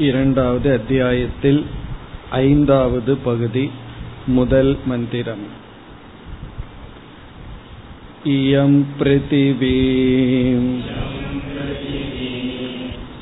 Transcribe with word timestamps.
இரண்டாவது 0.00 0.68
அத்தியாயத்தில் 0.72 1.60
ஐந்தாவது 2.30 3.12
பகுதி 3.16 3.70
முதல் 4.26 4.72
மந்திரம் 4.86 5.46
इयं 8.26 8.72
पृथिवी 8.98 9.76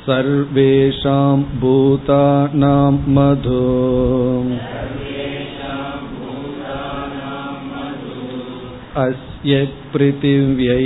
सर्वेषां 0.05 1.35
भूतानां 1.61 2.91
मधु 3.07 3.61
अस्य 8.97 9.53
पृथिव्यै 9.93 10.83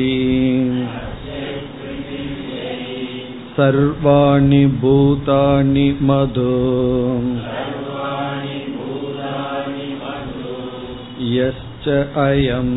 सर्वाणि 3.58 4.66
भूतानि 4.82 5.88
मधु 6.10 6.50
यश्च 11.38 11.88
अयम् 12.26 12.76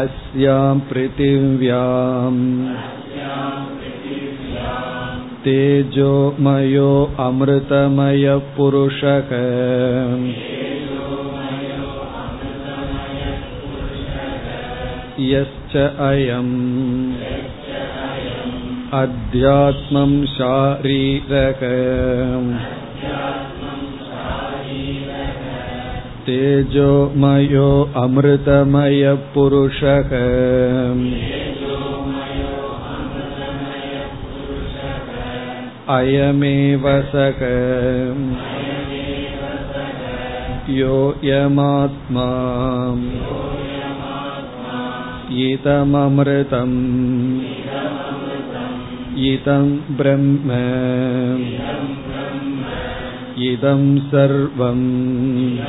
अस्यां 0.00 0.72
पृथिव्याम् 0.90 2.42
तेजोमयो 5.44 6.90
अमृतमयपुरुषः 7.26 9.30
यश्च 15.32 15.74
अयम् 16.10 16.54
अध्यात्मं 19.00 20.12
शारीरक 20.34 21.60
तेजोमयो 26.26 27.68
अमृतमयपुरुषः 28.02 30.12
अयमेव 35.96 36.84
सः 37.12 37.40
योऽयमात्मा 40.80 42.28
इदममृतम् 45.46 46.76
இதம் 49.17 49.81
பிரம்ம 49.97 50.53
இதம் 53.35 54.03
சர்வம் 54.11 55.59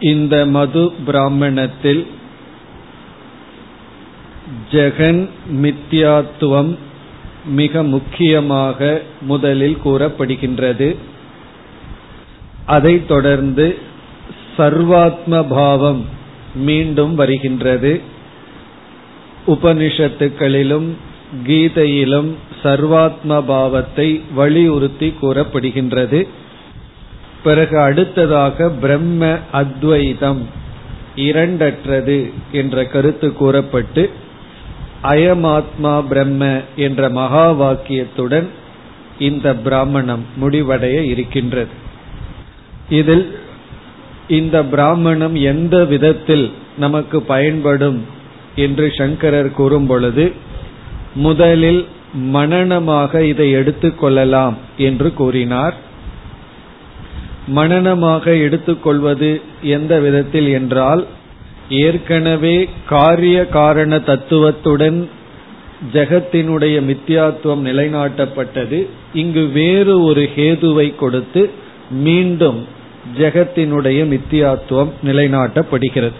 இந்த 0.00 0.46
மது 0.46 0.92
பிராமணத்தில் 1.06 2.06
ஜெகன் 4.70 5.28
மித்யாத்துவம் 5.52 6.76
மிக 7.46 7.82
முக்கியமாக 7.82 9.02
முதலில் 9.20 9.78
கூறப்படுகின்றது. 9.84 10.96
அதைத் 12.66 13.08
தொடர்ந்து 13.08 13.78
சர்வாத்ம 14.56 15.44
பாவம் 15.48 16.04
மீண்டும் 16.54 17.14
வருகின்றது. 17.14 18.16
உபனிஷத்துக்களிலும் 19.48 20.88
கீதையிலும் 21.46 22.30
சர்வாத்ம 22.62 23.44
பாவத்தை 23.46 24.22
வலியுறுத்தி 24.34 25.14
கூறப்படுகின்றது. 25.22 26.20
பிறகு 27.42 27.78
அடுத்ததாக 27.78 28.68
பிரம்ம 28.70 29.38
அத்வைதம் 29.52 30.40
இரண்டற்றது 31.16 32.32
என்ற 32.52 32.84
கருத்து 32.84 33.32
கூறப்பட்டு 33.32 34.10
அயமாத்மா 35.02 35.92
பிரம்ம 36.08 36.60
என்ற 36.76 37.08
மகா 37.08 37.46
வாக்கியத்துடன் 37.52 38.48
இந்த 39.18 39.54
பிராமணம் 39.54 40.24
முடிவடைய 40.42 40.96
இருக்கின்றது. 41.02 41.74
இதில் 42.88 43.26
இந்த 44.28 44.64
பிராமணம் 44.64 45.34
எந்த 45.34 45.84
விதத்தில் 45.84 46.50
நமக்கு 46.78 47.22
பயன்படும் 47.22 48.16
என்று 48.58 48.86
சங்கரர் 48.98 49.50
கூறும் 49.52 49.86
பொழுது 49.86 50.24
முதலில் 51.26 51.82
மனநமாக 52.32 53.20
இதை 53.30 53.46
எடுத்துக்கொள்ளலாம் 53.56 54.56
என்று 54.86 55.08
கூறினார். 55.12 55.76
மனநமாக 57.56 58.24
எடுத்துக்கொள்வது 58.44 59.30
எந்த 59.76 59.92
விதத்தில் 60.00 60.48
என்றால் 60.48 61.02
ஏற்கனவே 61.84 62.56
காரிய 62.88 63.38
காரண 63.58 63.94
தத்துவத்துடன் 64.10 64.98
ஜெகத்தினுடைய 65.92 66.76
மித்தியாத்துவம் 66.88 67.62
நிலைநாட்டப்பட்டது. 67.68 68.78
இங்கு 69.14 69.44
வேறு 69.58 69.94
ஒரு 70.02 70.22
ஹேதுவை 70.36 70.88
கொடுத்து 70.94 71.42
மீண்டும் 72.06 72.60
ஜெகத்தினுடைய 73.18 74.00
மித்தியாத்துவம் 74.12 74.92
நிலைநாட்டப்படுகிறது. 75.04 76.18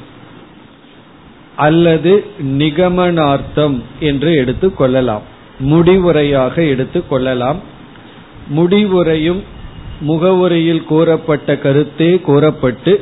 அல்லது 1.59 2.13
நிகமனார்த்தம் 2.59 3.77
என்று 4.01 4.35
எடுத்துக் 4.35 4.77
கொள்ளலாம். 4.77 5.23
முடிவுரையாக 5.71 6.69
எடுத்துக் 6.69 7.09
கொள்ளலாம். 7.09 7.61
முடிவுரையும் 8.57 9.41
முகவுரையில் 10.01 10.85
கூறப்பட்ட 10.85 11.57
கருத்தே 11.57 12.21
கூறப்பட்டு 12.21 12.93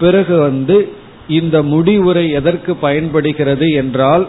பிறகு 0.00 0.40
வந்து 0.40 0.76
இந்த 1.28 1.62
முடிவுரை 1.62 2.30
எதற்கு 2.30 2.76
பயன்படுகிறது 2.76 3.70
என்றால் 3.72 4.26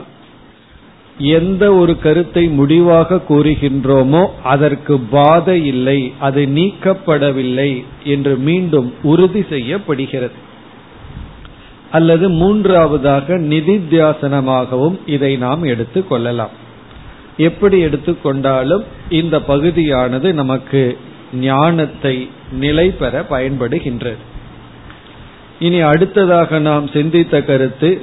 எந்த 1.17 1.73
ஒரு 1.73 1.99
கருத்தை 1.99 2.47
முடிவாக 2.47 3.19
கூறுகின்றோமோ 3.29 4.23
அதற்கு 4.43 4.99
பாதை 4.99 5.65
இல்லை 5.65 6.13
அது 6.19 6.45
நீக்கப்படவில்லை 6.45 7.83
என்று 8.03 8.35
மீண்டும் 8.35 8.93
உறுதி 9.03 9.45
செய்யப்படுகிறது. 9.49 10.49
அல்லது 11.91 12.29
மூன்றாவதாக 12.29 13.37
நிதித்தியாசனமாகவும் 13.37 14.99
இதை 15.05 15.37
நாம் 15.37 15.63
எடுத்துக் 15.63 16.09
கொள்ளலாம். 16.09 16.49
எப்படி 17.37 17.85
எடுத்துக்கொண்டாலும் 17.85 18.83
இந்த 19.09 19.41
பகுதியானது 19.41 20.33
நமக்கு 20.33 20.97
ஞானத்தை 21.33 22.29
நிலை 22.51 22.89
பெற 22.89 23.25
பயன்படுகின்றது. 23.29 24.15
இனி 25.59 25.79
அடுத்ததாக 25.79 26.59
நாம் 26.59 26.87
சிந்தித்த 26.87 27.41
கருத்து 27.41 28.01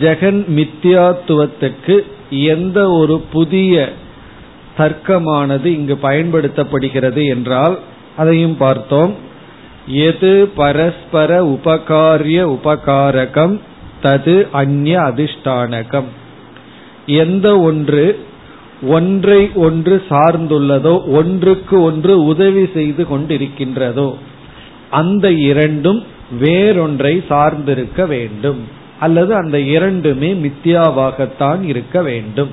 ஜெகன் 0.00 0.68
மித்யாத்துவத்துக்கு 0.82 2.02
எந்த 2.30 2.90
ஒரு 2.90 3.24
புதிய 3.32 3.92
தர்க்கமானது 4.78 5.64
இங்கு 5.64 5.98
பயன்படுத்தப்படுகிறது 6.02 7.28
என்றால் 7.28 7.78
அதையும் 8.16 8.56
பார்த்தோம். 8.56 9.14
எது 9.88 10.48
பரஸ்பர 10.54 11.44
உபகாரிய 11.44 12.58
உபகாரகம் 12.58 13.60
தது 14.02 14.48
அந்நிய 14.52 15.00
அதிஷ்டானகம். 15.00 16.04
எந்த 17.06 17.60
ஒன்று 17.60 18.18
ஒன்றை 18.82 19.50
ஒன்று 19.54 20.02
சார்ந்துள்ளதோ 20.08 21.06
ஒன்றுக்கு 21.06 21.82
ஒன்று 21.82 22.24
உதவி 22.24 22.68
செய்து 22.74 23.06
கொண்டிருக்கின்றதோ 23.10 24.14
அந்த 24.90 25.32
இரண்டும் 25.32 26.04
வேறொன்றை 26.40 27.24
சார்ந்திருக்க 27.28 28.06
வேண்டும். 28.06 28.76
அல்லது 29.00 29.34
அந்த 29.34 29.60
இரண்டுமே 29.60 30.34
மித்யாவாகத்தான் 30.34 31.62
இருக்க 31.62 32.02
வேண்டும். 32.02 32.50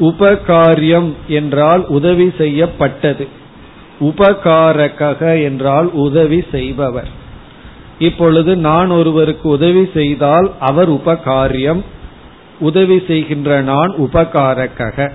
உபகாரியம் 0.00 1.12
என்றால் 1.28 1.86
உதவி 1.86 2.32
செய்யப்பட்டது. 2.38 3.28
உபகாரக 4.00 5.20
என்றால் 5.42 5.86
உதவி 5.92 6.44
செய்பவர். 6.50 7.08
இப்பொழுது 7.98 8.56
நான் 8.56 8.90
ஒருவருக்கு 8.90 9.48
உதவி 9.48 9.88
செய்தால் 9.94 10.52
அவர் 10.58 10.88
உபகாரியம் 10.88 11.80
உதவி 12.60 13.02
செய்கின்ற 13.06 13.62
நான் 13.62 13.92
உபகாரக 13.96 15.12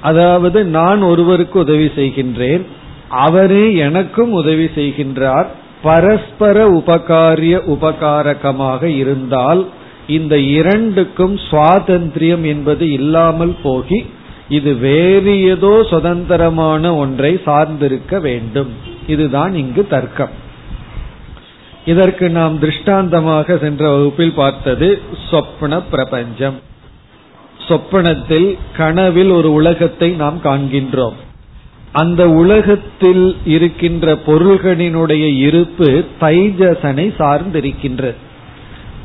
அதாவது 0.00 0.64
நான் 0.64 1.02
ஒருவருக்கு 1.02 1.58
உதவி 1.58 1.88
செய்கின்றேன் 1.96 2.64
அவரே 3.08 3.74
எனக்கும் 3.74 4.32
உதவி 4.32 4.64
செய்கின்றார் 4.74 5.48
பரஸ்பர 5.82 6.56
உபகாரிய 6.70 7.56
உபகாரகமாக 7.66 8.82
இருந்தால் 8.84 9.66
இந்த 10.06 10.38
இரண்டுக்கும் 10.38 11.36
சுவாதந்திரியம் 11.50 12.42
என்பது 12.42 12.90
இல்லாமல் 12.90 13.56
போகி 13.62 14.06
இது 14.48 14.74
வேறு 14.74 15.42
ஏதோ 15.42 15.86
சுதந்திரமான 15.90 16.94
ஒன்றை 16.94 17.40
சார்ந்திருக்க 17.44 18.20
வேண்டும். 18.20 18.70
இதுதான் 19.06 19.54
இங்கு 19.54 19.86
தர்க்கம். 19.86 20.30
இதற்கு 21.86 22.30
நாம் 22.30 22.58
திருஷ்டாந்தமாக 22.58 23.58
சென்ற 23.58 23.90
வகுப்பில் 23.90 24.32
பார்த்தது 24.32 25.02
சொப்ன 25.30 25.82
பிரபஞ்சம். 25.90 26.60
சொப்பனத்தில் 27.68 28.58
கனவில் 28.76 29.30
ஒரு 29.30 29.52
உலகத்தை 29.52 30.10
நாம் 30.10 30.40
காண்கின்றோம். 30.44 31.18
அந்த 31.92 32.30
உலகத்தில் 32.30 33.36
இருக்கின்ற 33.44 34.18
பொருள்களினுடைய 34.26 35.36
இருப்பு 35.36 36.04
தைஜசனை 36.20 37.06
சார்ந்திருக்கின்றது. 37.18 38.14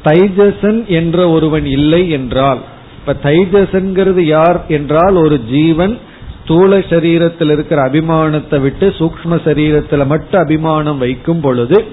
தைஜசன் 0.04 0.86
என்ற 0.86 1.30
ஒருவன் 1.30 1.66
இல்லை 1.66 2.10
என்றால் 2.10 2.72
இப்ப 3.06 3.30
தைஜசன்கிறது 3.30 4.20
யார் 4.20 4.60
என்றால் 4.68 5.16
ஒரு 5.16 5.40
ஜீவன் 5.50 5.98
ஸ்தூல 6.44 6.78
சரீரத்தில் 6.78 7.52
இருக்கிற 7.52 7.90
அபிமானத்தை 7.90 8.62
விட்டு 8.62 8.88
சூக்ம 8.90 9.38
சரீரத்தில் 9.46 10.06
மட்டும் 10.06 10.42
அபிமானம் 10.42 10.98
வைக்கும் 10.98 11.40
பொழுது 11.40 11.84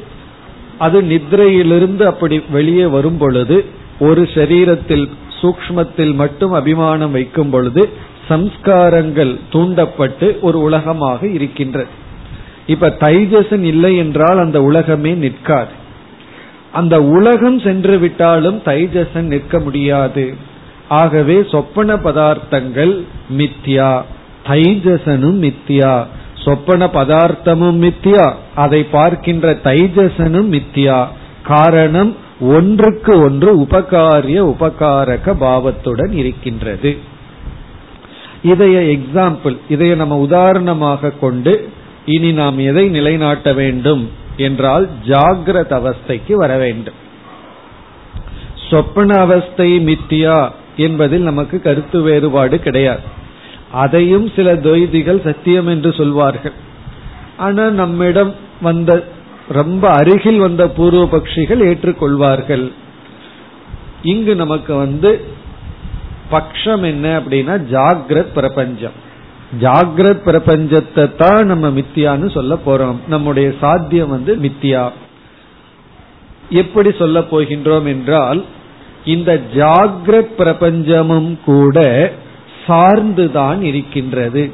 அது 0.78 1.02
நித்ரையிலிருந்து 1.02 2.02
அப்படி 2.02 2.42
வெளியே 2.50 2.86
வரும் 2.86 3.16
பொழுது 3.16 3.64
ஒரு 3.98 4.22
சரீரத்தில் 4.34 5.08
சூக்மத்தில் 5.40 6.14
மட்டும் 6.14 6.52
அபிமானம் 6.52 7.10
வைக்கும் 7.10 7.50
பொழுது 7.50 7.88
சம்ஸ்காரங்கள் 8.28 9.38
தூண்டப்பட்டு 9.50 10.38
ஒரு 10.40 10.58
உலகமாக 10.60 11.26
இருக்கின்றது. 11.26 11.88
இப்ப 12.66 12.88
தைஜசன் 13.00 13.62
இல்லை 13.62 13.96
என்றால் 13.96 14.38
அந்த 14.38 14.62
உலகமே 14.62 15.12
நிற்காது. 15.14 15.70
அந்த 16.72 17.02
உலகம் 17.02 17.58
சென்று 17.58 17.98
விட்டாலும் 17.98 18.58
தைஜசன் 18.64 19.28
நிற்க 19.28 19.58
முடியாது. 19.58 20.34
ஆகவே 20.90 21.36
சொப்பன 21.50 21.94
பதார்த்தங்கள் 21.94 23.04
மித்யா 23.36 24.02
தைஜசனும் 24.48 25.38
மித்யா. 25.44 26.06
சொப்பன 26.34 26.86
பதார்த்தமும் 26.86 27.78
மித்யா 27.84 28.34
அதை 28.54 28.82
பார்க்கின்ற 28.82 29.52
தைஜசனும் 29.64 30.48
மித்யா. 30.54 31.06
காரணம் 31.42 32.16
ஒன்றுக்கு 32.40 33.12
ஒன்று 33.22 33.60
உபகாரிய 33.60 34.38
உபகாரக 34.52 35.34
பாவத்துடன் 35.38 36.12
இருக்கின்றது. 36.12 36.90
இதைய 38.44 38.76
எக்ஸாம்பிள் 38.96 39.56
இதைய 39.70 39.96
நம்ம 39.96 40.16
உதாரணமாக 40.16 41.10
கொண்டு 41.10 41.68
இனி 42.06 42.32
நாம் 42.32 42.58
எதை 42.58 42.88
நிலைநாட்ட 42.88 43.52
வேண்டும் 43.52 44.10
என்றால் 44.36 44.88
ஜாகிரத 45.08 45.72
அவஸ்தைக்கு 45.80 46.32
வர 46.32 46.56
வேண்டும். 46.56 46.98
சொப்பன 48.70 49.18
அவஸ்தை 49.20 49.68
மித்தியா 49.78 50.38
என்பதில் 50.76 51.22
நமக்கு 51.22 51.60
கருத்து 51.60 52.02
வேறுபாடு 52.02 52.58
கிடையாது. 52.58 53.18
அதையும் 53.72 54.30
சில 54.36 54.54
துவைதிகள் 54.54 55.22
சத்தியம் 55.22 55.66
என்று 55.66 55.92
சொல்வார்கள். 55.92 56.52
ஆனா 57.36 57.70
நம்மிடம் 57.70 58.34
வந்த 58.62 59.08
ரொம்ப 59.48 59.90
அருகில் 59.90 60.38
வந்த 60.38 60.68
பூர்வ 60.68 61.18
பட்சிகள் 61.18 61.64
ஏற்றுக்கொள்வார்கள். 61.66 62.72
இங்கு 64.02 64.34
நமக்கு 64.34 64.74
வந்து 64.74 65.24
பக்ஷம் 66.30 66.82
என்ன 66.82 67.20
அப்படின்னா 67.20 67.66
ஜாகிரத் 67.70 68.32
பிரபஞ்சம். 68.34 69.08
ஜாகிரத் 69.60 70.22
பிரபஞ்சத்தை 70.24 71.16
தான் 71.16 71.46
நம்ம 71.46 71.68
மித்தியான்னு 71.68 72.30
சொல்ல 72.30 72.58
போறோம். 72.66 72.96
நம்முடைய 73.08 73.52
சாத்தியம் 73.60 74.08
வந்து 74.08 74.36
மித்தியா. 74.36 74.90
எப்படி 76.50 76.92
சொல்ல 76.98 77.20
போகின்றோம் 77.20 77.86
என்றால் 77.86 78.44
இந்த 79.04 79.40
ஜாகிரத் 79.54 80.30
பிரபஞ்சமும் 80.38 81.36
கூட 81.44 82.10
சார்ந்துதான் 82.66 83.60
இருக்கின்றது. 83.60 84.50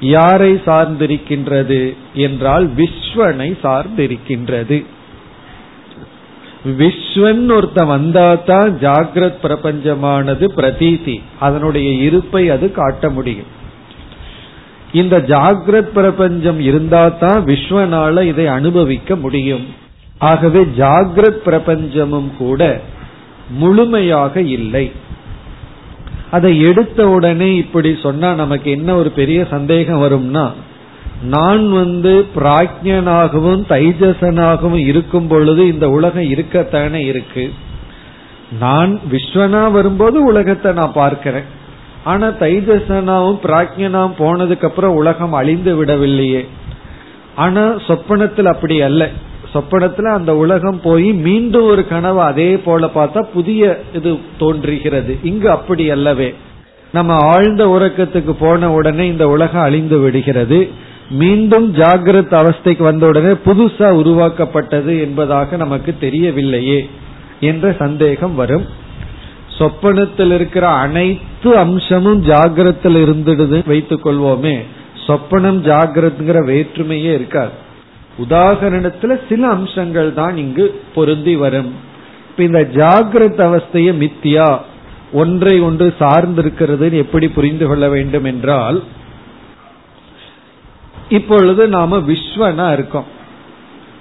யாரை 0.00 0.52
சார்ந்திருக்கின்றது 0.52 1.96
என்றால் 2.14 2.70
விஸ்வனை 2.74 3.56
சார்ந்திருக்கின்றது. 3.62 4.84
விஸ்வன் 6.78 7.50
ஒருத்த 7.50 7.84
வந்தாதான் 7.84 8.76
ஜாகிரத் 8.78 9.34
பிரபஞ்சமானது 9.42 10.48
பிரதீதி. 10.56 11.22
அதனுடைய 11.40 11.90
இருப்பை 11.90 12.50
அது 12.50 12.72
காட்ட 12.72 13.08
முடியும். 13.08 13.60
இந்த 14.92 15.18
ஜாகிரத் 15.18 15.80
பிரபஞ்சம் 15.80 16.60
இருந்தாதான் 16.60 17.44
விஸ்வனால 17.44 18.22
இதை 18.22 18.46
அனுபவிக்க 18.46 19.16
முடியும். 19.16 19.66
ஆகவே 20.18 20.60
ஜாகிரத் 20.60 21.38
பிரபஞ்சமும் 21.46 22.36
கூட 22.36 22.80
முழுமையாக 23.52 24.40
இல்லை. 24.40 24.92
அதை 26.30 26.60
எடுத்த 26.60 27.08
உடனே 27.08 27.54
இப்படி 27.56 27.98
சொன்னா 28.02 28.34
நமக்கு 28.34 28.70
என்ன 28.70 28.94
ஒரு 28.94 29.10
பெரிய 29.10 29.46
சந்தேகம் 29.50 30.02
வரும்னா 30.02 30.50
நான் 31.22 31.72
வந்து 31.72 32.26
பிராஜ்யனாகவும் 32.36 33.64
தைஜசனாகவும் 33.68 34.76
இருக்கும் 34.76 35.26
பொழுது 35.26 35.66
இந்த 35.66 35.90
உலகம் 35.90 36.22
இருக்கத்தானே 36.22 37.00
இருக்கு. 37.06 37.52
நான் 38.58 39.00
விஸ்வனா 39.10 39.70
வரும்போது 39.70 40.22
உலகத்தை 40.22 40.72
நான் 40.72 40.92
பார்க்கிறேன். 40.92 41.48
ஆனா 42.04 42.28
தைஜசனாவும் 42.28 43.38
பிராஜ்யனாவும் 43.44 44.18
போனதுக்கு 44.18 44.64
அப்புறம் 44.64 44.94
உலகம் 44.94 45.32
அழிந்து 45.32 45.84
விடவில்லையே. 45.84 46.46
ஆனா 47.34 47.72
சொப்பனத்தில் 47.86 48.46
அப்படி 48.46 48.80
அல்ல. 48.82 49.10
சொப்பனத்துல 49.54 50.14
அந்த 50.14 50.36
உலகம் 50.36 50.80
போய் 50.80 51.12
மீண்டும் 51.12 51.64
ஒரு 51.64 51.88
கனவு 51.88 52.22
அதே 52.22 52.56
போல 52.56 52.90
பார்த்தா 52.94 53.22
புதிய 53.22 53.80
இது 53.94 54.18
தோன்றுகிறது. 54.38 55.18
இங்கு 55.22 55.50
அப்படி 55.50 55.90
அல்லவே. 55.90 56.34
நம்ம 56.92 57.14
ஆழ்ந்த 57.14 57.66
உறக்கத்துக்கு 57.66 58.32
போன 58.38 58.72
உடனே 58.72 59.06
இந்த 59.06 59.28
உலகம் 59.28 59.62
அழிந்து 59.62 59.98
விடுகிறது. 59.98 60.68
மீண்டும் 61.10 61.74
ஜாகிரத 61.74 62.32
அவஸ்தைக்கு 62.32 62.82
வந்த 62.82 63.06
உடனே 63.06 63.32
புதுசா 63.32 63.90
உருவாக்கப்பட்டது 63.90 65.00
என்பதாக 65.00 65.56
நமக்கு 65.56 65.94
தெரியவில்லையே 66.00 66.88
என்ற 67.40 67.72
சந்தேகம் 67.78 68.34
வரும். 68.34 68.64
சொப்பனத்தில் 69.58 70.32
இருக்கிற 70.32 70.68
அனைத்து 70.68 71.56
அம்சமும் 71.56 72.24
ஜாகிரத்தில் 72.24 73.02
இருந்துடுது 73.02 73.62
வைத்துக் 73.66 74.06
கொள்வோமே. 74.06 74.58
சொப்பனம் 75.06 75.60
ஜாகிரத்துங்கிற 75.60 76.44
வேற்றுமையே 76.46 77.12
இருக்காது. 77.12 77.70
உதாகரணத்துல 78.18 79.20
சில 79.28 79.48
அம்சங்கள் 79.48 80.14
தான் 80.14 80.36
இங்கு 80.36 80.80
பொருந்தி 80.94 81.36
வரும். 81.36 81.74
இப்ப 82.28 82.42
இந்த 82.42 82.60
ஜாகிரத 82.72 83.40
அவஸ்தைய 83.48 83.92
மித்தியா 84.02 84.58
ஒன்றை 85.12 85.60
ஒன்று 85.60 85.94
சார்ந்திருக்கிறது 85.98 86.92
எப்படி 86.92 87.28
புரிந்து 87.28 87.66
கொள்ள 87.66 87.88
வேண்டும் 87.88 88.24
என்றால் 88.24 88.82
இப்பொழுது 91.08 91.68
நாம 91.68 91.98
விஸ்வனா 91.98 92.72
இருக்கோம். 92.72 93.04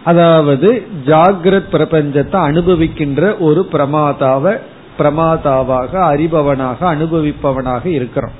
அதாவது 0.03 0.87
ஜாகிரத் 1.05 1.71
பிரபஞ்சத்தை 1.71 2.39
அனுபவிக்கின்ற 2.49 3.37
ஒரு 3.39 3.67
பிரமாதாவ 3.71 4.57
பிரமாதாவாக 4.97 5.91
அறிபவனாக 5.93 6.77
அனுபவிப்பவனாக 6.79 7.85
இருக்கிறோம். 7.85 8.31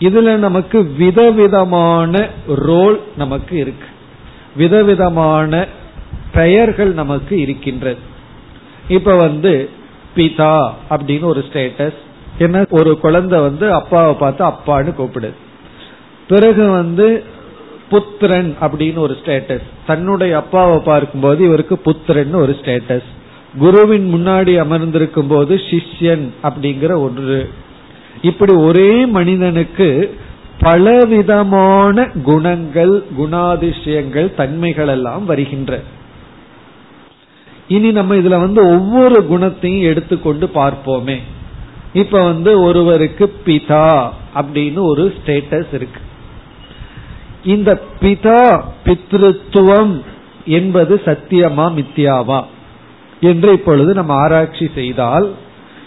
இதுல 0.00 0.36
நமக்கு 0.36 0.92
விதவிதமான 0.98 2.28
ரோல் 2.48 3.00
நமக்கு 3.16 3.56
இருக்கு. 3.56 3.86
விதவிதமான 4.56 5.66
பெயர்கள் 6.32 6.92
நமக்கு 6.92 7.40
இருக்கின்றது. 7.40 7.98
இப்ப 8.88 9.16
வந்து 9.16 9.70
பிதா 10.16 10.70
அப்படின்னு 10.90 11.22
ஒரு 11.22 11.44
ஸ்டேட்டஸ் 11.52 11.94
என்ன? 12.38 12.64
ஒரு 12.70 13.00
குழந்தை 13.00 13.40
வந்து 13.40 13.72
அப்பாவை 13.72 14.14
பார்த்து 14.14 14.44
அப்பான்னு 14.44 14.94
கூப்பிடுது. 15.00 15.34
பிறகு 16.28 16.70
வந்து 16.70 17.24
புத்திரன் 17.90 18.56
அப்படின்னு 18.60 18.96
ஒரு 18.96 19.16
ஸ்டேட்டஸ் 19.24 19.62
தன்னுடைய 19.86 20.36
அப்பாவை 20.36 20.78
பார்க்கும்போது 20.78 21.44
இவருக்கு 21.44 21.78
புத்திரன் 21.78 22.34
ஒரு 22.34 22.56
ஸ்டேட்டஸ் 22.62 23.08
குருவின் 23.58 24.14
முன்னாடி 24.14 24.58
அமர்ந்திருக்கும் 24.58 25.26
போது 25.26 25.54
சிஷ்யன் 25.54 26.30
அப்படிங்கிற 26.42 26.96
ஒன்று 26.96 27.50
இப்படி 28.22 28.54
ஒரே 28.54 29.06
மனிதனுக்கு 29.06 30.18
பலவிதமான 30.60 32.10
குணங்கள் 32.24 33.04
குணாதிசயங்கள் 33.18 34.34
தன்மைகள் 34.34 34.88
எல்லாம் 34.88 35.24
வருகின்ற. 35.24 35.80
இனி 37.68 37.92
நம்ம 37.92 38.14
இதுல 38.14 38.40
வந்து 38.40 38.66
ஒவ்வொரு 38.66 39.26
குணத்தையும் 39.26 39.88
எடுத்துக்கொண்டு 39.90 40.50
பார்ப்போமே. 40.54 41.18
இப்ப 41.92 42.22
வந்து 42.22 42.62
ஒருவருக்கு 42.62 43.34
பிதா 43.46 44.10
அப்படின்னு 44.34 44.78
ஒரு 44.78 45.14
ஸ்டேட்டஸ் 45.16 45.74
இருக்கு. 45.74 46.00
இந்த 47.44 47.82
பிதா 48.00 48.64
பித்ருத்துவம் 48.84 50.02
என்பது 50.44 51.00
சத்தியமா 51.04 51.66
மித்தியாவா 51.74 52.44
என்று 53.20 53.52
இப்பொழுது 53.52 53.94
நம்ம 53.94 54.14
ஆராய்ச்சி 54.14 54.70
செய்தால் 54.74 55.34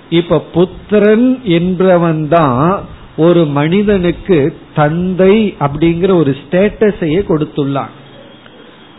இப்ப 0.10 0.46
புத்திரன் 0.54 1.42
என்றவன் 1.44 2.28
தான் 2.28 2.84
ஒரு 3.18 3.46
மனிதனுக்கு 3.46 4.58
தந்தை 4.76 5.56
அப்படிங்கிற 5.60 6.16
ஒரு 6.16 6.36
ஸ்டேட்டஸையே 6.42 7.22
கொடுத்துள்ளான். 7.30 7.94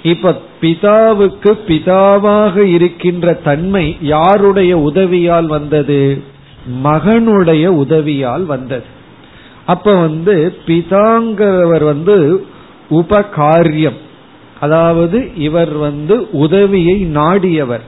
இப்ப 0.02 0.40
பிதாவுக்கு 0.60 1.58
பிதாவாக 1.68 2.56
இருக்கின்ற 2.56 3.32
தன்மை 3.32 3.96
யாருடைய 4.00 4.78
உதவியால் 4.78 5.46
வந்தது? 5.46 6.22
மகனுடைய 6.84 7.66
உதவியால் 7.66 8.44
வந்தது. 8.44 8.84
அப்ப 9.66 9.94
வந்து 9.94 10.56
பிதாங்கிறவர் 10.66 11.84
வந்து 11.84 12.46
உபகாரியம். 12.90 13.98
அதாவது 14.60 15.30
இவர் 15.36 15.72
வந்து 15.72 16.30
உதவியை 16.30 17.06
நாடியவர். 17.14 17.86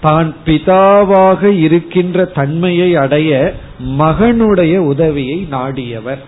தான் 0.00 0.34
பிதாவாக 0.44 1.42
இருக்கின்ற 1.42 2.24
தன்மையை 2.24 2.96
அடைய 2.96 3.54
மகனுடைய 3.80 4.76
உதவியை 4.76 5.48
நாடியவர். 5.50 6.18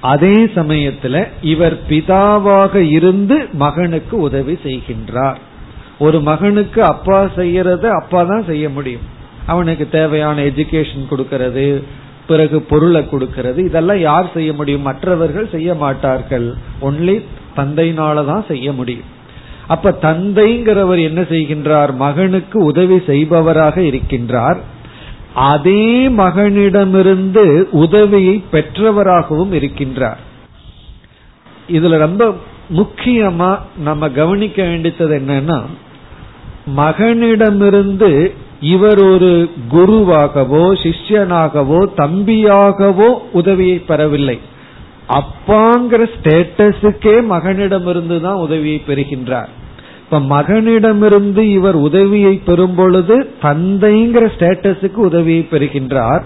அதே 0.00 0.44
சமயத்துல 0.44 1.28
இவர் 1.42 1.78
பிதாவாக 1.88 2.74
இருந்து 2.74 3.48
மகனுக்கு 3.52 4.16
உதவி 4.20 4.58
செய்கின்றார். 4.64 5.36
ஒரு 5.98 6.20
மகனுக்கு 6.20 6.82
அப்பா 6.82 7.22
செய்யறத 7.22 7.86
அப்பா 7.86 8.22
தான் 8.22 8.44
செய்ய 8.44 8.68
முடியும். 8.68 9.00
அவனுக்கு 9.46 9.88
தேவையான 9.88 10.42
எஜுகேஷன் 10.42 11.10
கொடுக்கறது 11.10 11.82
பிறகு 12.26 12.60
பொருளை 12.60 13.08
கொடுக்கறது 13.10 13.58
இதெல்லாம் 13.58 14.00
யார் 14.00 14.30
செய்ய 14.34 14.52
முடியும்? 14.52 14.82
மற்றவர்கள் 14.82 15.50
செய்ய 15.50 15.74
மாட்டார்கள். 15.74 16.54
ஒன்லி 16.80 17.24
தந்தையினால 17.56 18.26
தான் 18.26 18.44
செய்ய 18.48 18.72
முடியும். 18.72 19.04
அப்ப 19.66 19.98
தந்தைங்கிறவர் 20.02 21.02
என்ன 21.02 21.20
செய்கின்றார்? 21.20 21.94
மகனுக்கு 21.94 22.64
உதவி 22.64 23.02
செய்பவராக 23.06 23.80
இருக்கின்றார். 23.80 24.56
அதே 25.40 26.08
மகனிடமிருந்து 26.08 27.44
உதவியை 27.82 28.44
பெற்றவராகவும் 28.52 29.52
இருக்கின்றார். 29.58 30.20
இதுல 31.68 31.96
ரொம்ப 31.96 32.24
முக்கியமா 32.76 33.50
நம்ம 33.78 34.08
கவனிக்க 34.10 34.62
வேண்டியது 34.62 35.16
என்னன்னா 35.18 35.58
மகனிடமிருந்து 36.76 38.10
இவர் 38.60 39.00
ஒரு 39.12 39.30
குருவாகவோ 39.70 40.64
சிஷ்யனாகவோ 40.84 41.80
தம்பியாகவோ 41.96 43.10
உதவியை 43.32 43.78
பெறவில்லை. 43.78 44.38
அப்பாங்கிற 45.18 46.02
ஸ்டேட்டஸுக்கே 46.14 47.14
மகனிடமிருந்து 47.34 48.16
தான் 48.20 48.42
உதவியை 48.46 48.82
பெறுகின்றார். 48.86 49.52
இப்ப 50.10 50.42
மகனிடமிருந்து 50.42 51.38
இவர் 51.38 51.74
உதவியை 51.74 52.34
பெறும் 52.34 52.74
பொழுது 52.74 53.30
தந்தைங்கிற 53.42 54.28
ஸ்டேட்டஸுக்கு 54.38 54.94
உதவியை 54.94 55.48
பெறுகின்றார். 55.50 56.22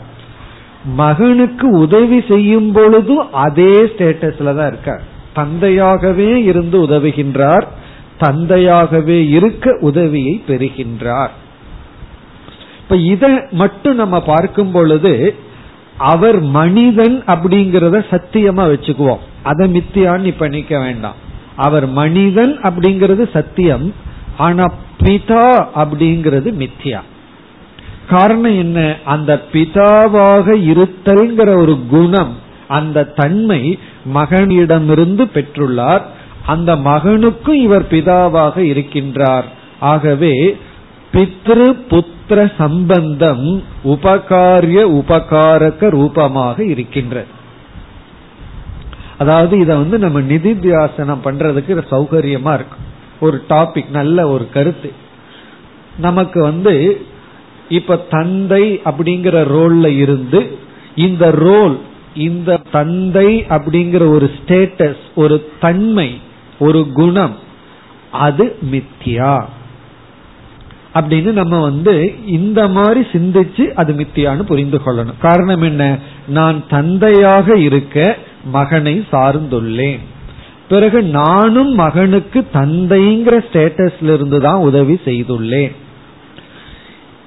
மகனுக்கு 0.84 1.70
உதவி 1.70 2.24
செய்யும் 2.28 2.72
பொழுதும் 2.72 3.32
அதே 3.32 3.72
ஸ்டேட்டஸ்ல 3.82 4.56
தான் 4.56 4.66
இருக்கார். 4.66 5.02
தந்தையாகவே 5.34 6.36
இருந்து 6.36 6.80
உதவுகின்றார். 6.82 7.66
தந்தையாகவே 8.20 9.28
இருக்க 9.28 9.78
உதவியை 9.80 10.42
பெறுகின்றார். 10.48 11.30
இப்ப 12.82 12.96
இதை 12.96 13.30
மட்டும் 13.50 13.94
நம்ம 13.94 14.20
பார்க்கும் 14.20 14.72
பொழுது 14.72 15.34
அவர் 15.96 16.40
மனிதன் 16.40 17.22
அப்படிங்கறத 17.26 18.04
சத்தியமா 18.10 18.64
வச்சுக்குவோம். 18.72 19.18
அதை 19.42 19.72
மித்தியான்னு 19.72 20.24
இப்ப 20.24 20.48
நிக்க 20.48 20.78
வேண்டாம். 20.78 21.21
அவர் 21.56 21.88
மனிதன் 21.88 22.58
அப்படிங்கிறது 22.58 23.30
சத்தியம் 23.32 23.94
ஆனா 24.36 24.72
பிதா 25.02 25.66
அப்படிங்கிறது 25.74 26.52
மித்யா. 26.58 27.00
காரணம் 28.08 28.58
என்ன? 28.58 28.96
அந்த 29.04 29.42
பிதாவாக 29.52 30.46
இருத்தல்ங்கிற 30.54 31.56
ஒரு 31.56 31.78
குணம் 31.90 32.36
அந்த 32.68 33.04
தன்மை 33.04 33.78
மகனிடமிருந்து 34.14 35.24
பெற்றுள்ளார். 35.34 36.02
அந்த 36.46 36.76
மகனுக்கும் 36.76 37.52
இவர் 37.52 37.86
பிதாவாக 37.90 38.56
இருக்கின்றார். 38.56 39.44
ஆகவே 39.80 40.56
பித்ரு 41.12 41.76
புத்திர 41.90 42.52
சம்பந்தம் 42.58 43.62
உபகாரிய 43.84 45.02
உபகாரக 45.02 45.90
ரூபமாக 45.90 46.64
இருக்கின்றது. 46.64 47.40
அதாவது 49.22 49.58
இதை 49.58 49.76
வந்து 49.76 49.98
நம்ம 49.98 50.20
நிதித்தியாசனம் 50.20 51.24
பண்றதுக்கு 51.24 51.82
சௌகரியமா 51.90 52.54
இருக்கும் 52.54 52.90
ஒரு 53.20 53.44
டாபிக் 53.48 53.90
நல்ல 53.90 54.28
ஒரு 54.28 54.50
கருத்து. 54.50 54.92
நமக்கு 55.98 56.42
வந்து 56.42 56.74
இப்ப 57.68 57.96
தந்தை 57.96 58.80
அப்படிங்கிற 58.84 59.36
ரோல்ல 59.54 59.86
இருந்து 59.86 60.58
இந்த 60.96 61.30
ரோல் 61.30 61.78
இந்த 62.14 62.60
தந்தை 62.72 63.44
அப்படிங்கிற 63.48 64.08
ஒரு 64.08 64.30
ஸ்டேட்டஸ் 64.38 65.02
ஒரு 65.14 65.50
தன்மை 65.60 66.20
ஒரு 66.58 66.88
குணம் 66.92 67.36
அது 68.10 68.56
மித்தியா. 68.70 69.44
அப்படின்னு 70.94 71.32
நம்ம 71.32 71.60
வந்து 71.62 71.94
இந்த 72.26 72.68
மாதிரி 72.68 73.00
சிந்திச்சு 73.12 73.64
அது 73.74 73.92
மித்தியான்னு 73.92 74.42
புரிந்து 74.42 74.80
கொள்ளணும். 74.86 75.18
காரணம் 75.20 75.62
என்ன? 75.62 75.98
நான் 76.28 76.64
தந்தையாக 76.68 77.56
இருக்க 77.58 78.18
மகனை 78.44 79.04
சார்ந்துள்ளேன். 79.10 79.98
பிறகு 80.68 81.02
நானும் 81.02 81.74
மகனுக்கு 81.74 82.46
தந்தைங்கிற 82.54 83.44
ஸ்டேட்டஸ்ல 83.52 84.12
இருந்து 84.12 84.40
தான் 84.40 84.54
உதவி 84.54 85.00
செய்துள்ளேன். 85.04 85.72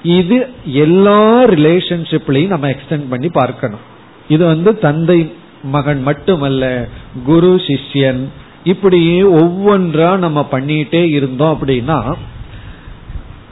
இது 0.04 0.48
எல்லா 0.66 1.44
ரிலேஷன்ஷிப்லையும் 1.44 2.48
நம்ம 2.48 2.68
எக்ஸ்டென்ட் 2.68 3.10
பண்ணி 3.10 3.30
பார்க்கணும். 3.30 3.80
இது 4.28 4.46
வந்து 4.46 4.80
தந்தை 4.80 5.32
மகன் 5.64 6.02
மட்டுமல்ல 6.02 6.88
குரு 7.26 7.62
சிஷ்யன் 7.68 8.24
இப்படியே 8.64 9.22
ஒவ்வொன்றா 9.22 10.18
நம்ம 10.18 10.48
பண்ணிட்டே 10.52 11.04
இருந்தோம் 11.12 11.58
அப்படின்னா 11.58 12.16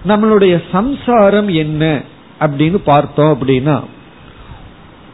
நம்மளுடைய 0.07 0.61
சம்சாரம் 0.71 1.47
என்ன 1.47 2.01
அப்படின்னு 2.39 2.79
பார்த்தோம் 2.85 3.39
அப்படின்னா 3.39 3.83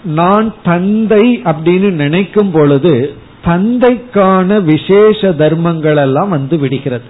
நான் 0.04 0.54
தந்தை 0.64 1.42
அப்படின்னு 1.44 1.90
நினைக்கும் 1.90 2.52
பொழுது 2.52 3.14
தந்தைக்கான 3.46 4.64
விசேஷ 4.64 5.32
தர்மங்கள் 5.32 5.96
எல்லாம் 5.96 6.30
வந்து 6.30 6.58
விடுகிறது. 6.58 7.04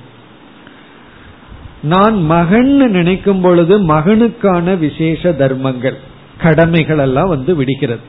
நான் 1.82 2.24
மகன் 2.24 2.76
நினைக்கும் 2.76 3.42
பொழுது 3.42 3.80
மகனுக்கான 3.80 4.78
விசேஷ 4.78 5.32
தர்மங்கள் 5.32 5.98
கடமைகள் 6.38 6.98
எல்லாம் 6.98 7.30
வந்து 7.30 7.56
விடுகிறது. 7.56 8.00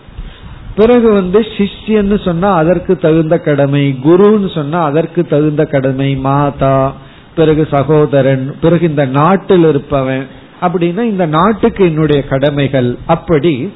பிறகு 0.76 1.12
வந்து 1.12 1.40
சிஷ்யன்னு 1.40 2.25
சொன்னா 2.25 2.54
அதற்கு 2.54 2.96
தகுந்த 2.96 3.38
கடமை 3.38 3.96
குருன்னு 4.04 4.54
சொன்னா 4.54 4.84
அதற்கு 4.84 5.26
தகுந்த 5.26 5.64
கடமை 5.64 6.16
மாதா 6.16 6.92
பிறகு 7.34 7.68
சகோதரன் 7.70 8.54
பிறகு 8.60 8.88
இந்த 8.88 9.06
நாட்டில் 9.06 9.64
இருப்பவன் 9.64 10.26
அப்படின்னா 10.60 11.02
இந்த 11.02 11.26
நாட்டுக்கு 11.26 11.84
என்னுடைய 11.84 12.25
கடமைகள் 12.25 12.96
அப்படி 13.06 13.72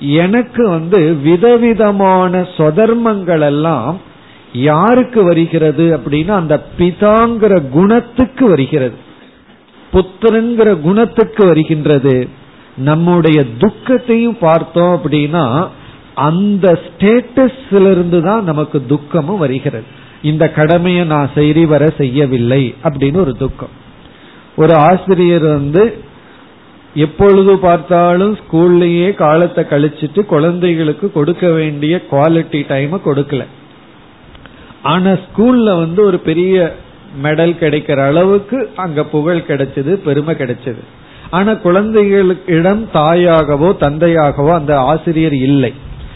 எனக்கு 0.00 0.68
வந்து 0.68 1.14
விதவிதமான 1.14 2.40
சொதர்மங்கள் 2.40 3.40
எல்லாம் 3.40 4.00
யாருக்கு 4.52 5.24
வருகிறது 5.24 5.96
அப்படின்னா 5.96 6.28
அந்த 6.28 6.66
பிதாங்கிற 6.78 7.68
குணத்துக்கு 7.68 8.48
வருகிறது. 8.48 8.94
புத்திரங்கிற 9.92 10.80
குணத்துக்கு 10.80 11.46
வருகின்றது. 11.46 12.28
நம்முடைய 12.76 13.44
துக்கத்தையும் 13.58 14.38
பார்த்தோம் 14.40 15.00
அப்படின்னா 15.02 15.68
அந்த 16.14 16.78
ஸ்டேட்டஸ்ல 16.84 17.90
இருந்து 17.90 18.22
தான் 18.22 18.44
நமக்கு 18.44 18.86
துக்கமும் 18.86 19.38
வருகிறது. 19.38 19.84
இந்த 20.22 20.48
கடமையை 20.48 21.04
நான் 21.04 21.30
சரி 21.34 21.64
வர 21.64 21.88
செய்யவில்லை 21.88 22.74
அப்படின்னு 22.82 23.16
ஒரு 23.16 23.36
துக்கம். 23.36 23.68
ஒரு 24.56 24.74
ஆசிரியர் 24.74 25.42
வந்து 25.42 26.08
எப்பொழுது 26.94 27.58
பார்த்தாலும் 27.58 28.38
ஸ்கூல்லயே 28.40 29.14
காலத்தை 29.14 29.64
கழிச்சிட்டு 29.64 30.26
குழந்தைகளுக்கு 30.26 31.12
கொடுக்க 31.12 31.48
வேண்டிய 31.50 32.02
குவாலிட்டி 32.10 32.66
டைம் 32.66 33.00
கொடுக்கல. 33.04 33.44
ஆனா 34.82 35.10
ஸ்கூல்ல 35.10 35.78
வந்து 35.78 36.04
ஒரு 36.04 36.18
பெரிய 36.18 36.74
மெடல் 37.22 37.54
கிடைக்கிற 37.60 38.06
அளவுக்கு 38.06 38.70
அங்க 38.76 39.04
புகழ் 39.04 39.46
கிடைச்சது 39.48 39.94
பெருமை 39.94 40.34
கிடைச்சது. 40.34 40.82
ஆனா 41.30 41.52
குழந்தைகளுக்கிடம் 41.52 42.84
தாயாகவோ 42.94 43.72
தந்தையாகவோ 43.80 44.52
அந்த 44.52 44.80
ஆசிரியர் 44.80 45.32
இல்லை. 45.32 45.74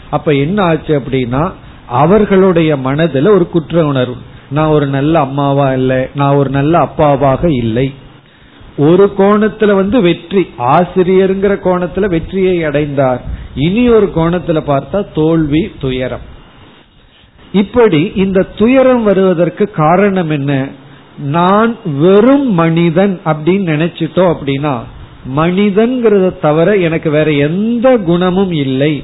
அப்ப 0.09 0.33
என்ன 0.33 0.63
ஆச்சு 0.63 1.01
அப்படின்னா 1.01 1.51
அவர்களுடைய 1.87 2.77
மனதில் 2.77 3.27
ஒரு 3.27 3.49
குற்ற 3.49 3.85
உணர்வு. 3.85 4.15
நான் 4.49 4.67
ஒரு 4.67 4.87
நல்ல 4.87 5.19
அம்மாவா 5.19 5.73
இல்லை 5.73 6.07
நான் 6.15 6.35
ஒரு 6.35 6.49
நல்ல 6.49 6.79
அப்பாவாக 6.79 7.53
இல்லை. 7.53 7.93
ஒரு 8.77 9.13
கோணத்துல 9.17 9.73
வந்து 9.73 10.01
வெற்றி 10.01 10.47
ஆசிரியருங்கிற 10.57 11.53
கோணத்துல 11.63 12.05
வெற்றியை 12.05 12.63
அடைந்தார். 12.63 13.21
இனி 13.55 13.89
ஒரு 13.89 14.11
கோணத்துல 14.15 14.61
பார்த்தா 14.67 15.05
தோல்வி 15.13 15.71
துயரம். 15.79 16.33
இப்படி 17.51 18.11
இந்த 18.15 18.41
துயரம் 18.41 19.03
வருவதற்கு 19.03 19.71
காரணம் 19.71 20.29
என்ன? 20.29 20.67
நான் 21.17 21.77
வெறும் 21.99 22.53
மனிதன் 22.53 23.19
அப்படின்னு 23.25 23.67
நினைச்சிட்டோம் 23.73 24.33
அப்படின்னா 24.33 24.79
மனிதன்கிறத 25.35 26.39
தவிர 26.39 26.75
எனக்கு 26.75 27.09
வேற 27.09 27.31
எந்த 27.31 27.97
குணமும் 27.97 28.51
இல்லை 28.51 29.03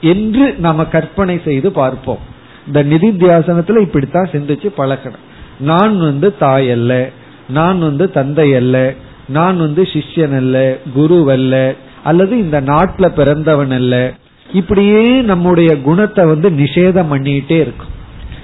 என்று 0.00 0.54
நாம 0.58 0.84
கற்பனை 0.84 1.40
செய்து 1.44 1.72
பார்ப்போம். 1.72 2.18
இந்த 2.66 2.84
நிதித்தியாசனத்துல 2.84 3.80
இப்படித்தான் 3.80 4.30
சிந்திச்சு 4.32 4.68
பழக்கணும். 4.78 5.24
நான் 5.60 5.98
வந்து 5.98 6.36
தாய் 6.36 6.70
அல்ல 6.70 7.10
நான் 7.48 7.78
வந்து 7.78 8.10
தந்தை 8.10 8.54
அல்ல 8.54 8.94
நான் 9.28 9.58
வந்து 9.58 9.82
சிஷ்யன் 9.82 10.36
அல்ல 10.36 10.78
குரு 10.94 11.30
அல்ல 11.30 11.74
அல்லது 12.04 12.38
இந்த 12.38 12.60
நாட்டுல 12.60 13.08
பிறந்தவன் 13.08 13.70
அல்ல 13.70 14.12
இப்படியே 14.52 15.20
நம்முடைய 15.20 15.82
குணத்தை 15.82 16.24
வந்து 16.24 16.50
நிஷேதம் 16.50 17.10
பண்ணிட்டே 17.10 17.58
இருக்கும். 17.60 17.94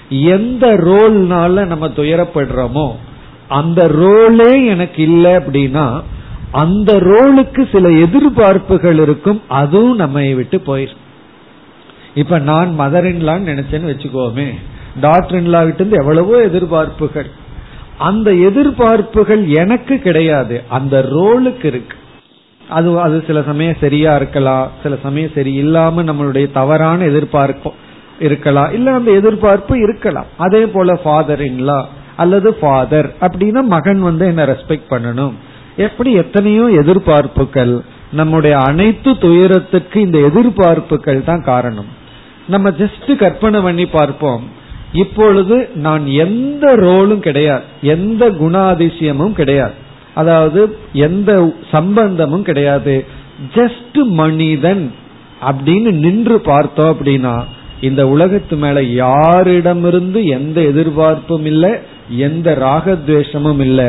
எந்த 0.09 0.67
ரோல்னால 0.67 1.67
நம்ம 1.67 1.87
துயரப்படுறோமோ 1.87 2.93
அந்த 3.49 3.89
ரோலே 3.89 4.67
எனக்கு 4.67 5.03
இல்லை 5.03 5.33
அப்படின்னா 5.33 6.03
அந்த 6.51 6.93
ரோலுக்கு 6.93 7.69
சில 7.73 7.89
எதிர்பார்ப்புகள் 7.89 9.01
இருக்கும் 9.01 9.43
அதுவும் 9.49 9.97
நம்ம 9.97 10.21
விட்டு 10.21 10.63
போயிடும் 10.67 11.03
இப்ப 12.15 12.39
நான் 12.39 12.75
மதர் 12.79 13.07
இன்லான்னு 13.07 13.51
நினைச்சேன்னு 13.51 13.91
வச்சுக்கோமே 13.93 14.55
டாக்டர் 15.01 15.43
இன்லா 15.43 15.65
விட்டு 15.65 15.89
எவ்வளவோ 15.91 16.37
எதிர்பார்ப்புகள். 16.45 17.31
அந்த 17.99 18.31
எதிர்பார்ப்புகள் 18.31 19.47
எனக்கு 19.47 19.99
கிடையாது. 19.99 20.63
அந்த 20.69 21.03
ரோலுக்கு 21.03 21.65
இருக்கு. 21.65 21.97
அது 22.69 23.01
அது 23.01 23.25
சில 23.27 23.43
சமயம் 23.43 23.77
சரியா 23.81 24.17
இருக்கலாம். 24.17 24.71
சில 24.83 24.97
சமயம் 25.03 25.31
சரி 25.35 25.53
இல்லாம 25.53 26.03
நம்மளுடைய 26.03 26.53
தவறான 26.53 27.05
எதிர்பார்ப்பு 27.05 27.73
இருக்கலாம். 28.21 28.73
இல்ல 28.73 28.93
அந்த 28.93 29.11
எதிர்பார்ப்பு 29.11 29.79
இருக்கலாம். 29.83 30.27
அதே 30.37 30.67
போல 30.67 30.95
ஃபாதர் 30.95 31.41
இன்லா 31.41 31.85
அல்லது 32.17 32.55
ஃபாதர் 32.55 33.15
அப்படின்னா 33.21 33.63
மகன் 33.63 34.01
வந்து 34.01 34.27
என்ன 34.27 34.45
ரெஸ்பெக்ட் 34.45 34.83
பண்ணணும். 34.91 35.33
எப்படி 35.77 36.13
எத்தனையோ 36.13 36.63
எதிர்பார்ப்புகள் 36.63 37.81
நம்முடைய 38.13 38.59
அனைத்து 38.59 39.19
துயரத்துக்கு 39.19 40.01
இந்த 40.01 40.19
எதிர்பார்ப்புகள் 40.19 41.25
தான் 41.25 41.43
காரணம். 41.43 41.87
நம்ம 42.49 42.71
ஜஸ்ட் 42.71 43.17
கற்பனை 43.17 43.61
பண்ணி 43.61 43.87
பார்ப்போம். 43.87 44.63
இப்பொழுது 44.95 45.57
நான் 45.75 46.07
எந்த 46.07 46.77
ரோலும் 46.77 47.19
கிடையாது. 47.19 47.63
எந்த 47.83 48.31
குணாதிசயமும் 48.31 49.33
கிடையாது. 49.33 49.73
அதாவது 50.15 50.77
எந்த 50.93 51.31
சம்பந்தமும் 51.73 52.43
கிடையாது. 52.43 53.05
ஜஸ்ட் 53.55 53.99
மனிதன் 54.21 54.93
அப்படின்னு 55.43 55.91
நின்று 56.05 56.41
பார்த்தோம் 56.41 56.91
அப்படின்னா 56.91 57.45
இந்த 57.81 58.09
உலகத்து 58.09 58.57
மேல 58.57 58.81
யாரிடமிருந்து 58.81 60.21
எந்த 60.25 60.59
எதிர்பார்ப்பும் 60.61 61.47
இல்லை 61.47 61.73
எந்த 62.09 62.57
ராகத்வேஷமும் 62.61 63.61
இல்லை. 63.61 63.89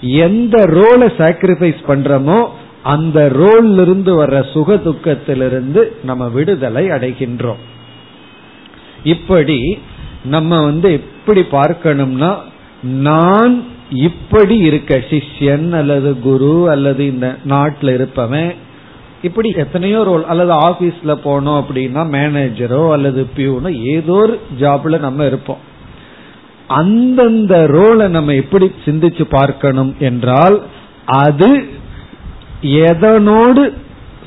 எந்த 0.00 0.56
ரோலை 0.66 1.08
சாக்ரிஃபைஸ் 1.18 1.80
பண்றோமோ 1.88 2.38
அந்த 2.82 3.30
ரோல்ல 3.34 3.80
இருந்து 3.80 4.12
வர்ற 4.24 4.52
சுக 4.52 4.74
துக்கத்திலிருந்து 4.74 5.82
நம்ம 6.04 6.28
விடுதலை 6.28 6.84
அடைகின்றோம். 6.86 7.62
இப்படி 9.04 9.78
நம்ம 10.24 10.64
வந்து 10.64 10.92
எப்படி 10.92 11.40
பார்க்கணும்னா 11.40 12.36
நான் 12.82 13.64
இப்படி 13.90 14.56
இருக்க 14.58 14.96
சிஷ்யன் 14.96 15.72
அல்லது 15.72 16.20
குரு 16.20 16.70
அல்லது 16.70 17.06
இந்த 17.06 17.36
நாட்டில் 17.44 17.94
இருப்பவன் 17.94 18.54
இப்படி 19.22 19.52
எத்தனையோ 19.56 20.02
ரோல் 20.02 20.26
அல்லது 20.26 20.52
ஆபீஸ்ல 20.52 21.06
போனோம் 21.06 21.62
அப்படின்னா 21.62 22.02
மேனேஜரோ 22.12 22.92
அல்லது 22.92 23.26
பியூனோ 23.36 23.82
ஏதோ 23.82 24.12
ஒரு 24.12 24.40
ஜாப்ல 24.60 24.98
நம்ம 24.98 25.24
இருப்போம். 25.24 25.68
அந்தந்த 26.66 27.58
ரோலை 27.58 28.08
நம்ம 28.08 28.34
எப்படி 28.34 28.72
சிந்திச்சு 28.84 29.24
பார்க்கணும் 29.30 29.96
என்றால் 29.98 30.62
அது 31.04 31.68
எதனோடு 32.62 33.72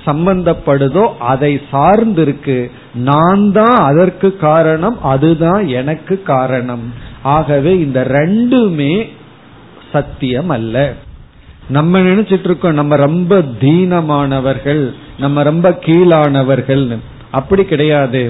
சம்பந்தப்படுதோ 0.06 1.04
அதை 1.32 1.62
சார்ந்திருக்கு. 1.72 2.58
நான் 2.96 3.52
தான் 3.52 3.78
அதற்கு 3.90 4.38
காரணம் 4.38 4.98
அதுதான் 5.14 5.68
எனக்கு 5.80 6.16
காரணம். 6.24 6.86
ஆகவே 7.22 7.74
இந்த 7.80 8.00
ரெண்டுமே 8.10 8.94
சத்தியம் 9.92 10.50
அல்ல. 10.50 10.94
நம்ம 11.70 12.00
நினைச்சிட்டு 12.00 12.48
இருக்கோம் 12.50 12.74
நம்ம 12.74 12.96
ரொம்ப 12.96 13.34
தீனமானவர்கள் 13.60 14.84
நம்ம 15.20 15.44
ரொம்ப 15.44 15.68
கீழானவர்கள் 15.86 16.86
அப்படி 17.32 17.64
கிடையாது. 17.66 18.24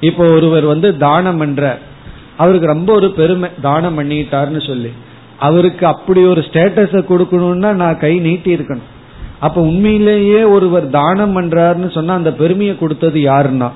இப்போ 0.00 0.24
ஒருவர் 0.32 0.64
வந்து 0.64 0.88
தானம் 0.96 1.38
பண்ற 1.38 1.78
அவருக்கு 2.36 2.66
ரொம்ப 2.66 2.90
ஒரு 2.92 3.08
பெருமை 3.10 3.48
தானம் 3.62 3.96
பண்ணிட்டாருன்னு 3.98 4.62
சொல்லி. 4.66 4.92
அவருக்கு 5.38 5.86
அப்படி 5.86 6.20
ஒரு 6.24 6.40
ஸ்டேட்டஸ 6.40 7.00
கொடுக்கணும்னா 7.10 7.70
நான் 7.72 7.98
கை 7.98 8.12
நீட்டி 8.18 8.50
இருக்கணும் 8.54 8.90
அப்ப 9.46 9.58
உண்மையிலேயே 9.70 10.40
ஒருவர் 10.54 10.86
தானம் 10.98 11.34
பண்றாருன்னு 11.36 11.88
சொன்னா 11.96 12.12
அந்த 12.14 12.30
பெருமையை 12.40 12.74
கொடுத்தது 12.78 13.18
யாருன்னா? 13.20 13.68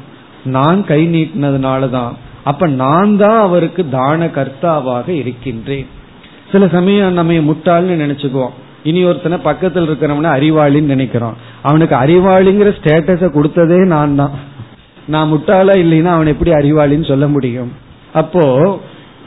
நான் 0.56 0.80
கை 0.90 1.00
நீட்டினதுனாலதான். 1.14 2.12
அப்ப 2.44 2.66
நான் 2.82 3.12
தான் 3.16 3.40
அவருக்கு 3.46 3.82
தான 3.98 4.26
கர்த்தாவாக 4.36 5.08
இருக்கின்றேன். 5.22 5.86
சில 6.52 6.68
சமயம் 6.76 7.18
நம்ம 7.18 7.40
முட்டாள்னு 7.48 7.96
நினைச்சுக்குவோம். 8.04 8.54
இனி 8.82 9.00
ஒருத்தனை 9.04 9.38
பக்கத்தில் 9.48 9.86
இருக்கிறவன 9.88 10.30
அறிவாளின்னு 10.36 10.94
நினைக்கிறோம். 10.94 11.36
அவனுக்கு 11.62 11.94
அறிவாளிங்கிற 11.96 12.70
ஸ்டேட்டஸ 12.78 13.24
கொடுத்ததே 13.36 13.80
நான் 13.94 14.14
தான் 14.14 14.34
நான் 15.06 15.32
முட்டாளா 15.32 15.74
இல்லைன்னா 15.84 16.12
அவன் 16.16 16.32
எப்படி 16.32 16.50
அறிவாளின்னு 16.50 17.10
சொல்ல 17.12 17.26
முடியும்? 17.34 17.70
அப்போ 18.12 18.44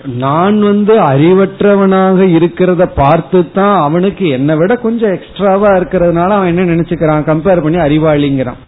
நான் 0.06 0.62
வந்து 0.62 1.02
அறிவற்றவனாக 1.02 2.20
இருக்கிறத 2.38 2.86
பார்த்து 2.96 3.52
தான் 3.52 3.82
அவனுக்கு 3.82 4.30
என்னை 4.30 4.56
விட 4.56 4.76
கொஞ்சம் 4.76 5.12
எக்ஸ்ட்ராவா 5.12 5.70
இருக்கிறதுனால 5.70 6.28
அவன் 6.28 6.58
என்ன 6.58 6.76
நினைச்சுக்கிறான்? 6.76 7.28
கம்பேர் 7.32 7.62
பண்ணி 7.62 7.78
அறிவாளிங்கிறான். 7.78 8.60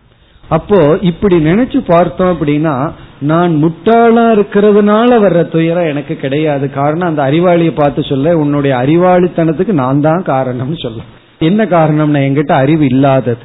அப்போ 0.50 0.98
இப்படி 1.02 1.36
நினைச்சு 1.36 1.80
பார்த்தோம் 1.88 2.40
அப்படின்னா 2.40 2.92
நான் 3.20 3.64
முட்டாளா 3.64 4.26
இருக்கிறதுனால 4.36 5.10
வர்ற 5.20 5.50
துயரம் 5.50 5.86
எனக்கு 5.86 6.16
கிடையாது. 6.16 6.70
காரணம் 6.70 7.08
அந்த 7.08 7.24
அறிவாளியை 7.24 7.74
பார்த்து 7.76 8.04
சொல்ல 8.04 8.38
உன்னுடைய 8.38 8.78
அறிவாளித்தனத்துக்கு 8.78 9.72
நான் 9.72 10.02
தான் 10.02 10.24
காரணம்னு 10.24 10.82
சொல்ல. 10.82 11.02
என்ன 11.40 11.66
காரணம்னா 11.66 12.20
என்கிட்ட 12.28 12.52
அறிவு 12.52 12.86
இல்லாதது. 12.86 13.42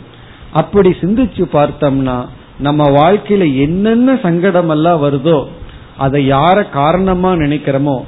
அப்படி 0.52 0.96
சிந்திச்சு 1.00 1.44
பார்த்தோம்னா 1.52 2.24
நம்ம 2.58 2.90
வாழ்க்கையில 2.90 3.56
என்னென்ன 3.56 4.18
சங்கடம் 4.22 4.68
எல்லாம் 4.68 5.02
வருதோ 5.02 5.48
அதை 5.98 6.20
யார 6.30 6.58
காரணமா 6.70 7.30
நினைக்கிறோமோ 7.34 7.98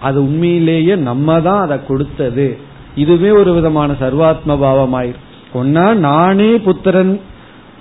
அது 0.00 0.18
உண்மையிலேயே 0.22 0.94
நம்ம 1.08 1.40
தான் 1.40 1.62
அதை 1.64 1.78
கொடுத்தது. 1.88 2.46
இதுவே 2.94 3.30
ஒரு 3.30 3.50
விதமான 3.54 3.92
சர்வாத்ம 4.00 4.56
பாவமாயிரும் 4.64 5.26
ஒன்னா 5.60 5.84
நானே 5.94 6.50
புத்திரன் 6.66 7.20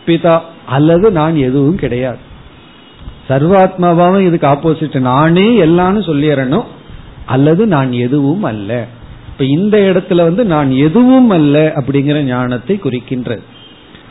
பிதா 0.05 0.35
அல்லது 0.75 1.07
நான் 1.11 1.35
எதுவும் 1.47 1.79
கிடையாது. 1.83 2.21
சர்வாத்மாவும் 3.29 4.27
இதுக்கு 4.27 4.47
ஆப்போசிட் 4.47 4.99
நானே 5.11 5.47
எல்லாம்னு 5.65 6.01
சொல்லிடணும் 6.09 6.67
அல்லது 7.25 7.63
நான் 7.75 7.91
எதுவும் 8.05 8.43
அல்ல. 8.43 8.71
இப்ப 9.31 9.43
இந்த 9.57 9.77
இடத்துல 9.89 10.23
வந்து 10.23 10.45
நான் 10.45 10.69
எதுவும் 10.85 11.29
அல்ல 11.29 11.55
அப்படிங்கிற 11.79 12.21
ஞானத்தை 12.23 12.75
குறிக்கின்றது. 12.83 13.43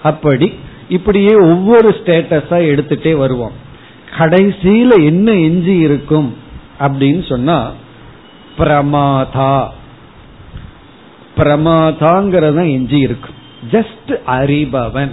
அப்படி 0.03 0.49
இப்படியே 0.97 1.33
ஒவ்வொரு 1.53 1.89
ஸ்டேட்டஸா 1.99 2.59
எடுத்துட்டே 2.73 3.13
வருவோம். 3.17 3.57
கடைசியில 4.19 5.05
என்ன 5.05 5.33
எஞ்சி 5.33 5.79
இருக்கும் 5.79 6.37
அப்படின்னு 6.81 7.29
சொன்னா 7.29 7.73
பிரமாதா. 8.59 9.69
பிரமாதாங்கிறத 11.37 12.73
எஞ்சி 12.73 12.99
இருக்கும் 12.99 13.35
ஜஸ்ட் 13.71 14.13
அறிபவன். 14.27 15.13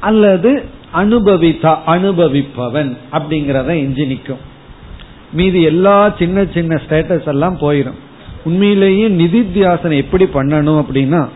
அல்லது 0.00 0.64
அனுபவித்தா 0.94 1.78
அனுபவிப்பவன் 1.86 2.96
அப்படிங்கிறத 3.12 3.66
எஞ்சி 3.66 4.06
நிற்கும் 4.06 4.50
மீதி 5.32 5.62
எல்லா 5.62 6.10
சின்ன 6.18 6.44
சின்ன 6.54 6.80
ஸ்டேட்டஸ் 6.88 7.28
எல்லாம் 7.28 7.58
போயிடும் 7.58 7.98
உண்மையிலேயே 8.44 9.08
நிதித்தியாசனம் 9.08 9.96
எப்படி 9.96 10.24
பண்ணணும் 10.24 10.80
அப்படின்னா 10.82 11.28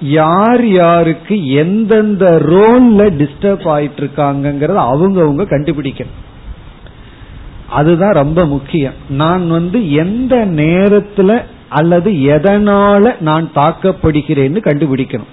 யார் 0.00 0.66
யாருக்கு 0.66 1.50
எந்தெந்த 1.50 2.30
ரோல்ல 2.30 3.10
டிஸ்டர்ப் 3.10 3.66
ஆயிட்டு 3.66 3.96
இருக்காங்கிறத 3.96 4.76
அவங்கவுங்க 4.76 5.44
கண்டுபிடிக்கணும். 5.44 6.26
அதுதான் 7.68 8.12
ரொம்ப 8.12 8.44
முக்கியம். 8.44 8.92
நான் 9.08 9.48
வந்து 9.48 9.92
எந்த 9.92 10.36
நேரத்துல 10.36 11.42
அல்லது 11.68 12.10
எதனால 12.10 13.20
நான் 13.20 13.50
தாக்கப்படுகிறேன்னு 13.54 14.60
கண்டுபிடிக்கணும். 14.60 15.26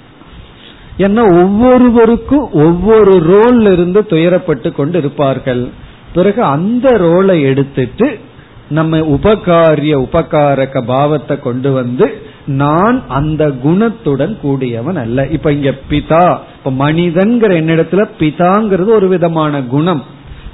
ஏன்னா 0.97 1.41
ஒவ்வொருவருக்கும் 1.41 2.51
ஒவ்வொரு 2.51 3.12
ரோல்ல 3.12 3.71
இருந்து 3.71 4.01
துயரப்பட்டு 4.10 4.71
கொண்டு 4.71 4.97
இருப்பார்கள். 4.97 5.69
பிறகு 6.13 6.43
அந்த 6.43 6.89
ரோலை 6.89 7.41
எடுத்துட்டு 7.41 8.19
நம்ம 8.69 8.97
உபகாரிய 8.97 10.08
உபகாரக 10.12 10.86
பாவத்தை 10.86 11.39
கொண்டு 11.39 11.73
வந்து 11.73 12.21
நான் 12.47 13.03
அந்த 13.08 13.47
குணத்துடன் 13.47 14.39
கூடியவன் 14.39 14.95
அல்ல. 14.95 15.27
இப்ப 15.27 15.51
இங்க 15.51 15.73
பிதா 15.89 16.38
இப்ப 16.63 16.91
மனிதன்கிற 16.91 17.51
என்னிடத்துல 17.51 18.10
பிதாங்கிறது 18.19 18.86
ஒரு 18.86 19.08
விதமான 19.08 19.63
குணம். 19.63 20.03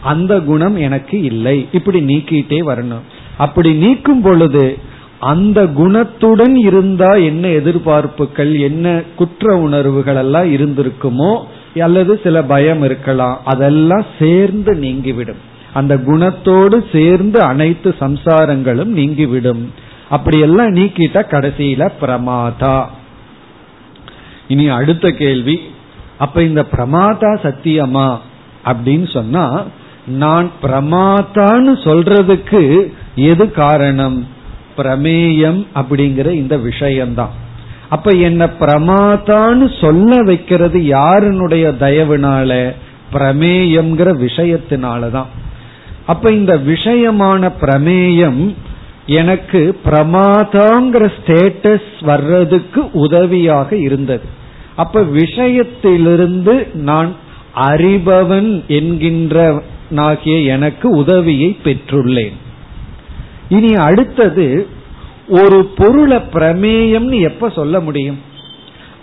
அந்த 0.02 0.40
குணம் 0.40 0.76
எனக்கு 0.76 1.22
இல்லை. 1.22 1.68
இப்படி 1.72 2.00
நீக்கிட்டே 2.00 2.62
வரணும். 2.68 3.02
அப்படி 3.38 3.74
நீக்கும் 3.74 4.22
பொழுது 4.22 4.78
அந்த 5.20 5.64
குணத்துடன் 5.64 6.56
இருந்தா 6.56 7.14
என்ன 7.14 7.48
எதிர்பார்ப்புகள் 7.48 8.60
என்ன 8.60 9.02
குற்ற 9.16 9.56
உணர்வுகள் 9.56 10.16
எல்லாம் 10.16 10.54
இருந்திருக்குமோ 10.54 11.40
அல்லது 11.80 12.20
சில 12.24 12.44
பயம் 12.44 12.84
இருக்கலாம். 12.84 13.42
அதெல்லாம் 13.46 14.06
சேர்ந்து 14.20 14.76
நீங்கிவிடும். 14.76 15.50
அந்த 15.74 15.96
குணத்தோடு 15.96 16.84
சேர்ந்து 16.92 17.40
அனைத்து 17.42 17.96
சம்சாரங்களும் 18.00 18.86
நீங்கிவிடும். 18.86 19.72
அப்படியெல்லாம் 20.12 20.76
நீக்கிட்ட 20.76 21.24
கடைசியில 21.30 21.90
பிரமாதா. 22.02 22.86
இனி 24.48 24.68
அடுத்த 24.68 25.12
கேள்வி 25.12 25.60
அப்ப 26.18 26.44
இந்த 26.44 26.66
பிரமாதா 26.72 27.38
சத்தியமா? 27.44 28.18
அப்படின்னு 28.66 29.12
சொன்னா 29.14 29.64
நான் 30.08 30.52
பிரமாதான்னு 30.64 31.74
சொல்றதுக்கு 31.84 32.94
எது 33.16 33.52
காரணம்? 33.52 34.28
பிரமேயம் 34.78 35.68
அப்படிங்கிற 35.76 36.32
இந்த 36.32 36.58
விஷயம்தான். 36.58 37.32
அப்ப 37.90 38.12
என்ன 38.12 38.46
பிரமாதான்னு 38.46 39.82
சொல்ல 39.82 40.24
வைக்கிறது 40.24 40.86
யாருனுடைய 40.86 41.70
தயவுனால? 41.80 42.76
பிரமேயம்ங்கிற 43.14 44.10
விஷயத்தினாலதான். 44.26 45.26
அப்ப 46.06 46.32
இந்த 46.32 46.58
விஷயமான 46.58 47.52
பிரமேயம் 47.62 48.56
எனக்கு 49.06 49.80
பிரமாதாங்கிற 49.86 51.12
ஸ்டேட்டஸ் 51.18 52.06
வர்றதுக்கு 52.06 52.92
உதவியாக 52.92 53.76
இருந்தது. 53.76 54.24
அப்ப 54.76 55.02
விஷயத்திலிருந்து 55.02 56.76
நான் 56.76 57.16
அறிபவன் 57.56 58.66
என்கின்ற 58.68 59.64
நாகிய 59.90 60.42
எனக்கு 60.42 60.90
உதவியை 60.90 61.58
பெற்றுள்ளேன். 61.64 62.34
இனி 63.50 63.74
அடுத்தது 63.74 64.68
ஒரு 65.28 65.66
பொருளை 65.66 66.18
பிரமேயம்னு 66.18 67.22
எப்ப 67.22 67.50
சொல்ல 67.50 67.80
முடியும்? 67.80 68.20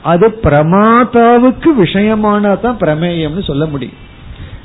அது 0.03 0.39
பிரமாதாவுக்கு 0.43 1.67
விஷயமானதான் 1.79 2.77
பிரமேயம்னு 2.81 3.45
சொல்ல 3.45 3.67
முடியும். 3.67 4.07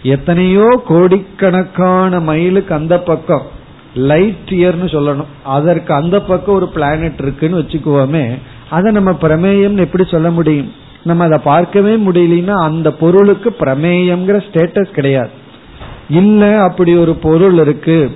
எத்தனையோ 0.03 0.81
கோடிக்கணக்கான 0.87 2.19
மைலுக்கு 2.19 2.75
அந்த 2.75 2.99
பக்கம் 2.99 3.61
லைட் 3.95 4.49
இயர்னு 4.49 4.85
சொல்லணும். 4.85 5.25
அதற்கு 5.43 5.93
அந்த 5.93 6.21
பக்கம் 6.21 6.55
ஒரு 6.55 6.67
பிளானட் 6.67 7.19
இருக்குன்னு 7.19 7.59
வச்சுக்குவோமே 7.59 8.37
அதை 8.69 8.91
நம்ம 8.91 9.11
பிரமேயம்னு 9.11 9.77
எப்படி 9.77 10.05
சொல்ல 10.05 10.29
முடியும்? 10.29 10.73
நம்ம 11.03 11.23
அதை 11.23 11.37
பார்க்கவே 11.43 11.95
முடியலன்னா 11.95 12.63
அந்த 12.63 12.91
பொருளுக்கு 12.91 13.55
பிரமேயம்ங்கிற 13.59 14.43
ஸ்டேட்டஸ் 14.51 14.93
கிடையாது. 14.93 15.29
இல்ல 16.09 16.61
அப்படி 16.63 16.95
ஒரு 16.95 17.13
பொருள் 17.15 17.53
இருக்கு. 17.53 18.11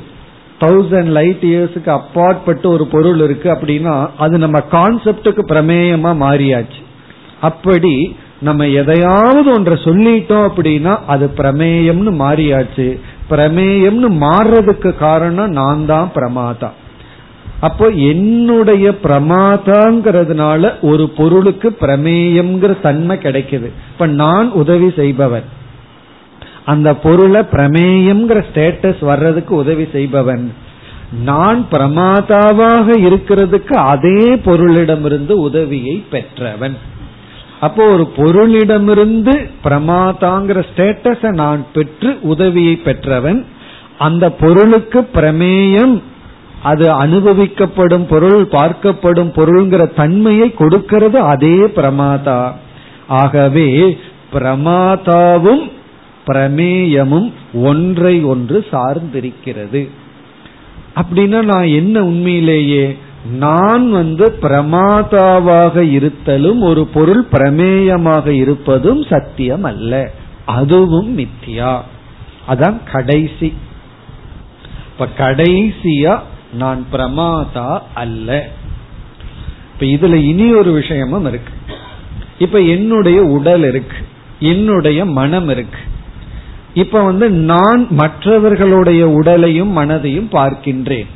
தௌசண்ட் 0.61 1.05
லைட் 1.05 1.41
இயர்ஸுக்கு 1.41 1.89
அப்பாற்பட்டு 1.89 2.69
ஒரு 2.69 2.87
பொருள் 2.87 3.19
இருக்கு 3.19 3.51
அப்படின்னா 3.51 4.09
அது 4.17 4.37
நம்ம 4.37 4.59
கான்செப்டுக்கு 4.71 5.41
பிரமேயமா 5.47 6.11
மாறியாச்சு. 6.23 6.85
அப்படி 7.41 8.15
நம்ம 8.41 8.67
எதையாவது 8.67 9.51
ஒன்றை 9.51 9.75
சொல்லிட்டோம் 9.83 10.49
அப்படின்னா 10.49 10.97
அது 11.07 11.31
பிரமேயம்னு 11.37 12.11
மாறியாச்சு. 12.23 12.99
பிரமேயம்னு 13.29 14.09
மாறுறதுக்கு 14.25 14.97
காரணம் 14.97 15.51
நான் 15.51 15.85
தான் 15.85 16.11
பிரமாதா. 16.15 16.69
அப்போ 17.59 17.89
என்னுடைய 17.89 18.95
பிரமாதாங்கிறதுனால 19.03 20.71
ஒரு 20.81 21.09
பொருளுக்கு 21.09 21.77
பிரமேயம்ங்கிற 21.81 22.81
தன்மை 22.81 23.17
கிடைக்குது. 23.17 23.69
இப்ப 23.93 24.07
நான் 24.07 24.51
உதவி 24.51 24.91
செய்பவன். 24.95 25.47
அந்த 26.65 26.95
பொருளை 26.95 27.41
பிரமேயம்ங்கிற 27.51 28.45
ஸ்டேட்டஸ் 28.53 29.05
வர்றதுக்கு 29.05 29.55
உதவி 29.55 29.87
செய்பவன். 29.91 30.53
நான் 31.23 31.65
பிரமாதாவாக 31.71 32.87
இருக்கிறதுக்கு 33.07 33.73
அதே 33.73 34.35
பொருளிடமிருந்து 34.35 35.31
உதவியை 35.31 36.03
பெற்றவன். 36.11 36.77
அப்போ 37.59 37.83
ஒரு 37.87 38.07
பொருளிடமிருந்து 38.15 39.33
பிரமாதாங்கிற 39.63 40.59
ஸ்டேட்டஸ 40.69 41.31
நான் 41.33 41.65
பெற்று 41.73 42.17
உதவியை 42.21 42.75
பெற்றவன் 42.75 43.45
அந்த 43.97 44.31
பொருளுக்கு 44.31 44.99
பிரமேயம் 45.13 46.01
அது 46.63 46.85
அனுபவிக்கப்படும் 47.03 48.05
பொருள் 48.09 48.45
பார்க்கப்படும் 48.51 49.31
பொருள்ங்கிற 49.35 49.93
தன்மையை 49.93 50.53
கொடுக்கிறது 50.53 51.19
அதே 51.19 51.57
பிரமாதா. 51.75 52.51
ஆகவே 53.07 53.97
பிரமாதாவும் 54.33 55.63
பிரமேயமும் 56.27 57.31
ஒன்றை 57.53 58.23
ஒன்று 58.23 58.65
சார்ந்திருக்கிறது. 58.71 59.81
அப்படின்னா 60.95 61.41
நான் 61.43 61.67
என்ன 61.79 62.03
உண்மையிலேயே 62.03 62.97
நான் 63.31 63.91
வந்து 63.91 64.37
பிரமாதாவாக 64.41 65.81
இருத்தலும் 65.81 66.59
ஒரு 66.59 66.87
பொருள் 66.87 67.25
பிரமேயமாக 67.31 68.27
இருப்பதும் 68.27 69.03
சத்தியம் 69.03 69.63
அல்ல 69.63 70.11
அதுவும் 70.45 71.17
மித்தியா 71.17 71.81
அதான் 72.47 72.77
கடைசி. 72.91 73.53
இப்ப 74.91 75.07
கடைசியா 75.17 76.19
நான் 76.53 76.85
பிரமாதா 76.91 77.79
அல்ல. 77.93 78.49
இப்ப 79.79 80.07
இதுல 80.07 80.13
இனி 80.13 80.53
ஒரு 80.53 80.71
விஷயமும் 80.71 81.25
இருக்கு. 81.25 81.53
இப்ப 82.39 82.59
என்னுடைய 82.59 83.23
உடல் 83.23 83.63
இருக்கு. 83.63 83.97
என்னுடைய 84.39 85.05
மனம் 85.05 85.49
இருக்கு. 85.49 85.79
இப்ப 86.73 87.03
வந்து 87.03 87.29
நான் 87.29 87.87
மற்றவர்களுடைய 87.89 89.09
உடலையும் 89.09 89.77
மனதையும் 89.77 90.29
பார்க்கின்றேன். 90.31 91.07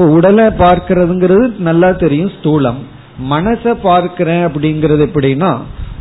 இப்ப 0.00 0.12
உடலை 0.12 0.44
பார்க்கிறதுங்கிறது 0.46 1.46
நல்லா 1.58 1.88
தெரியும் 1.92 2.30
ஸ்தூலம். 2.36 2.76
மனசை 3.30 3.72
பார்க்கிறேன் 3.82 4.46
அப்படிங்கறது 4.46 5.02
எப்படின்னா 5.06 5.50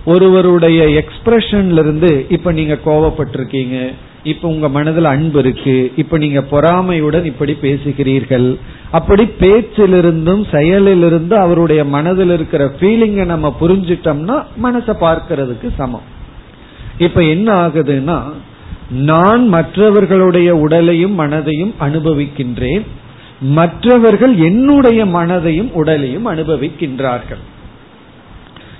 ஒருவருடைய 0.06 1.02
எக்ஸ்பிரஷன்ல 1.02 1.82
இருந்து 1.84 2.26
இப்ப 2.30 2.52
நீங்க 2.52 2.78
கோவப்பட்டிருக்கீங்க 2.86 3.78
இப்ப 4.24 4.48
உங்க 4.48 4.70
மனதில் 4.70 5.06
அன்பு 5.06 5.40
இருக்கு 5.40 5.92
இப்ப 5.96 6.18
நீங்க 6.18 6.44
பொறாமையுடன் 6.52 7.26
இப்படி 7.26 7.56
பேசுகிறீர்கள். 7.62 8.48
அப்படி 8.92 9.26
பேச்சிலிருந்தும் 9.40 10.46
செயலிலிருந்து 10.52 11.34
அவருடைய 11.34 11.84
மனதில் 11.96 12.32
இருக்கிற 12.32 12.72
ஃபீலிங்கை 12.80 13.26
நம்ம 13.26 13.56
புரிஞ்சிட்டோம்னா 13.62 14.38
மனசை 14.64 14.96
பார்க்கறதுக்கு 15.02 15.70
சமம். 15.78 16.08
இப்ப 16.98 17.24
என்ன 17.24 17.54
ஆகுதுன்னா 17.54 18.20
நான் 18.92 19.48
மற்றவர்களுடைய 19.48 20.56
உடலையும் 20.56 21.20
மனதையும் 21.20 21.76
அனுபவிக்கின்றேன் 21.80 22.88
மற்றவர்கள் 23.42 24.36
என்னுடைய 24.36 25.06
மனதையும் 25.06 25.72
உடலையும் 25.72 26.28
அனுபவிக்கின்றார்கள். 26.28 27.44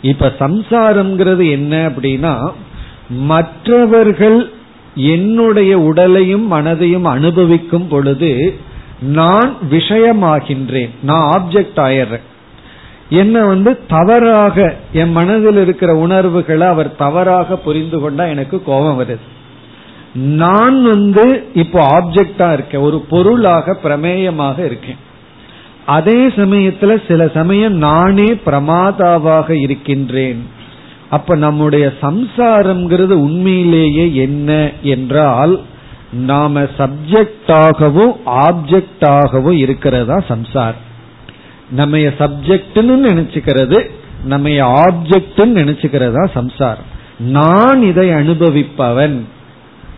இப்ப 0.02 0.34
சம்சாரம்ங்கிறது 0.40 1.50
என்ன 1.50 1.90
அப்படின்னா 1.90 2.52
மற்றவர்கள் 3.10 4.52
என்னுடைய 4.96 5.80
உடலையும் 5.80 6.52
மனதையும் 6.52 7.04
அனுபவிக்கும் 7.04 7.88
பொழுது 7.88 8.60
நான் 9.02 9.56
விஷயமாகின்றேன் 9.72 10.90
நான் 11.02 11.38
ஆப்ஜெக்ட் 11.38 11.76
ஆயிடுறேன். 11.76 12.28
என்ன 13.10 13.46
வந்து 13.46 13.80
தவறாக 13.88 14.76
என் 14.94 15.12
மனதில் 15.12 15.62
இருக்கிற 15.62 15.94
உணர்வுகளை 15.94 16.68
அவர் 16.68 16.96
தவறாக 16.96 17.56
புரிந்து 17.56 18.00
கொண்டா 18.00 18.26
எனக்கு 18.26 18.64
கோபம் 18.64 19.00
வருது. 19.00 19.38
நான் 20.14 20.84
வந்து 20.84 21.50
இப்போ 21.54 22.00
ஆப்ஜெக்டா 22.00 22.54
இருக்கேன். 22.54 22.82
ஒரு 22.82 23.00
பொருளாக 23.10 23.78
பிரமேயமாக 23.84 24.66
இருக்கேன். 24.66 24.98
அதே 25.86 26.28
சமயத்துல 26.28 27.08
சில 27.08 27.28
சமயம் 27.28 27.74
நானே 27.74 28.28
பிரமாதாவாக 28.46 29.50
இருக்கின்றேன். 29.50 30.50
அப்ப 31.10 31.36
நம்முடைய 31.36 31.94
சம்சாரம்ங்கிறது 32.02 33.12
உண்மையிலேயே 33.12 34.14
என்ன 34.14 34.72
என்றால் 34.82 35.62
நாம 36.12 36.62
சப்ஜெக்டாகவும் 36.62 38.14
ஆப்ஜெக்டாகவும் 38.26 39.58
இருக்கிறதா 39.58 40.24
சம்சார் 40.28 40.74
நம்ம 41.72 41.98
சப்ஜெக்ட்னு 41.98 42.96
நினைச்சுக்கிறது 43.06 43.90
நம்ம 44.24 44.50
ஆப்ஜெக்ட்னு 44.50 45.52
நினைச்சுக்கிறதா 45.60 46.30
சம்சார் 46.36 46.78
நான் 47.20 47.82
இதை 47.82 48.10
அனுபவிப்பவன். 48.10 49.26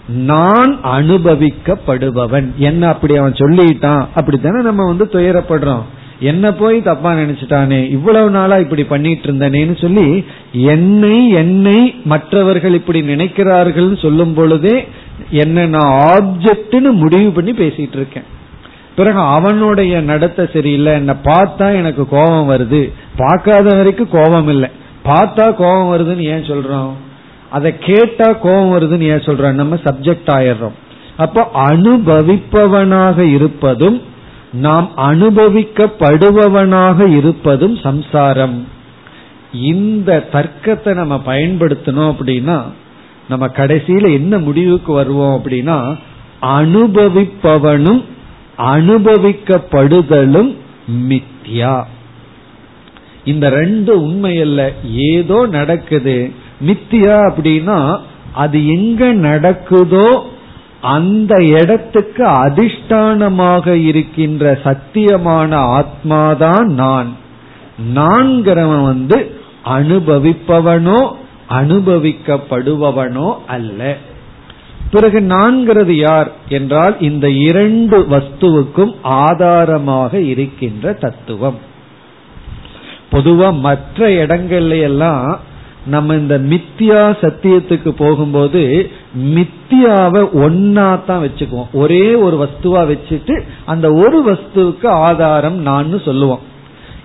நான் 0.08 0.80
அனுபவிக்கப்படுபவன். 0.84 2.56
என்ன 2.56 2.88
அப்படி 2.88 3.16
அவன் 3.16 3.32
சொல்லிட்டான்? 3.32 4.08
அப்படித்தானே 4.16 4.62
நம்ம 4.62 4.86
வந்து 4.86 5.10
துயரப்படுறோம். 5.12 5.82
என்ன 6.20 6.54
போய் 6.54 6.82
தப்பா 6.82 7.14
நினைச்சிட்டானே? 7.14 7.90
இவ்வளவு 7.90 8.30
நாளா 8.30 8.58
இப்படி 8.58 8.84
பண்ணிட்டு 8.84 9.32
இருந்தனேன்னு 9.32 9.82
சொல்லி 9.82 10.26
என்னை 10.52 11.30
என்னை 11.30 11.96
மற்றவர்கள் 12.06 12.74
இப்படி 12.74 13.02
நினைக்கிறார்கள் 13.02 14.02
சொல்லும் 14.02 14.34
பொழுதே 14.34 14.88
என்ன 15.30 15.66
நான் 15.66 16.04
ஆப்ஜெக்ட்னு 16.04 16.92
முடிவு 16.92 17.32
பண்ணி 17.32 17.52
பேசிட்டு 17.52 17.96
இருக்கேன். 17.96 18.24
பிறகு 18.96 19.20
அவனுடைய 19.20 20.02
நடத்த 20.02 20.50
சரியில்லை. 20.54 20.94
என்ன 20.94 21.16
பார்த்தா 21.24 21.76
எனக்கு 21.76 22.08
கோபம் 22.10 22.50
வருது. 22.50 22.92
பார்க்காத 23.18 23.76
வரைக்கும் 23.76 24.10
கோபம் 24.12 24.48
இல்லை. 24.48 24.70
பார்த்தா 25.06 25.54
கோபம் 25.54 25.94
வருதுன்னு 25.94 26.22
ஏன் 26.22 26.42
சொல்றோம்? 26.42 26.92
அதை 27.52 27.78
கேட்டா 27.78 28.32
கோபம் 28.32 28.72
வருதுன்னு 28.72 29.14
ஏன் 29.14 29.30
சொல்ற? 29.30 29.52
நம்ம 29.52 29.76
சப்ஜெக்ட் 29.76 30.28
ஆயிடுறோம். 30.28 30.72
அப்போ 31.18 31.50
அனுபவிப்பவனாக 31.54 33.34
இருப்பதும் 33.34 34.02
நாம் 34.54 34.92
அனுபவிக்கப்படுபவனாக 34.98 37.18
இருப்பதும் 37.18 37.76
சம்சாரம். 37.76 38.68
இந்த 39.54 40.28
தர்க்கத்தை 40.32 40.94
நம்ம 40.94 41.22
பயன்படுத்தணும் 41.26 42.16
அப்படின்னா 42.16 42.62
நம்ம 43.30 43.48
கடைசியில 43.48 44.12
என்ன 44.12 44.38
முடிவுக்கு 44.38 44.94
வருவோம் 44.94 45.38
அப்படின்னா 45.38 45.98
அனுபவிப்பவனும் 46.42 48.04
அனுபவிக்கப்படுதலும் 48.58 50.56
மித்யா. 51.10 51.84
இந்த 53.26 53.50
ரெண்டு 53.50 54.00
உண்மையல்ல 54.00 54.74
ஏதோ 55.12 55.48
நடக்குது 55.52 56.32
மித்தியா 56.66 57.18
அப்படின்னா 57.30 58.00
அது 58.34 58.68
எங்க 58.68 59.14
நடக்குதோ 59.14 60.22
அந்த 60.82 61.44
இடத்துக்கு 61.44 62.26
அதிஷ்டானமாக 62.26 63.68
இருக்கின்ற 63.68 64.60
சத்தியமான 64.64 65.52
ஆத்மாதான் 65.80 66.64
நான். 66.64 67.16
நான்கிறவன் 67.96 68.84
வந்து 68.84 69.40
அனுபவிப்பவனோ 69.66 71.12
அனுபவிக்கப்படுபவனோ 71.50 73.36
அல்ல. 73.48 73.98
பிறகு 74.92 75.20
நான்கிறது 75.20 75.92
யார் 75.92 76.32
என்றால் 76.50 77.00
இந்த 77.00 77.30
இரண்டு 77.30 78.00
வஸ்துவுக்கும் 78.10 78.96
ஆதாரமாக 79.02 80.20
இருக்கின்ற 80.20 80.94
தத்துவம். 80.94 81.60
பொதுவா 83.12 83.60
மற்ற 83.60 84.08
இடங்கள்ல 84.08 84.82
எல்லாம் 84.82 85.40
நம்ம 85.86 86.16
இந்த 86.16 86.40
மித்தியா 86.40 87.02
சத்தியத்துக்கு 87.22 87.90
போகும்போது 87.90 88.90
மித்தியாவை 89.18 90.24
ஒன்னா 90.34 91.06
தான் 91.06 91.24
வச்சுக்குவோம். 91.24 91.72
ஒரே 91.74 92.16
ஒரு 92.16 92.36
வஸ்துவா 92.44 92.98
வச்சுட்டு 92.98 93.42
அந்த 93.66 93.94
ஒரு 93.94 94.24
வஸ்துவுக்கு 94.32 94.88
ஆதாரம் 94.88 95.56
நான் 95.56 96.00
சொல்லுவோம். 96.00 96.40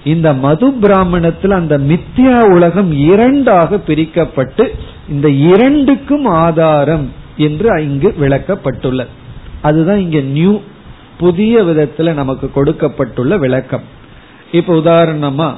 இந்த 0.04 0.32
மது 0.32 0.72
பிராமணத்தில் 0.72 1.50
அந்த 1.50 1.78
மித்தியா 1.78 2.40
உலகம் 2.40 2.92
இரண்டாக 2.92 3.76
பிரிக்கப்பட்டு 3.76 4.70
இந்த 5.08 5.28
இரண்டுக்கும் 5.28 6.24
ஆதாரம் 6.24 7.12
என்று 7.36 7.82
இங்கு 7.82 8.14
விளக்கப்பட்டுள்ளது. 8.20 9.06
அதுதான் 9.62 9.98
இங்க 9.98 10.20
நியூ 10.20 10.60
புதிய 11.18 11.62
விதத்துல 11.62 12.14
நமக்கு 12.14 12.50
கொடுக்கப்பட்டுள்ள 12.52 13.36
விளக்கம். 13.36 13.82
இப்ப 14.52 14.74
உதாரணமா 14.74 15.54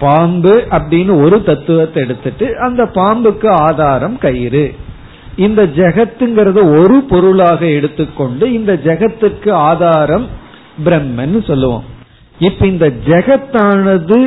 பாம்பு 0.00 0.54
அப்படின்னு 0.70 1.12
ஒரு 1.22 1.36
தத்துவத்தை 1.42 2.02
எடுத்துட்டு 2.02 2.46
அந்த 2.66 2.82
பாம்புக்கு 2.94 3.48
ஆதாரம் 3.68 4.18
கயிறு. 4.18 4.64
இந்த 5.36 5.62
ஜெகத்துங்கிறத 5.78 6.60
ஒரு 6.78 6.96
பொருளாக 7.10 7.60
எடுத்துக்கொண்டு 7.78 8.46
இந்த 8.52 8.72
ஜெகத்துக்கு 8.84 9.50
ஆதாரம் 9.70 10.26
பிரம்மன் 10.84 11.36
சொல்லுவோம். 11.46 11.86
இப்ப 12.38 12.66
இந்த 12.66 12.86
ஜெகத்தானது 13.06 14.18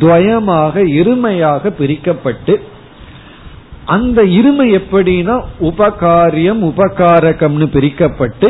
துவயமாக 0.00 0.74
இருமையாக 1.00 1.72
பிரிக்கப்பட்டு 1.80 2.54
அந்த 3.94 4.20
இருமை 4.38 4.66
எப்படின்னா 4.78 5.36
உபகாரியம் 5.60 6.60
உபகாரகம்னு 6.70 7.66
பிரிக்கப்பட்டு 7.76 8.48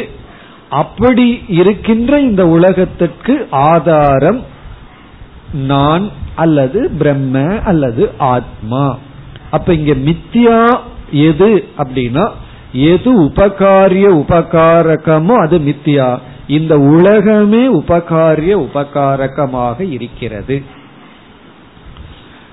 அப்படி 0.81 1.27
இருக்கின்ற 1.61 2.12
இந்த 2.21 2.43
உலகத்திற்கு 2.57 3.35
ஆதாரம் 3.71 4.40
நான் 5.53 6.05
அல்லது 6.44 6.81
பிரம்ம 6.98 7.44
அல்லது 7.70 8.03
ஆத்மா. 8.35 8.85
அப்ப 9.50 9.74
இங்க 9.79 9.94
மித்தியா 10.09 10.61
எது 11.29 11.50
அப்படின்னா 11.79 12.24
எது 12.90 13.11
உபகாரிய 13.22 14.07
உபகாரகமோ 14.22 15.35
அது 15.44 15.57
மித்தியா 15.59 16.09
இந்த 16.57 16.74
உலகமே 16.94 17.62
உபகாரிய 17.79 18.53
உபகாரகமாக 18.66 19.79
இருக்கிறது. 19.96 20.57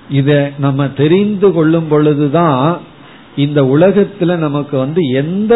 இத 0.10 0.32
நம்ம 0.58 0.88
தெரிந்து 1.02 1.47
கொள்ளும் 1.54 1.88
பொழுதுதான் 1.89 2.65
இந்த 3.36 3.60
உலகத்துல 3.76 4.36
நமக்கு 4.45 4.76
வந்து 4.78 5.02
எந்த 5.21 5.54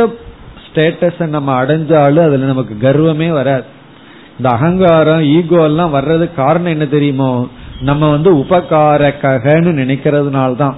ஸ்டேட்டஸ 0.63 1.28
நம்ம 1.28 1.50
அடைஞ்சாலும் 1.63 2.26
அதுல 2.26 2.50
நமக்கு 2.52 2.76
கர்வமே 2.82 3.30
வராது. 3.32 3.67
இந்த 4.38 4.50
அகங்காரம் 4.56 5.24
ஈகோ 5.36 5.60
எல்லாம் 5.63 5.96
வர்றதுக்கு 5.96 6.38
காரணம் 6.44 6.74
என்ன 6.76 6.86
தெரியுமோ? 6.86 7.32
நம்ம 7.82 8.10
வந்து 8.10 8.30
உபகாரகன்னு 8.36 9.72
நினைக்கிறதுனால 9.82 10.56
தான் 10.56 10.76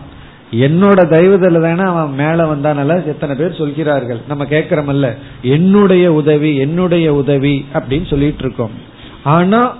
என்னோட 0.51 0.99
தெய்வத்துல 1.13 1.61
தானே 1.61 1.89
அவன் 1.89 2.13
மேல 2.13 2.39
வந்தானால 2.51 3.05
எத்தனை 3.05 3.35
பேர் 3.35 3.57
சொல்கிறார்கள்? 3.57 4.19
நம்ம 4.27 4.43
கேட்கிறோமல்ல. 4.45 5.07
என்னுடைய 5.41 6.13
உதவி 6.13 6.55
என்னுடைய 6.55 7.13
உதவி 7.13 7.65
அப்படின்னு 7.73 8.09
சொல்லிட்டு 8.09 8.43
இருக்கோம் 8.43 8.75
ஆனா 9.23 9.75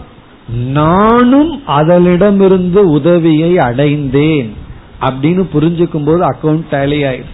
நானும் 0.71 1.62
அதனிடமிருந்து 1.67 2.81
உதவியை 2.97 3.59
அடைந்தேன் 3.59 4.53
அப்படின்னு 5.01 5.43
புரிஞ்சுக்கும் 5.53 6.05
போது 6.05 6.21
அக்கௌண்ட் 6.31 6.65
டேலி 6.71 6.99
ஆயிடுது. 7.09 7.31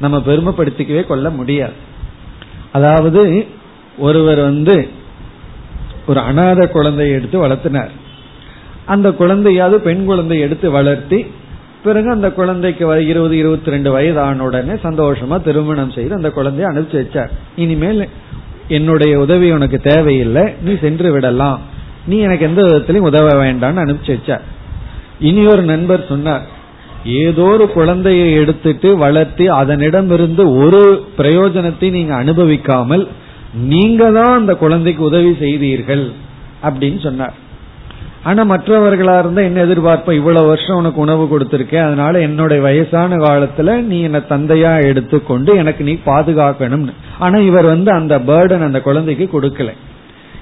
நம்ம 0.00 0.18
பெருமைப்படுத்திக்கவே 0.18 1.06
கொள்ள 1.06 1.30
முடியாது. 1.30 1.76
அதாவது 2.72 3.46
ஒருவர் 3.98 4.40
வந்து 4.40 4.88
ஒரு 6.06 6.20
அனாத 6.20 6.68
குழந்தையை 6.68 7.14
எடுத்து 7.14 7.46
வளர்த்தினார். 7.46 7.92
அந்த 8.86 9.08
குழந்தையாவது 9.12 9.80
பெண் 9.80 10.04
குழந்தை 10.04 10.38
எடுத்து 10.40 10.70
வளர்த்தி 10.70 11.26
பிறகு 11.84 12.10
அந்த 12.10 12.32
குழந்தைக்கு 12.32 12.84
இருபது 13.08 13.36
இருபத்தி 13.36 13.70
ரெண்டு 13.70 13.90
வயது 13.90 14.20
ஆன 14.20 14.42
உடனே 14.42 14.72
சந்தோஷமா 14.72 15.42
திருமணம் 15.42 15.90
செய்து 15.90 16.14
அந்த 16.14 16.28
குழந்தைய 16.28 16.66
அனுப்பிச்சு 16.70 16.98
வச்சார். 17.02 17.30
இனிமேல் 17.56 18.08
என்னுடைய 18.68 19.18
உதவி 19.18 19.52
உனக்கு 19.52 19.80
தேவையில்லை 19.80 20.44
நீ 20.62 20.76
சென்று 20.80 21.12
விடலாம். 21.12 21.60
நீ 22.06 22.18
எனக்கு 22.18 22.44
எந்த 22.44 22.62
விதத்திலையும் 22.62 23.08
உதவ 23.10 23.28
வேண்டாம்னு 23.44 23.84
அனுப்பிச்சு 23.84 24.14
வச்சார். 24.18 24.44
இனி 25.18 25.46
ஒரு 25.46 25.62
நண்பர் 25.62 26.08
சொன்னார் 26.08 26.46
ஏதோ 27.04 27.42
ஒரு 27.42 27.64
குழந்தையை 27.68 28.34
எடுத்துட்டு 28.34 28.96
வளர்த்தி 28.96 29.48
அதனிடமிருந்து 29.48 30.44
ஒரு 30.64 31.06
பிரயோஜனத்தை 31.18 31.90
நீங்க 31.90 32.14
அனுபவிக்காமல் 32.22 33.06
நீங்க 33.54 34.10
தான் 34.10 34.38
அந்த 34.40 34.54
குழந்தைக்கு 34.54 35.02
உதவி 35.02 35.32
செய்தீர்கள் 35.38 36.12
அப்படின்னு 36.62 37.00
சொன்னார். 37.00 37.34
ஆனா 38.24 38.42
மற்றவர்களா 38.44 39.14
இருந்தா 39.18 39.42
என்ன 39.42 39.64
எதிர்பார்ப்போம் 39.64 40.18
இவ்வளவு 40.20 40.46
வருஷம் 40.46 40.76
உனக்கு 40.76 41.00
உணவு 41.00 41.24
கொடுத்திருக்கேன். 41.32 41.86
அதனால 41.86 42.20
என்னுடைய 42.20 42.62
வயசான 42.62 43.16
காலத்துல 43.16 43.80
நீ 43.80 44.00
என்ன 44.00 44.18
தந்தையா 44.18 44.72
எடுத்துக்கொண்டு 44.84 45.56
எனக்கு 45.56 45.84
நீ 45.84 45.98
பாதுகாக்கணும்னு. 46.06 46.94
ஆனா 47.18 47.38
இவர் 47.38 47.64
வந்து 47.64 47.92
அந்த 47.92 48.18
பேர்டன் 48.18 48.68
அந்த 48.68 48.80
குழந்தைக்கு 48.80 49.26
கொடுக்கல. 49.32 49.72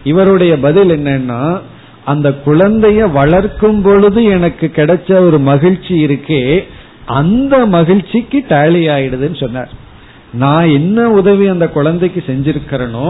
இவருடைய 0.04 0.58
பதில் 0.58 0.88
என்னன்னா 0.88 1.58
அந்த 2.04 2.28
குழந்தைய 2.44 3.12
வளர்க்கும் 3.12 3.82
பொழுது 3.82 4.24
எனக்கு 4.24 4.70
கிடைச்ச 4.74 5.26
ஒரு 5.26 5.38
மகிழ்ச்சி 5.38 6.06
இருக்கே 6.06 6.64
அந்த 7.06 7.66
மகிழ்ச்சிக்கு 7.66 8.38
டேலி 8.48 8.82
ஆயிடுதுன்னு 8.96 9.40
சொன்னார். 9.40 9.72
நான் 10.32 10.68
என்ன 10.68 11.08
உதவி 11.10 11.46
அந்த 11.48 11.68
குழந்தைக்கு 11.68 12.22
செஞ்சிருக்கிறேனோ 12.26 13.08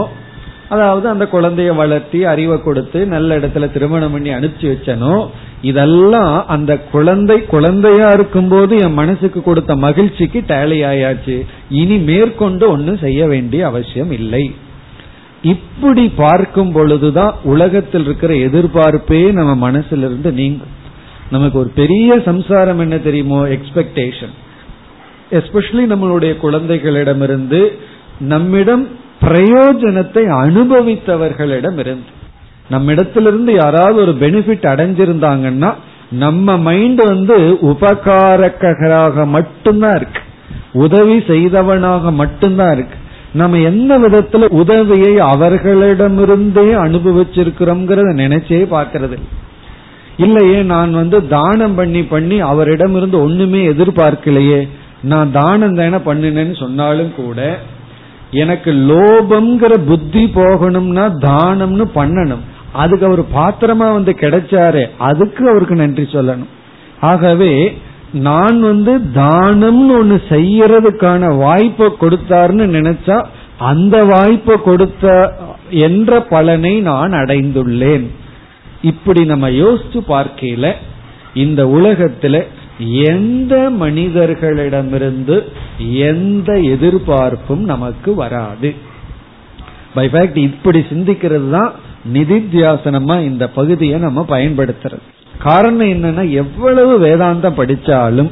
அதாவது 0.70 1.06
அந்த 1.08 1.24
குழந்தைய 1.32 1.70
வளர்த்தி 1.74 2.24
அறிவை 2.24 2.56
கொடுத்து 2.62 3.06
நல்ல 3.06 3.38
இடத்துல 3.38 3.72
திருமணம் 3.72 4.12
பண்ணி 4.12 4.30
அனுப்பிச்சு 4.30 4.66
வச்சனோ 4.72 5.14
இதெல்லாம் 5.62 6.46
அந்த 6.46 6.72
குழந்தை 6.78 7.36
குழந்தையா 7.44 8.08
இருக்கும்போது 8.10 8.74
என் 8.78 8.92
மனசுக்கு 8.92 9.42
கொடுத்த 9.42 9.76
மகிழ்ச்சிக்கு 9.76 10.40
டேலி 10.48 10.78
ஆயாச்சு. 10.90 11.36
இனி 11.70 11.96
மேற்கொண்டு 11.96 12.70
ஒன்னும் 12.70 12.96
செய்ய 12.96 13.26
வேண்டிய 13.26 13.66
அவசியம் 13.66 14.12
இல்லை. 14.12 14.44
இப்படி 15.42 16.04
பார்க்கும் 16.16 16.72
பொழுதுதான் 16.72 17.34
உலகத்தில் 17.44 18.04
இருக்கிற 18.04 18.32
எதிர்பார்ப்பே 18.34 19.32
நம்ம 19.32 19.70
மனசிலிருந்து 19.70 20.32
நீங்கும். 20.32 20.74
நமக்கு 21.30 21.58
ஒரு 21.58 21.70
பெரிய 21.74 22.20
சம்சாரம் 22.24 22.78
என்ன 22.78 22.98
தெரியுமோ? 22.98 23.40
எக்ஸ்பெக்டேஷன் 23.46 24.34
எஸ்பெஷலி 25.30 25.84
நம்மளுடைய 25.92 26.32
குழந்தைகளிடமிருந்து 26.42 27.60
நம்மிடம் 28.20 28.84
பிரயோஜனத்தை 29.22 30.22
அனுபவித்தவர்களிடம் 30.44 31.78
இருந்து 31.78 32.18
நம்ம 32.68 32.92
இடத்திலிருந்து 32.92 33.52
யாராவது 33.54 34.00
ஒரு 34.00 34.12
பெனிஃபிட் 34.20 34.66
அடைஞ்சிருந்தாங்கன்னா 34.72 35.74
நம்ம 36.10 36.56
மைண்ட் 36.58 37.04
வந்து 37.04 37.36
உபகாரக்கராக 37.62 39.26
மட்டும்தான் 39.26 39.96
இருக்கு. 39.96 40.20
உதவி 40.72 41.16
செய்தவனாக 41.18 42.12
மட்டும்தான் 42.12 42.72
இருக்கு. 42.72 42.96
நம்ம 43.32 43.58
எந்த 43.58 43.98
விதத்துல 43.98 44.48
உதவியை 44.48 45.16
அவர்களிடமிருந்தே 45.16 46.66
அனுபவிச்சிருக்கிறோம்ங்கிறத 46.86 48.10
நினைச்சே 48.22 48.60
பார்க்கறது 48.76 49.18
இல்லையே 50.16 50.62
நான் 50.62 50.92
வந்து 50.92 51.28
தானம் 51.28 51.74
பண்ணி 51.74 52.02
பண்ணி 52.02 52.40
அவரிடமிருந்து 52.40 53.20
ஒண்ணுமே 53.20 53.68
எதிர்பார்க்கலையே. 53.68 54.68
நான் 55.02 55.32
தானம் 55.32 55.74
தானே 55.74 55.96
பண்ணினேன்னு 55.96 56.58
சொன்னாலும் 56.58 57.12
கூட 57.16 57.58
எனக்கு 58.30 58.70
லோபம்ங்கிற 58.72 59.74
புத்தி 59.86 60.24
போகணும்னா 60.34 61.04
தானம்னு 61.28 61.84
பண்ணணும். 61.94 62.42
அதுக்கு 62.72 63.06
அவர் 63.06 63.22
பாத்திரமா 63.34 63.86
வந்து 63.92 64.12
கிடைச்சாரு 64.20 64.82
அதுக்கு 64.98 65.42
அவருக்கு 65.50 65.74
நன்றி 65.74 66.02
சொல்லணும். 66.02 66.50
ஆகவே 67.00 67.52
நான் 68.12 68.60
வந்து 68.60 68.92
தானம்னு 69.14 69.94
ஒண்ணு 70.00 70.16
செய்யறதுக்கான 70.28 71.36
வாய்ப்பை 71.36 71.88
கொடுத்தாருன்னு 72.00 72.66
நினைச்சா 72.76 73.16
அந்த 73.58 73.96
வாய்ப்பை 74.04 74.56
கொடுத்த 74.62 75.34
என்ற 75.86 76.20
பலனை 76.20 76.80
நான் 76.80 77.12
அடைந்துள்ளேன். 77.12 78.06
இப்படி 78.82 79.24
நம்ம 79.24 79.48
யோசிச்சு 79.48 80.00
பார்க்கையில 80.08 80.72
இந்த 81.34 81.66
உலகத்துல 81.66 82.44
எந்த 82.80 83.70
மனிதர்களிடமிருந்து 83.70 85.52
எந்த 85.78 86.58
எதிர்பார்ப்பும் 86.58 87.64
நமக்கு 87.64 88.14
வராது. 88.14 88.74
பை 89.94 90.08
ஃபேக்ட் 90.08 90.36
இப்படி 90.36 90.78
சிந்திக்கிறது 90.78 91.50
தான் 91.50 91.72
நிதித்தியாசனமா 92.12 93.20
இந்த 93.20 93.48
பகுதியை 93.48 93.98
நம்ம 93.98 94.24
பயன்படுத்துறது. 94.28 95.02
காரணம் 95.38 95.86
என்னன்னா 95.86 96.30
எவ்வளவு 96.30 97.06
வேதாந்தம் 97.06 97.56
படிச்சாலும் 97.56 98.30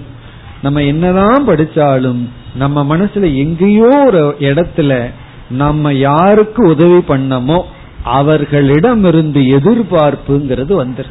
நம்ம 0.62 0.82
என்னதான் 0.82 1.46
படிச்சாலும் 1.46 2.22
நம்ம 2.54 2.96
மனசுல 2.96 3.34
எங்கேயோ 3.34 4.02
ஒரு 4.06 4.36
இடத்துல 4.38 5.10
நம்ம 5.50 5.92
யாருக்கு 5.92 6.68
உதவி 6.68 6.98
பண்ணமோ 6.98 7.62
அவர்களிடமிருந்து 8.02 9.40
எதிர்பார்ப்புங்கிறது 9.40 10.72
வந்துரு 10.84 11.06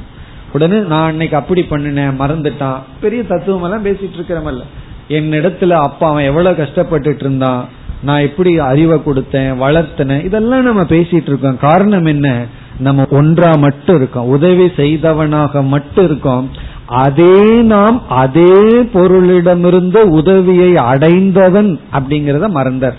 உடனே 0.54 0.78
நான் 0.78 1.10
அன்னைக்கு 1.10 1.38
அப்படி 1.38 1.62
பண்ணினேன் 1.62 2.20
மறந்துட்டான். 2.20 2.80
பெரிய 3.02 3.24
தத்துவம் 3.24 3.64
எல்லாம் 3.64 3.86
பேசிட்டு 3.86 4.18
இருக்கிறமல்ல 4.18 4.64
என்னிடத்துல 5.10 5.70
அப்பா 5.70 6.10
அவன் 6.10 6.24
எவ்வளவு 6.24 6.64
கஷ்டப்பட்டுட்டு 6.64 7.20
இருந்தான் 7.20 7.68
நான் 8.04 8.20
எப்படி 8.20 8.60
அறிவை 8.60 9.00
கொடுத்தேன் 9.00 9.60
வளர்த்தனேன் 9.64 10.26
இதெல்லாம் 10.26 10.64
நம்ம 10.64 10.82
பேசிட்டு 10.82 11.28
இருக்கோம். 11.28 11.58
காரணம் 11.58 12.06
என்ன? 12.06 12.46
நம்ம 12.80 13.06
ஒன்றா 13.10 13.56
மட்டும் 13.56 13.96
இருக்கோம். 13.96 14.28
உதவி 14.28 14.66
செய்தவனாக 14.76 15.62
மட்டும் 15.64 16.06
இருக்கோம். 16.06 16.52
அதே 16.86 17.62
நாம் 17.62 18.10
அதே 18.10 18.82
பொருளிடமிருந்து 18.94 19.98
உதவியை 19.98 20.76
அடைந்தவன் 20.76 21.80
அப்படிங்கறத 21.94 22.50
மறந்தார். 22.50 22.96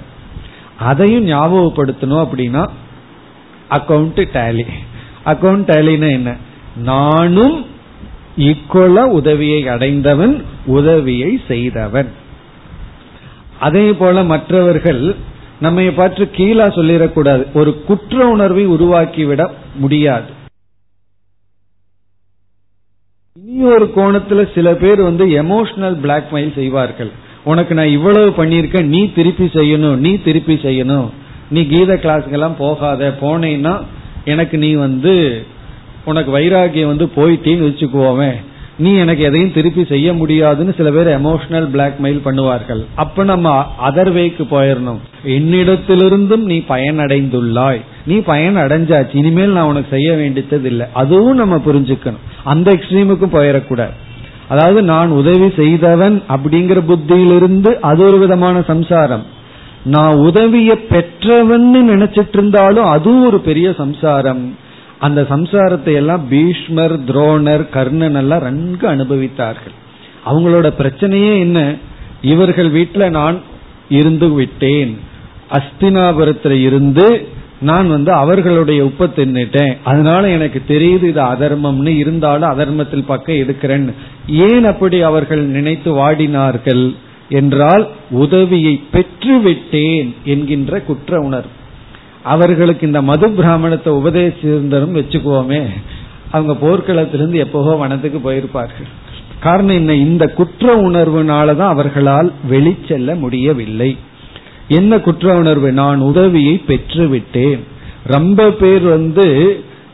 அதையும் 0.78 1.26
ஞாபகப்படுத்தணும் 1.26 2.24
அப்படின்னா 2.24 2.68
அக்கௌண்ட் 3.70 4.26
டேலி 4.32 4.66
அக்கௌண்ட் 5.24 5.70
டேலின்னா 5.70 6.10
என்ன? 6.10 6.36
நானும் 6.82 7.66
ஈக்குவலா 8.36 9.04
உதவியை 9.04 9.68
அடைந்தவன் 9.68 10.44
உதவியை 10.66 11.40
செய்தவன். 11.48 12.08
அதே 13.58 13.92
போல 13.92 14.22
மற்றவர்கள் 14.22 15.16
நம்மை 15.60 15.90
பற்றி 15.90 16.24
கீழா 16.24 16.66
சொல்லிடக்கூடாது. 16.74 17.44
ஒரு 17.54 17.82
குற்ற 17.82 18.26
உணர்வை 18.28 18.66
உருவாக்கிவிட 18.66 19.50
முடியாது. 19.74 20.26
இனி 23.36 23.64
ஒரு 23.64 23.92
கோணத்துல 23.96 24.54
சில 24.54 24.74
பேர் 24.74 25.02
வந்து 25.02 25.24
எமோஷனல் 25.26 25.96
பிளாக்மெயில் 26.04 26.54
செய்வார்கள். 26.54 27.10
உனக்கு 27.44 27.74
நான் 27.74 27.86
இவ்வளவு 27.86 28.44
பண்ணியிருக்கேன் 28.44 28.92
நீ 28.94 29.12
திருப்பி 29.12 29.44
செய்யணும் 29.44 29.96
நீ 29.96 30.16
திருப்பி 30.16 30.54
செய்யணும். 30.54 31.08
நீ 31.50 31.66
கீத 31.66 31.94
கிளாஸுக்கெல்லாம் 31.94 32.58
போகாத 32.58 33.16
போனேன்னா 33.20 33.82
எனக்கு 34.24 34.58
நீ 34.58 34.74
வந்து 34.74 35.46
உனக்கு 36.10 36.30
வைராகியம் 36.38 36.92
வந்து 36.92 37.06
போயிட்டேன்னு 37.16 37.68
வச்சுக்குவோமே 37.68 38.32
நீ 38.84 38.90
எனக்கு 39.02 39.22
எதையும் 39.28 39.54
திருப்பி 39.54 39.82
செய்ய 39.92 40.08
முடியாதுன்னு 40.18 40.72
சில 40.76 40.88
பேர் 40.96 41.08
எமோஷனல் 41.20 41.66
பிளாக்மெயில் 41.74 42.20
பண்ணுவார்கள். 42.26 42.82
அப்ப 43.02 43.24
நம்ம 43.30 43.54
அதர்வேக்கு 43.88 44.44
போயிடணும் 44.52 45.00
என்னிடத்திலிருந்தும் 45.36 46.44
நீ 46.50 46.58
பயனடைந்துள்ளாய். 46.68 47.80
நீ 48.10 48.16
பயன் 48.28 48.58
அடைஞ்சாச்சு 48.64 49.16
இனிமேல் 49.22 49.56
நான் 49.56 49.70
உனக்கு 49.70 49.90
செய்ய 49.96 50.10
வேண்டியது 50.20 50.68
இல்லை 50.72 50.86
அதுவும் 51.00 51.40
நம்ம 51.40 51.56
புரிஞ்சுக்கணும். 51.66 52.22
அந்த 52.52 52.68
எக்ஸ்ட்ரீமுக்கும் 52.76 53.34
போயிடக்கூடாது 53.36 53.96
அதாவது 54.52 54.80
நான் 54.92 55.10
உதவி 55.20 55.48
செய்தவன் 55.56 56.16
அப்படிங்கிற 56.34 56.78
புத்தியிலிருந்து 56.90 57.72
அது 57.90 58.02
ஒரு 58.08 58.18
விதமான 58.24 58.62
சம்சாரம். 58.72 59.26
நான் 59.94 60.16
உதவிய 60.28 60.70
பெற்றவன் 60.92 61.68
நினைச்சிட்டு 61.92 62.36
இருந்தாலும் 62.38 62.88
அதுவும் 62.94 63.26
ஒரு 63.26 63.38
பெரிய 63.48 63.68
சம்சாரம். 63.82 64.42
அந்த 64.98 65.26
சம்சாரத்தை 65.30 65.94
எல்லாம் 65.94 66.28
பீஷ்மர் 66.28 67.00
துரோணர் 67.00 67.68
கர்ணன் 67.68 68.14
எல்லாம் 68.14 68.42
நன்கு 68.42 68.88
அனுபவித்தார்கள். 68.88 69.76
அவங்களோட 70.26 70.72
பிரச்சனையே 70.78 71.38
என்ன? 71.38 71.74
இவர்கள் 72.22 72.70
வீட்டில் 72.70 73.10
நான் 73.10 73.40
இருந்து 73.88 74.32
விட்டேன். 74.32 74.98
அஸ்தினாபுரத்தில் 75.52 76.60
இருந்து 76.62 77.28
நான் 77.60 77.88
வந்து 77.88 78.12
அவர்களுடைய 78.12 78.84
உப்ப 78.84 79.08
தின்னுட்டேன். 79.16 79.76
அதனால 79.84 80.28
எனக்கு 80.28 80.62
தெரியுது 80.68 81.02
இது 81.02 81.20
அதர்மம்னு 81.22 81.96
இருந்தாலும் 81.96 82.50
அதர்மத்தில் 82.50 83.04
பக்கம் 83.06 83.36
எடுக்கிறேன்னு 83.36 83.92
ஏன் 84.28 84.64
அப்படி 84.64 85.02
அவர்கள் 85.02 85.44
நினைத்து 85.44 85.92
வாடினார்கள்? 85.92 86.94
என்றால் 87.28 87.88
உதவியை 88.10 88.80
பெற்றுவிட்டேன் 88.92 90.14
என்கின்ற 90.24 90.80
குற்ற 90.80 91.20
உணர்வு. 91.20 91.56
அவர்களுக்கு 92.28 92.86
இந்த 92.86 93.02
மது 93.02 93.30
பிராமணத்தை 93.30 93.92
உபதேசிருந்தரும் 93.92 94.96
வச்சுக்குவோமே. 94.98 95.62
அவங்க 96.30 96.54
போர்க்களத்திலிருந்து 96.62 97.38
எப்போவோ 97.44 97.72
வனத்துக்கு 97.76 98.18
போயிருப்பார்கள். 98.24 98.88
காரணம் 99.40 99.76
என்ன? 99.76 99.94
இந்த 99.94 100.24
குற்ற 100.28 100.76
உணர்வுனாலதான் 100.80 101.72
அவர்களால் 101.74 102.32
வெளிச்செல்ல 102.50 103.18
முடியவில்லை. 103.18 103.90
என்ன 104.68 105.00
குற்ற 105.00 105.36
உணர்வு? 105.36 105.72
நான் 105.72 105.98
உதவியை 106.00 106.54
பெற்று 106.66 107.08
விட்டேன் 107.08 107.60
ரொம்ப 108.06 108.50
பேர் 108.50 108.82
வந்து 108.82 109.26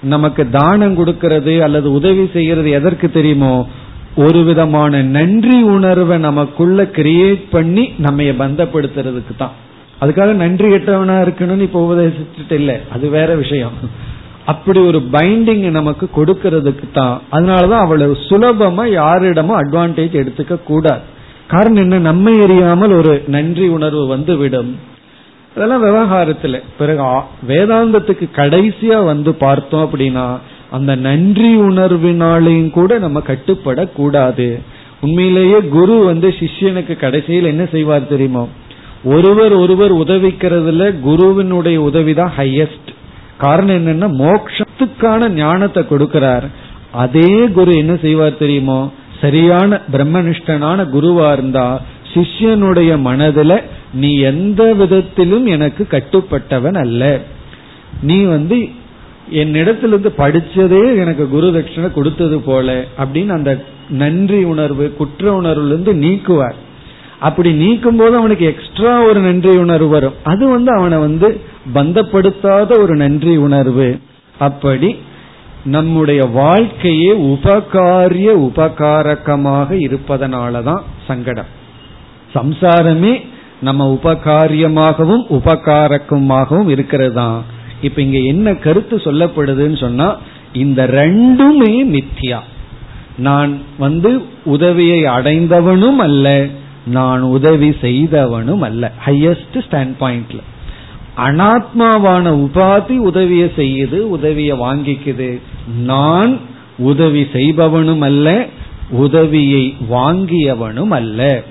நமக்கு 0.03 0.43
தானம் 0.51 0.97
கொடுக்கறது 0.99 1.53
அல்லது 1.61 1.93
உதவி 1.93 2.25
செய்யறது 2.33 2.71
எதற்கு 2.71 3.11
தெரியுமோ? 3.11 3.55
ஒரு 4.17 4.41
விதமான 4.45 5.03
நன்றி 5.03 5.63
உணர்வை 5.63 6.19
நமக்குள்ள 6.19 6.83
கிரியேட் 6.83 7.45
பண்ணி 7.51 7.85
நம்ம 7.99 8.23
பந்தப்படுத்துறதுக்கு 8.23 9.35
தான் 9.39 9.63
அதுக்காக 10.01 10.33
நன்றி 10.33 10.67
கெட்டவனா 10.69 11.17
இருக்கணும்னு 11.25 11.61
இப்ப 11.61 11.83
உபதேசிச்சுட்டு 11.87 12.53
இல்லை. 12.53 12.77
அது 12.93 13.09
வேற 13.09 13.35
விஷயம். 13.35 13.73
அப்படி 14.47 14.81
ஒரு 14.81 15.03
பைண்டிங் 15.13 15.71
நமக்கு 15.71 16.09
கொடுக்கறதுக்கு 16.17 16.85
தான். 16.93 17.21
அதனாலதான் 17.33 17.85
அவ்வளவு 17.85 18.17
சுலபமா 18.29 18.93
யாரிடமும் 18.93 19.61
அட்வான்டேஜ் 19.61 20.19
எடுத்துக்க 20.23 20.63
கூடாது. 20.63 21.01
காரணம் 21.47 21.83
என்ன? 21.83 21.99
நம்மை 21.99 22.41
அறியாமல் 22.43 22.93
ஒரு 22.93 23.23
நன்றி 23.27 23.69
உணர்வு 23.69 24.07
வந்து 24.07 24.37
விடும் 24.37 24.79
அதெல்லாம் 25.57 25.85
விவகாரத்துல. 25.85 26.63
பிறகு 26.79 27.03
வேதாந்தத்துக்கு 27.49 28.29
கடைசியா 28.35 29.05
வந்து 29.05 29.35
பார்த்தோம் 29.35 29.91
அப்படின்னா 29.91 30.39
அந்த 30.71 30.95
நன்றி 30.95 31.57
உணர்வினாலையும் 31.57 32.71
கூட 32.71 32.99
நம்ம 32.99 33.23
கட்டுப்படக்கூடாது. 33.27 34.61
உண்மையிலேயே 35.01 35.59
குரு 35.61 36.05
வந்து 36.05 36.29
சிஷ்யனுக்கு 36.29 36.97
கடைசியில் 36.97 37.45
என்ன 37.45 37.65
செய்வார் 37.65 38.07
தெரியுமா? 38.07 38.47
ஒருவர் 39.05 39.53
ஒருவர் 39.53 39.95
உதவிக்கிறதுல 39.95 41.01
குருவினுடைய 41.01 41.83
உதவிதான் 41.83 42.33
ஹையஸ்ட் 42.37 42.91
காரணம் 43.39 43.87
என்னன்னா 43.87 44.07
மோக்ஷத்துக்கான 44.23 45.29
ஞானத்தை 45.29 45.83
கொடுக்கிறார். 45.91 46.47
அதே 46.93 47.49
குரு 47.49 47.77
என்ன 47.77 47.97
செய்வார் 47.97 48.37
தெரியுமோ? 48.37 48.93
சரியான 49.21 49.81
பிரம்மனிஷ்டனான 49.93 50.87
குருவா 50.93 51.33
இருந்தா 51.33 51.81
சிஷ்யனுடைய 52.15 52.91
மனதுல 53.05 53.63
நீ 53.95 54.19
எந்த 54.19 54.75
விதத்திலும் 54.75 55.47
எனக்கு 55.47 55.87
கட்டுப்பட்டவன் 55.91 56.79
அல்ல. 56.79 57.21
நீ 58.03 58.23
வந்து 58.23 58.69
என்னிடத்திலிருந்து 59.31 60.11
படிச்சதே 60.19 60.97
எனக்கு 60.97 61.29
குரு 61.29 61.51
தட்சிணை 61.51 61.91
கொடுத்தது 61.91 62.41
போல 62.41 62.85
அப்படின்னு 62.99 63.29
அந்த 63.29 63.65
நன்றி 63.89 64.45
உணர்வு 64.45 64.95
குற்ற 64.99 65.41
உணர்வுல 65.41 65.67
இருந்து 65.67 65.95
நீக்குவார். 65.95 66.55
அப்படி 67.27 67.51
நீக்கும் 67.63 67.99
போது 67.99 68.15
அவனுக்கு 68.21 68.45
எக்ஸ்ட்ரா 68.47 68.95
ஒரு 69.09 69.21
நன்றி 69.21 69.53
உணர்வு 69.65 69.89
வரும். 69.89 70.17
அது 70.33 70.45
வந்து 70.49 70.71
அவனை 70.79 70.99
வந்து 71.07 71.29
பந்தப்படுத்தாத 71.75 72.71
ஒரு 72.83 72.95
நன்றி 73.03 73.35
உணர்வு. 73.47 73.89
அப்படி 74.39 74.91
நம்முடைய 75.75 76.23
வாழ்க்கையே 76.41 77.13
உபகாரிய 77.33 78.31
உபகாரகமாக 78.49 79.69
இருப்பதனாலதான் 79.87 80.83
சங்கடம். 81.07 81.51
சம்சாரமே 82.35 83.15
நம்ம 83.61 83.87
உபகாரியமாகவும் 83.99 85.25
உபகாரக்கமாகவும் 85.39 86.71
இருக்கிறது 86.75 87.15
தான் 87.21 87.39
இப்ப 87.83 87.99
இங்க 88.07 88.19
என்ன 88.33 88.57
கருத்து 88.65 88.97
சொல்லப்படுதுன்னு 89.05 89.79
சொன்னா 89.85 90.09
இந்த 90.65 90.81
ரெண்டுமே 91.01 91.73
மித்தியா. 91.95 92.41
நான் 93.27 93.53
வந்து 93.79 94.11
உதவியை 94.55 95.01
அடைந்தவனும் 95.17 96.01
அல்ல 96.07 96.29
நான் 96.87 97.21
உதவி 97.21 97.69
செய்தவனும் 97.69 98.59
அல்ல. 98.59 98.93
ஹையஸ்ட் 99.07 99.55
ஸ்டாண்ட் 99.55 99.95
பாயிண்ட்ல 100.01 100.41
அனாத்மாவான 101.17 102.27
உபாதி 102.45 102.97
உதவியை 102.99 103.53
செய்யுது 103.57 103.99
உதவியை 103.99 104.59
வாங்கிக்குது. 104.59 105.41
நான் 105.83 106.41
உதவி 106.79 107.23
செய்பவனும் 107.33 108.01
அல்ல 108.01 108.47
உதவியை 108.91 109.77
வாங்கியவனும் 109.91 110.89
அல்ல. 110.89 111.43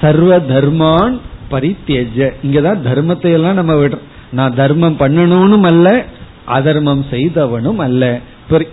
சர்வ 0.00 0.38
தர்மான் 0.38 1.18
பரித்தியஜ. 1.50 2.30
இங்கதான் 2.46 2.84
தர்மத்தை 2.88 3.32
எல்லாம் 3.32 3.54
நம்ம 3.54 3.74
விடுறோம். 3.74 4.06
நான் 4.32 4.54
தர்மம் 4.54 4.96
பண்ணணும்னு 4.98 5.62
அல்ல 5.62 6.04
அதர்மம் 6.44 7.04
செய்தவனும் 7.10 7.76
அல்ல. 7.76 8.20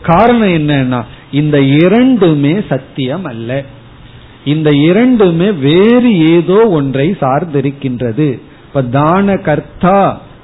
காரணம் 0.01 0.47
என்னன்னா 0.47 1.03
இந்த 1.31 1.59
இரண்டுமே 1.59 2.61
சத்தியம் 2.69 3.25
அல்ல. 3.25 3.63
இந்த 4.53 4.69
இரண்டுமே 4.89 5.49
வேறு 5.67 6.09
ஏதோ 6.35 6.59
ஒன்றை 6.77 7.07
சார்ந்திருக்கின்றது. 7.21 8.27
இப்ப 8.67 8.83
தான 8.99 9.35
கர்த்தா 9.47 9.99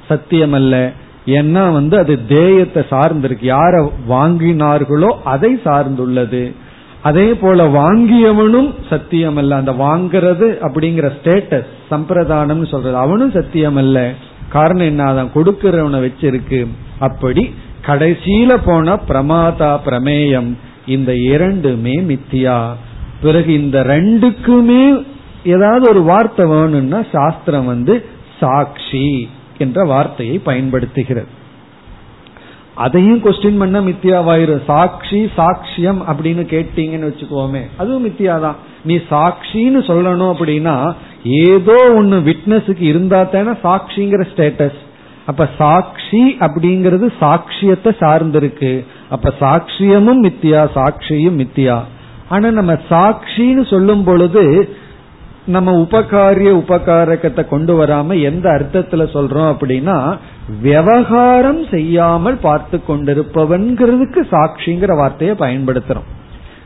சத்தியம் 0.07 0.55
அல்ல 0.59 0.75
ஏன்னா 1.37 1.63
வந்து 1.71 1.95
அது 1.97 2.13
தேயத்தை 2.29 2.81
சார்ந்திருக்கு. 2.93 3.45
யார 3.55 3.73
வாங்கினார்களோ 4.09 5.11
அதை 5.33 5.51
சார்ந்துள்ளது. 5.65 6.43
அதே 7.01 7.27
போல 7.33 7.63
வாங்கியவனும் 7.77 8.69
சத்தியம் 8.89 9.37
அல்ல 9.37 9.55
அந்த 9.55 9.71
வாங்கிறது 9.71 10.47
அப்படிங்கிற 10.65 11.07
ஸ்டேட்டஸ் 11.17 11.71
சம்பிரதானம் 11.91 12.63
சொல்றது 12.65 12.97
அவனும் 12.97 13.31
சத்தியம் 13.31 13.75
அல்ல 13.75 13.97
காரணம் 14.49 14.85
என்ன? 14.85 15.01
அதான் 15.11 15.33
கொடுக்கிறவனை 15.35 15.99
வச்சிருக்கு. 16.05 16.59
அப்படி 16.99 17.43
கடைசியில 17.87 18.51
போன 18.65 18.95
பிரமாதா 19.09 19.71
பிரமேயம். 19.87 20.49
இந்த 20.85 21.11
இரண்டுமே 21.31 21.95
மித்தியா. 22.09 22.57
பிறகு 23.23 23.53
இந்த 23.53 23.83
ரெண்டுக்குமே 23.83 25.05
ஏதாவது 25.43 25.89
ஒரு 25.89 26.01
வார்த்தை 26.01 26.45
வேணும்னா 26.45 26.99
சாஸ்திரம் 27.11 27.65
வந்து 27.65 28.05
சாட்சி 28.39 29.29
என்ற 29.57 29.83
வார்த்தையை 29.83 30.37
பயன்படுத்துகிறது. 30.37 31.27
அதையும் 32.75 33.23
கொஸ்டின் 33.23 33.59
பண்ண 33.59 33.81
மித்தியாவாயிரும். 33.81 34.63
சாட்சி 34.63 35.29
சாட்சியம் 35.37 36.01
அப்படின்னு 36.11 36.43
கேட்டீங்கன்னு 36.53 37.09
வச்சுக்கோமே 37.09 37.61
அதுவும் 37.77 38.07
மித்தியாதான். 38.07 38.55
நீ 38.83 38.95
சாட்சின்னு 38.95 39.81
சொல்லணும் 39.89 40.31
அப்படின்னா 40.33 40.95
ஏதோ 41.23 41.93
ஒன்னு 41.95 42.19
விட்னஸுக்கு 42.19 42.81
இருந்தா 42.81 43.23
தானே 43.23 43.49
சாட்சிங்கிற 43.49 44.23
ஸ்டேட்டஸ் 44.35 44.79
அப்ப 45.25 45.49
சாட்சி 45.57 46.37
அப்படிங்கிறது 46.39 47.07
சாட்சியத்தை 47.21 47.91
சார்ந்திருக்கு. 47.99 48.85
அப்ப 49.09 49.33
சாட்சியமும் 49.39 50.23
மித்தியா 50.23 50.61
சாட்சியும் 50.75 51.39
மித்தியா. 51.41 51.83
ஆனா 52.29 52.49
நம்ம 52.49 52.73
சாட்சின்னு 52.89 53.69
சொல்லும் 53.69 54.03
பொழுது 54.03 54.69
நம்ம 55.45 55.81
உபகாரிய 55.81 56.49
உபகாரகத்தை 56.49 57.47
கொண்டு 57.47 57.85
வராம 57.85 58.21
எந்த 58.21 58.49
அர்த்தத்துல 58.49 59.03
சொல்றோம் 59.13 59.49
அப்படின்னா 59.53 60.17
விவகாரம் 60.61 61.65
செய்யாமல் 61.65 62.37
பார்த்து 62.37 62.81
கொண்டிருப்பவன்கிறதுக்கு 62.87 64.21
சாட்சிங்கிற 64.31 64.95
வார்த்தையை 64.95 65.35
பயன்படுத்துறோம். 65.35 66.07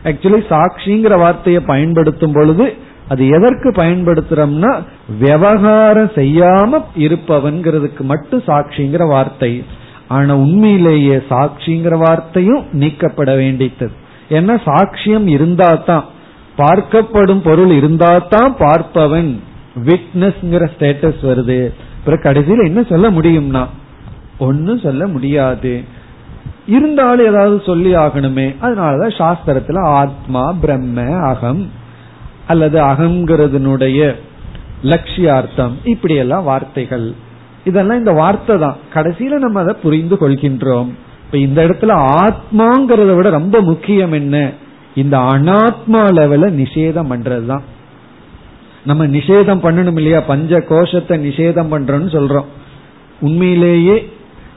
ஆக்சுவலி 0.04 0.44
சாட்சிங்கிற 0.50 1.20
வார்த்தையை 1.20 1.62
பயன்படுத்தும் 1.62 2.32
பொழுது 2.32 2.74
அது 3.08 3.28
எதற்கு 3.28 3.70
பயன்படுத்துறோம்னா 3.72 4.80
விவகாரம் 5.20 6.12
செய்யாம 6.16 6.82
இருப்பவன்கிறதுக்கு 6.96 8.00
மட்டும் 8.00 8.44
சாட்சிங்கிற 8.48 9.08
வார்த்தை. 9.08 9.64
ஆனா 10.08 10.36
உண்மையிலேயே 10.36 11.16
சாட்சிங்கிற 11.30 11.98
வார்த்தையும் 11.98 12.64
நீக்கப்பட 12.72 13.36
வேண்டித்தது 13.36 13.92
ஏன்னா 14.30 14.56
சாட்சியம் 14.66 15.28
இருந்தா 15.28 15.74
தான் 15.74 16.06
பார்க்கப்படும் 16.58 17.42
பொருள் 17.44 17.72
இருந்தா 17.72 18.18
தான் 18.18 18.56
பார்ப்பவன். 18.60 19.40
விட்னஸ்ங்கிற 19.86 20.68
ஸ்டேட்டஸ் 20.80 21.22
வருது. 21.22 21.74
அப்புறம் 21.98 22.22
கடைசியில் 22.22 22.66
என்ன 22.66 22.84
சொல்ல 22.84 23.12
முடியும்னா 23.12 23.66
ஒன்னும் 24.38 24.80
சொல்ல 24.80 25.08
முடியாது. 25.08 25.84
இருந்தாலும் 26.68 27.28
ஏதாவது 27.28 27.62
சொல்லி 27.66 27.96
ஆகணுமே. 27.96 28.56
அதனாலதான் 28.62 29.18
சாஸ்திரத்துல 29.18 29.80
ஆத்மா 29.80 30.52
பிரம்ம 30.52 31.20
அகம் 31.20 31.72
அல்லது 32.48 32.82
அகங்கிறதுனுடைய 32.82 34.16
லட்சியார்த்தம். 34.84 35.72
இப்படி 35.84 36.16
எல்லாம் 36.16 36.44
வார்த்தைகள். 36.44 37.14
இதெல்லாம் 37.64 37.98
இந்த 37.98 38.12
வார்த்தை 38.12 38.58
தான். 38.58 38.78
கடைசியில 38.94 39.38
நம்ம 39.38 39.60
அதை 39.60 39.76
புரிந்து 39.82 40.16
கொள்கின்றோம். 40.16 40.90
இப்ப 41.28 41.38
இந்த 41.38 41.68
இடத்துல 41.68 41.94
ஆத்மாங்கிறத 42.24 43.16
விட 43.16 43.30
ரொம்ப 43.30 43.62
முக்கியம் 43.62 44.12
என்ன? 44.12 44.52
இந்த 44.96 45.18
அனாத்மா 45.18 45.98
லெவல 45.98 46.50
நிஷேதம் 46.52 47.10
பண்றதுதான். 47.10 47.62
நம்ம 48.86 49.06
நிஷேதம் 49.06 49.64
பண்ணணும் 49.64 49.96
இல்லையா? 49.96 50.20
பஞ்ச 50.20 50.60
கோஷத்தை 50.60 51.30
நிஷேதம் 51.30 51.72
பண்றோம்னு 51.72 52.16
சொல்றோம். 52.16 52.46
உண்மையிலேயே 53.20 54.10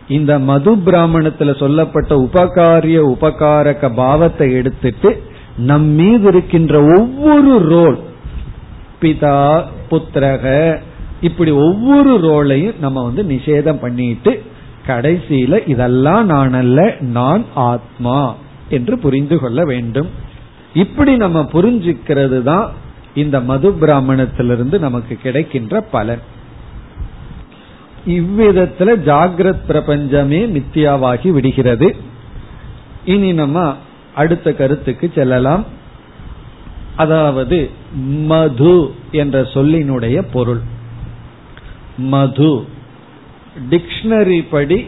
இந்த 0.09 0.39
மது 0.39 0.77
பிராமணத்துல 0.77 1.59
சொல்லப்பட்ட 1.59 2.17
உபகாரிய 2.17 3.15
உபகாரக 3.15 3.95
பாவத்தை 3.95 4.53
எடுத்துட்டு 4.53 5.23
நம் 5.57 5.85
மீது 5.85 6.29
இருக்கின்ற 6.29 6.83
ஒவ்வொரு 6.83 7.59
ரோல் 7.59 7.99
பிதா 9.03 9.63
புத்திரக 9.91 10.77
இப்படி 11.21 11.51
ஒவ்வொரு 11.51 12.19
ரோலையும் 12.19 12.79
நம்ம 12.81 13.05
வந்து 13.05 13.23
நிஷேதம் 13.23 13.81
பண்ணிட்டு 13.81 14.43
கடைசியில 14.87 15.69
இதெல்லாம் 15.69 16.27
நான் 16.27 16.53
அல்ல 16.53 16.97
நான் 17.01 17.45
ஆத்மா 17.55 18.35
என்று 18.69 18.99
புரிந்து 18.99 19.39
கொள்ள 19.39 19.65
வேண்டும். 19.65 20.09
இப்படி 20.75 21.17
நம்ம 21.17 21.49
புரிஞ்சுக்கிறது 21.53 22.43
தான் 22.43 22.73
இந்த 23.15 23.41
மது 23.41 23.71
பிராமணத்திலிருந்து 23.71 24.79
நமக்கு 24.79 25.15
கிடைக்கின்ற 25.15 25.81
பலன். 25.81 26.21
இவ்விதத்துல 28.07 28.97
ஜாகிரத் 29.05 29.67
பிரபஞ்சமே 29.67 30.47
மித்தியாவாகி 30.47 31.29
விடுகிறது. 31.29 31.97
இனி 33.05 33.33
நம்ம 33.33 33.77
அடுத்த 34.15 34.53
கருத்துக்கு 34.53 35.13
செல்லலாம். 35.15 35.65
அதாவது 36.97 37.71
மது 38.27 38.95
என்ற 39.11 39.43
சொல்லினுடைய 39.43 40.25
பொருள். 40.33 40.61
மது. 41.99 42.79
டிக்ஷனரி 43.71 44.47
படி 44.51 44.87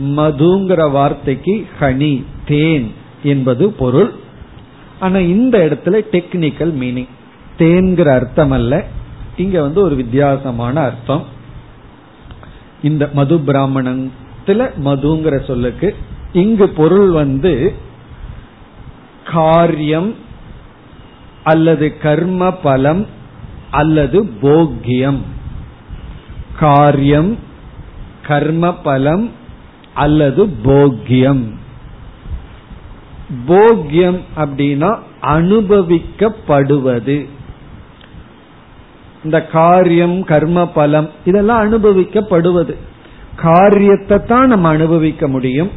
மதுங்கிற 0.00 0.90
வார்த்தைக்கு 0.90 1.66
ஹனி 1.80 2.24
தேன் 2.46 2.92
என்பது 3.22 3.72
பொருள். 3.72 4.10
ஆனா 5.00 5.18
இந்த 5.18 5.58
இடத்துல 5.58 6.00
டெக்னிக்கல் 6.12 6.72
மீனிங். 6.72 7.08
தேன்கிற 7.58 8.08
அர்த்தம் 8.08 8.50
அல்ல 8.50 8.86
இங்க 9.36 9.62
வந்து 9.62 9.80
ஒரு 9.80 9.94
வித்தியாசமான 9.94 10.80
அர்த்தம். 10.80 11.22
இந்த 12.82 13.10
மது 13.12 13.38
பிராமணத்துல 13.38 14.70
மதுங்கிற 14.84 15.44
சொல்லுக்கு 15.44 15.96
இங்கு 16.32 16.68
பொருள் 16.68 17.10
வந்து 17.10 17.74
காரியம் 19.24 20.14
அல்லது 21.44 21.98
கர்ம 21.98 22.50
பலம் 22.50 23.06
அல்லது 23.70 24.24
போக்கியம். 24.42 25.18
காரியம் 26.58 27.50
கர்ம 28.26 28.74
பலம் 28.74 29.30
அல்லது 29.94 30.50
போக்கியம். 30.64 31.44
போக்கியம் 33.48 34.20
அப்படின்னா 34.36 34.98
அனுபவிக்கப்படுவது. 35.22 37.28
இந்த 39.24 39.46
காரியம் 39.46 40.24
கர்ம 40.24 40.66
பலம் 40.66 41.10
இதெல்லாம் 41.24 41.64
அனுபவிக்கப்படுவது. 41.64 42.74
காரியத்தை 43.36 44.24
தான் 44.24 44.46
நம்ம 44.46 44.68
அனுபவிக்க 44.68 45.28
முடியும். 45.28 45.70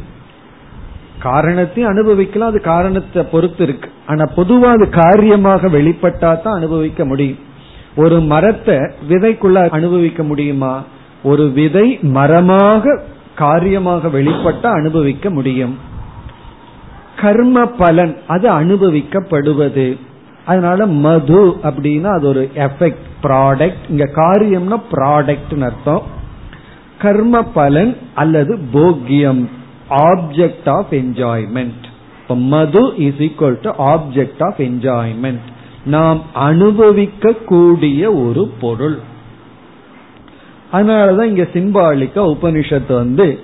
காரணத்தையும் 1.18 1.90
அனுபவிக்கலாம் 1.90 2.48
அது 2.48 2.60
காரணத்தை 2.60 3.22
பொறுத்து 3.22 3.62
இருக்கு. 3.62 3.88
ஆனா 4.06 4.24
பொதுவா 4.36 4.60
அது 4.60 4.88
காரியமாக 4.88 5.68
வெளிப்பட்டா 5.68 6.18
தான் 6.18 6.44
அனுபவிக்க 6.44 7.04
முடியும். 7.04 7.38
ஒரு 7.96 8.20
மரத்தை 8.20 8.74
விதைக்குள்ள 9.08 9.68
அனுபவிக்க 9.68 10.22
முடியுமா? 10.22 10.82
ஒரு 11.22 11.50
விதை 11.50 11.98
மரமாக 12.02 13.02
காரியமாக 13.34 14.08
வெளிப்பட்ட 14.08 14.66
அனுபவிக்க 14.66 15.30
முடியும். 15.30 15.78
கர்ம 17.20 17.66
பலன் 17.66 18.16
அது 18.26 18.50
அனுபவிக்கப்படுவது. 18.50 19.98
அதனால 20.44 20.86
மது 20.86 21.48
அப்படின்னா 21.48 22.04
அது 22.04 22.28
ஒரு 22.28 22.50
எஃபெக்ட் 22.56 23.04
ப்ராடக்ட் 23.22 23.88
இங்க 23.88 24.10
காரியம்னா 24.14 24.80
ப்ராடக்ட் 24.92 25.62
அர்த்தம். 25.62 26.02
கர்ம 26.98 27.42
பலன் 27.42 27.96
அல்லது 28.14 28.58
போக்கியம் 28.74 29.48
object 29.90 30.68
of 30.68 30.86
enjoyment 30.90 31.84
Madhu 32.28 32.92
is 32.96 33.14
equal 33.14 33.58
to 33.60 33.70
object 33.70 34.44
of 34.44 34.58
enjoyment 34.58 35.44
நாம் 35.84 36.22
அனுபவிக்க 36.32 37.32
கூடிய 37.32 38.12
ஒரு 38.12 38.52
பொருள். 38.60 38.98
அதனாலதான் 40.72 41.22
இங்க 41.22 41.46
சிம்பாலிக்கா 41.52 42.36
உபனிஷத்து 42.36 42.94
வந்து 42.94 43.40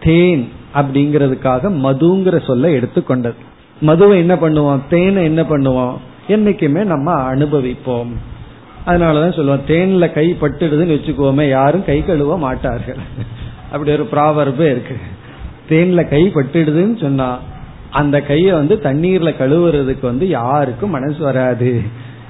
தேன் 0.00 0.48
அப்படிங்கறதுக்காக 0.74 1.68
மதுங்கிற 1.68 2.46
சொல்ல 2.46 2.68
எடுத்துக்கொண்டது. 2.68 3.34
மதுவை 3.80 4.18
என்ன 4.18 4.34
பண்ணுவோம் 4.34 4.80
தேனை 4.88 5.24
என்ன 5.24 5.42
பண்ணுவோம் 5.42 5.96
என்னைக்குமே 6.28 6.84
நம்ம 6.84 7.34
அனுபவிப்போம். 7.34 8.12
அதனாலதான் 8.86 9.34
சொல்லுவோம் 9.34 9.66
தேன்ல 9.66 10.12
கை 10.12 10.36
பட்டுடுதுன்னு 10.40 10.96
வச்சுக்கோமே 10.96 11.48
யாரும் 11.48 11.84
கை 11.84 12.04
கழுவ 12.04 12.38
மாட்டார்கள். 12.38 12.96
அப்படி 13.72 13.92
ஒரு 13.92 14.08
ப்ராவர்பே 14.12 14.60
இருக்கு. 14.60 14.96
தேன்ல 15.68 16.08
கை 16.08 16.32
பட்டுடுதுன்னு 16.34 17.00
சொன்னா 17.00 17.38
அந்த 17.90 18.20
கையை 18.20 18.52
வந்து 18.52 18.80
தண்ணீர்ல 18.82 19.34
கழுவுறதுக்கு 19.38 20.02
வந்து 20.02 20.28
யாருக்கும் 20.28 20.90
மனசு 20.90 21.18
வராது. 21.18 21.82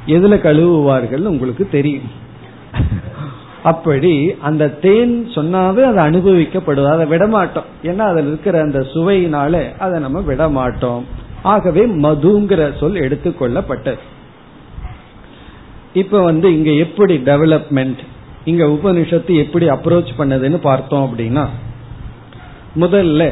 எதுல 0.06 0.38
கழுவுவார்கள் 0.40 1.20
உங்களுக்கு 1.20 1.68
தெரியும். 1.70 2.24
அப்படி 3.70 4.14
அந்த 4.48 4.64
தேன் 4.84 5.14
சொன்னாவே 5.34 5.82
அதை 5.90 6.00
அனுபவிக்கப்படுவது 6.08 6.90
அதை 6.94 7.04
விடமாட்டோம். 7.12 7.70
ஏன்னா 7.82 8.04
அதில் 8.10 8.26
இருக்கிற 8.26 8.56
அந்த 8.60 8.80
சுவையினால 8.94 9.54
அதை 9.84 9.96
நம்ம 10.00 10.20
விடமாட்டோம். 10.30 11.04
ஆகவே 11.54 11.82
மதுங்கிற 12.04 12.62
சொல் 12.80 13.02
எடுத்துக்கொள்ளப்பட்டது 13.06 14.04
இப்ப 15.94 16.22
வந்து 16.22 16.48
இங்க 16.56 16.70
எப்படி 16.84 17.14
டெவலப்மெண்ட் 17.30 18.00
இங்க 18.44 18.64
உபனிஷத்து 18.76 19.32
எப்படி 19.44 19.66
அப்ரோச் 19.68 20.10
பண்ணதுன்னு 20.18 20.58
பார்த்தோம் 20.68 21.04
அப்படின்னா 21.06 21.44
முதல்ல 22.80 23.22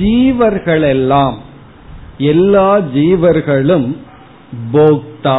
ஜீவர்கள் 0.00 0.84
எல்லாம் 0.88 1.36
எல்லா 2.32 2.68
ஜீவர்களும் 2.96 3.88
போக்தா 4.72 5.38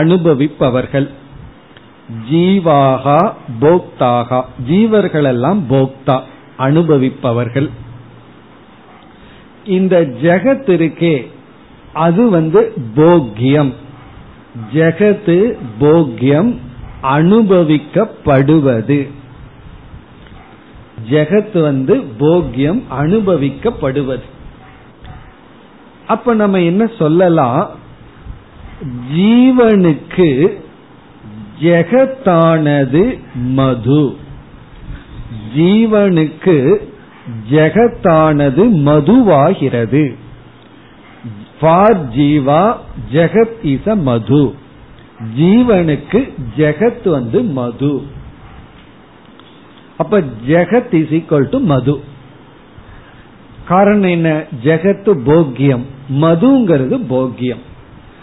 அனுபவிப்பவர்கள். 0.00 1.06
ஜீவாகா 2.30 3.32
போக்தாகா. 3.60 4.42
ஜீவர்கள் 4.68 5.22
எல்லாம் 5.22 5.64
போக்தா 5.70 6.20
அனுபவிப்பவர்கள். 6.58 7.70
இந்த 9.64 10.00
ஜெகத் 10.00 10.66
இருக்கே 10.66 11.26
அது 11.92 12.30
வந்து 12.30 12.74
போக்கியம். 12.96 13.72
ஜெகத்து 14.72 15.58
போக்கியம் 15.80 16.56
அனுபவிக்கப்படுவது. 17.02 19.10
ஜெகத் 21.10 21.60
வந்து 21.60 21.96
போக்கியம் 21.96 22.82
அனுபவிக்கப்படுவது. 23.00 24.22
அப்ப 26.06 26.34
நம்ம 26.34 26.60
என்ன 26.60 26.90
சொல்லலாம்? 26.98 27.70
ஜீவனுக்கு 29.14 30.62
ஜெகத்தானது 31.60 33.18
மது. 33.34 34.16
ஜீவனுக்கு 35.56 36.76
ஜெகத்தானது 37.50 38.68
மதுவாகிறது. 38.70 40.14
ஃபார் 41.60 42.08
ஜீவா 42.08 42.76
ஜெகத் 43.12 43.64
இஸ் 43.64 43.86
அ 43.86 43.94
மது. 43.94 44.54
ஜீவனுக்கு 45.38 46.32
ஜெகத் 46.56 47.08
வந்து 47.08 47.42
மது. 47.42 48.02
அப்ப 49.96 50.20
ஜெகத் 50.20 50.94
இஸ் 50.94 51.08
ஈக்வல் 51.08 51.48
டு 51.50 51.58
மது. 51.58 52.00
காரணம் 53.68 54.10
என்ன? 54.10 54.44
ஜெகத்து 54.64 55.14
போக்கியம். 55.26 55.84
மதுங்கிறது 56.20 56.98
போக்கியம். 57.10 57.60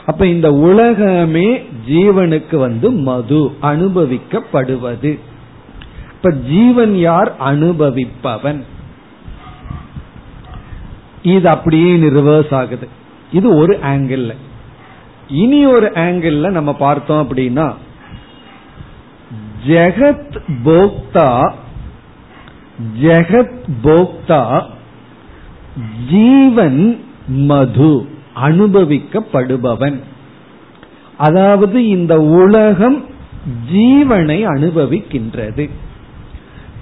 அப்ப 0.06 0.28
இந்த 0.28 0.52
உலகமே 0.52 1.66
ஜீவனுக்கு 1.88 2.56
வந்து 2.56 2.92
மது 2.92 3.52
அனுபவிக்கப்படுவது. 3.62 5.20
இப்ப 6.14 6.32
ஜீவன் 6.32 6.98
யார்? 6.98 7.36
அனுபவிப்பவன். 7.40 8.64
இது 11.24 11.50
அப்படியே 11.50 11.96
ரிவர்ஸ் 11.96 12.54
ஆகுது. 12.54 12.88
இது 13.34 13.56
ஒரு 13.56 13.80
ஆங்கிள் 13.84 14.36
இனி 15.28 15.66
ஒரு 15.66 15.92
ஆங்கிள் 15.96 16.50
நம்ம 16.50 16.76
பார்த்தோம் 16.76 17.30
அப்படின்னா 17.30 17.74
ஜெகத் 19.68 20.40
போக்தா 20.66 21.54
ஜெகத் 23.02 23.60
போக்தா 23.84 24.66
ஜீவன் 26.10 27.06
மது. 27.28 28.11
அனுபவிக்கப்படுபவன். 28.36 30.00
அதாவது 31.18 31.88
இந்த 31.88 32.22
உலகம் 32.22 33.06
ஜீவனை 33.74 34.46
அனுபவிக்கின்றது. 34.46 35.70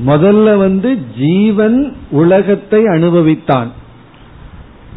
முதல்ல 0.05 0.57
வந்து 0.57 0.97
ஜீவன் 1.17 1.95
உலகத்தை 2.09 2.83
அனுபவித்தான். 2.83 3.67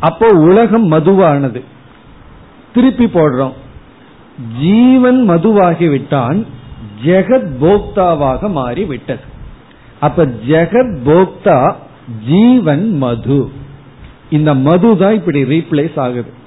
அப்போ 0.00 0.26
உலகம் 0.26 0.92
மதுவானது. 0.92 1.62
திருப்பி 2.74 3.04
போடுறோம். 3.04 3.52
ஜீவன் 4.60 5.30
மதுவாகிவிட்டான் 5.30 6.46
ஜெகத் 7.04 7.50
போக்தாவாக 7.60 8.50
மாறிவிட்டது. 8.50 9.20
அப்ப 10.00 10.26
ஜெகத் 10.26 10.96
போக்தா 11.06 11.74
ஜீவன் 12.28 12.96
மது. 12.96 13.50
இந்த 14.30 14.54
மது 14.54 14.96
தான் 14.96 15.14
இப்படி 15.14 15.42
ரீப்ளேஸ் 15.42 15.98
ஆகுது. 15.98 16.40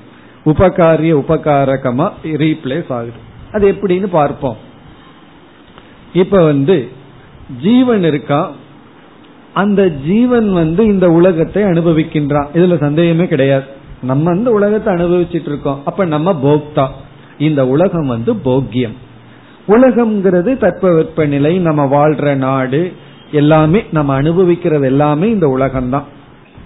உபகாரிய 0.46 1.24
உபகாரகமா 1.28 2.10
ரீப்ளேஸ் 2.24 2.92
ஆகுது. 2.92 3.20
அது 3.52 3.72
எப்படின்னு 3.72 4.06
பார்ப்போம். 4.06 4.58
இப்ப 6.14 6.44
வந்து 6.44 6.90
ஜீவன் 7.62 8.04
இருக்கா? 8.04 8.52
அந்த 9.54 9.90
ஜீவன் 9.90 10.54
வந்து 10.54 10.86
இந்த 10.86 11.12
உலகத்தை 11.12 11.64
அனுபவிக்கின்றான். 11.64 12.48
இதுல 12.54 12.80
சந்தேகமே 12.80 13.28
கிடையாது. 13.28 13.64
நம்ம 14.02 14.24
வந்து 14.24 14.52
உலகத்தை 14.52 14.94
அனுபவிச்சுட்டு 14.94 15.48
இருக்கோம் 15.48 15.82
அப்ப 15.86 16.06
நம்ம 16.06 16.34
போக்தா. 16.44 16.88
இந்த 17.38 17.68
உலகம் 17.68 18.08
வந்து 18.08 18.34
போக்கியம். 18.34 18.94
உலகம்ங்கிறது 19.68 20.52
தட்பவெப்ப 20.58 21.28
நிலை 21.28 21.60
நம்ம 21.60 21.86
வாழ்ற 21.86 22.36
நாடு 22.36 22.94
எல்லாமே 23.32 23.84
நம்ம 23.92 24.14
அனுபவிக்கிறது 24.14 24.86
எல்லாமே 24.86 25.30
இந்த 25.30 25.48
உலகம்தான். 25.48 26.04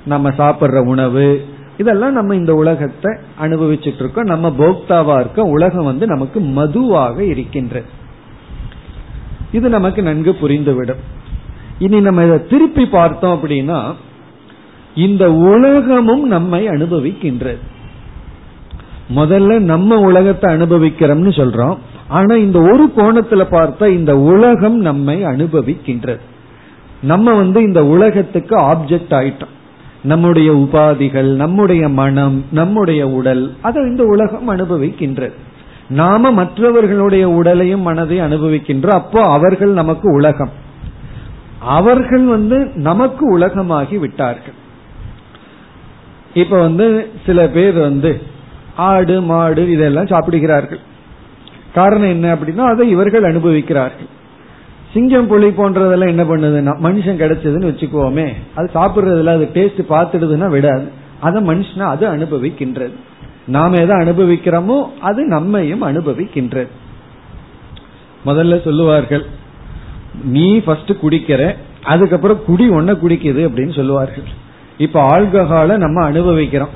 நம்ம 0.06 0.30
சாப்பிட்ற 0.30 0.86
உணவு 0.86 1.46
இதெல்லாம் 1.80 2.14
நம்ம 2.14 2.36
இந்த 2.36 2.54
உலகத்தை 2.54 3.18
அனுபவிச்சுட்டு 3.42 4.00
இருக்கோம். 4.00 4.24
நம்ம 4.24 4.50
போக்தாவா 4.50 5.20
இருக்க 5.20 5.44
உலகம் 5.44 5.86
வந்து 5.86 6.06
நமக்கு 6.08 6.40
மதுவாக 6.40 7.24
இருக்கின்றது. 7.24 7.86
இது 9.52 9.70
நமக்கு 9.70 10.02
நன்கு 10.02 10.38
புரிந்துவிடும். 10.42 11.02
இனி 11.80 12.00
நம்ம 12.00 12.24
இதை 12.24 12.48
திருப்பி 12.48 12.86
பார்த்தோம் 12.86 13.40
அப்படின்னா 13.42 13.94
இந்த 14.96 15.34
உலகமும் 15.34 16.28
நம்மை 16.28 16.68
அனுபவிக்கின்றது. 16.68 17.58
முதல்ல 19.16 19.60
நம்ம 19.60 20.00
உலகத்தை 20.00 20.56
அனுபவிக்கிறோம்னு 20.56 21.32
சொல்றோம். 21.40 21.78
ஆனா 22.08 22.36
இந்த 22.36 22.60
ஒரு 22.62 22.92
கோணத்துல 22.96 23.44
பார்த்தா 23.52 23.88
இந்த 23.88 24.20
உலகம் 24.20 24.78
நம்மை 24.78 25.26
அனுபவிக்கின்றது. 25.26 26.20
நம்ம 27.02 27.34
வந்து 27.34 27.62
இந்த 27.62 27.86
உலகத்துக்கு 27.86 28.56
ஆப்ஜெக்ட் 28.56 29.14
ஆயிட்டோம். 29.20 29.58
நம்முடைய 30.04 30.54
உபாதிகள் 30.54 31.36
நம்முடைய 31.36 31.90
மனம் 31.90 32.46
நம்முடைய 32.52 33.10
உடல் 33.10 33.56
அதை 33.62 33.84
இந்த 33.84 34.04
உலகம் 34.04 34.50
அனுபவிக்கின்றது 34.50 35.34
நாம 35.90 36.32
மற்றவர்களுடைய 36.32 37.30
உடலையும் 37.30 37.88
மனதையும் 37.88 38.28
அனுபவிக்கின்றோம் 38.32 38.90
அப்போ 38.90 39.22
அவர்கள் 39.22 39.70
நமக்கு 39.70 40.12
உலகம். 40.12 40.50
அவர்கள் 41.60 42.24
வந்து 42.24 42.72
நமக்கு 42.76 43.38
உலகமாகி 43.38 43.98
விட்டார்கள். 43.98 44.54
இப்ப 46.34 46.60
வந்து 46.60 47.10
சில 47.26 47.48
பேர் 47.48 47.74
வந்து 47.74 48.22
ஆடு 48.76 49.22
மாடு 49.22 49.72
இதெல்லாம் 49.72 50.08
சாப்பிடுகிறார்கள். 50.08 50.80
காரணம் 51.74 52.10
என்ன 52.10 52.34
அப்படின்னா 52.34 52.66
அதை 52.66 52.90
இவர்கள் 52.90 53.24
அனுபவிக்கிறார்கள். 53.24 54.18
சிங்கம் 54.94 55.28
புலி 55.28 55.48
போன்றதெல்லாம் 55.48 56.08
என்ன 56.08 56.24
பண்ணுதுன்னா 56.24 56.74
மனுஷன் 56.86 57.20
கிடைச்சதுன்னு 57.22 57.70
வச்சுக்கோமே 57.72 58.34
அது 58.56 58.70
சாப்பிடுறதுல 58.74 59.34
அது 59.34 59.50
டேஸ்ட் 59.54 59.82
பார்த்துடுதுன்னா 59.90 60.50
விடாது. 60.50 60.88
அதை 61.20 61.44
மனுஷனா 61.44 61.86
அது 61.94 62.08
அனுபவிக்கின்றது. 62.08 62.96
நாம 63.48 63.78
எதை 63.78 63.96
அனுபவிக்கிறோமோ 63.98 64.78
அது 65.00 65.28
நம்மையும் 65.28 65.84
அனுபவிக்கின்றது. 65.84 66.68
முதல்ல 68.26 68.64
சொல்லுவார்கள் 68.64 69.26
நீ 70.24 70.60
ஃபர்ஸ்ட் 70.60 70.92
குடிக்கிற 71.02 71.56
அதுக்கப்புறம் 71.84 72.44
குடி 72.46 72.70
ஒன்ன 72.70 72.92
குடிக்குது 73.04 73.42
அப்படின்னு 73.48 73.76
சொல்லுவார்கள். 73.76 74.24
இப்ப 74.78 75.18
ஆல்கஹால 75.18 75.78
நம்ம 75.78 76.04
அனுபவிக்கிறோம். 76.04 76.74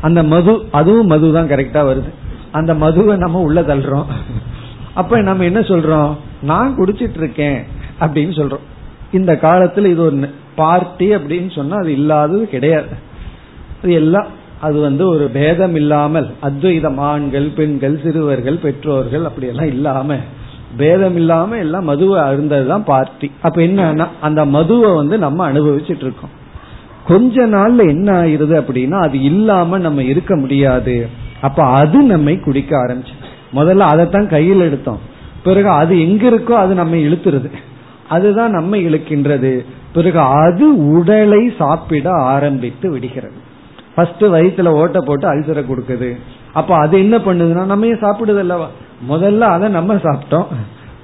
அந்த 0.00 0.22
மது 0.22 0.64
அதுவும் 0.70 1.06
மது 1.06 1.32
தான் 1.32 1.48
கரெக்டா 1.48 1.80
வருது. 1.90 2.10
அந்த 2.50 2.74
மதுவை 2.74 3.16
நம்ம 3.16 3.40
உள்ள 3.40 3.60
தள்ளுறோம். 3.60 4.06
அப்ப 4.94 5.20
நம்ம 5.20 5.44
என்ன 5.44 5.60
சொல்றோம்? 5.60 6.12
நான் 6.42 6.76
குடிச்சிட்டு 6.76 7.16
இருக்கேன் 7.16 7.62
அப்படின்னு 8.00 8.32
சொல்றோம். 8.40 8.66
இந்த 9.12 9.38
காலத்துல 9.42 9.86
இது 9.86 10.02
ஒரு 10.02 10.28
பார்ட்டி 10.54 11.14
அப்படின்னு 11.14 11.54
சொன்னா 11.54 11.76
அது 11.76 11.92
இல்லாதது 11.92 12.48
கிடையாது. 12.48 12.86
அது 13.82 13.92
எல்லாம் 13.92 14.26
அது 14.60 14.80
வந்து 14.80 15.08
ஒரு 15.08 15.30
பேதம் 15.32 15.74
இல்லாமல் 15.74 16.30
அத்வைதம் 16.40 16.98
ஆண்கள் 16.98 17.46
பெண்கள் 17.46 18.00
சிறுவர்கள் 18.02 18.56
பெற்றோர்கள் 18.56 19.24
அப்படி 19.24 19.46
எல்லாம் 19.46 19.66
இல்லாம 19.66 20.16
பேதம் 20.76 21.16
இல்லாம 21.16 21.56
எல்லாம் 21.56 21.84
மதுவை 21.84 22.22
அருந்ததுதான் 22.22 22.84
பார்ட்டி 22.84 23.30
அப்ப 23.42 23.62
என்னன்னா 23.62 24.06
அந்த 24.20 24.44
மதுவை 24.44 24.94
வந்து 24.94 25.18
நம்ம 25.18 25.52
அனுபவிச்சுட்டு 25.52 26.04
இருக்கோம் 26.04 26.36
கொஞ்ச 27.06 27.46
நாள்ல 27.46 27.88
என்ன 27.88 28.22
ஆயிருது 28.22 28.60
அப்படின்னா 28.60 29.02
அது 29.02 29.20
இல்லாம 29.20 29.78
நம்ம 29.78 30.02
இருக்க 30.02 30.36
முடியாது. 30.36 31.08
அப்ப 31.40 31.64
அது 31.64 32.02
நம்மை 32.02 32.38
குடிக்க 32.38 32.76
ஆரம்பிச்சு. 32.76 33.14
முதல்ல 33.54 33.78
அதைத்தான் 33.78 34.28
கையில் 34.28 34.60
எடுத்தோம். 34.60 35.07
பிறகு 35.44 35.68
அது 35.68 36.00
எங்க 36.00 36.30
இருக்கோ 36.30 36.50
அது 36.50 36.74
நம்ம 36.74 36.94
இழுத்துருது. 36.94 37.50
அதுதான் 38.08 38.50
நம்ம 38.50 38.76
இழுக்கின்றது. 38.76 39.64
பிறகு 39.92 40.18
அது 40.18 40.90
உடலை 40.90 41.52
சாப்பிட 41.58 42.10
ஆரம்பித்து 42.10 42.90
விடுகிறது. 42.90 43.46
ஃபர்ஸ்ட் 43.94 44.22
வயிற்றுல 44.22 44.66
ஓட்ட 44.66 45.00
போட்டு 45.00 45.34
அல்சரை 45.34 45.64
கொடுக்குது. 45.64 46.16
அப்ப 46.52 46.74
அது 46.74 46.98
என்ன 46.98 47.16
பண்ணுதுன்னா 47.16 47.64
நம்ம 47.64 47.86
சாப்பிடுது 47.86 48.38
அல்லவா? 48.38 48.68
முதல்ல 49.10 49.38
அதை 49.38 49.68
நம்ம 49.68 49.94
சாப்பிட்டோம். 49.94 50.46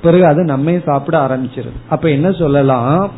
பிறகு 0.02 0.26
அது 0.26 0.44
நம்ம 0.44 0.78
சாப்பிட 0.84 1.26
ஆரம்பிச்சிருது. 1.26 1.72
அப்ப 1.88 2.10
என்ன 2.10 2.32
சொல்லலாம்? 2.32 3.10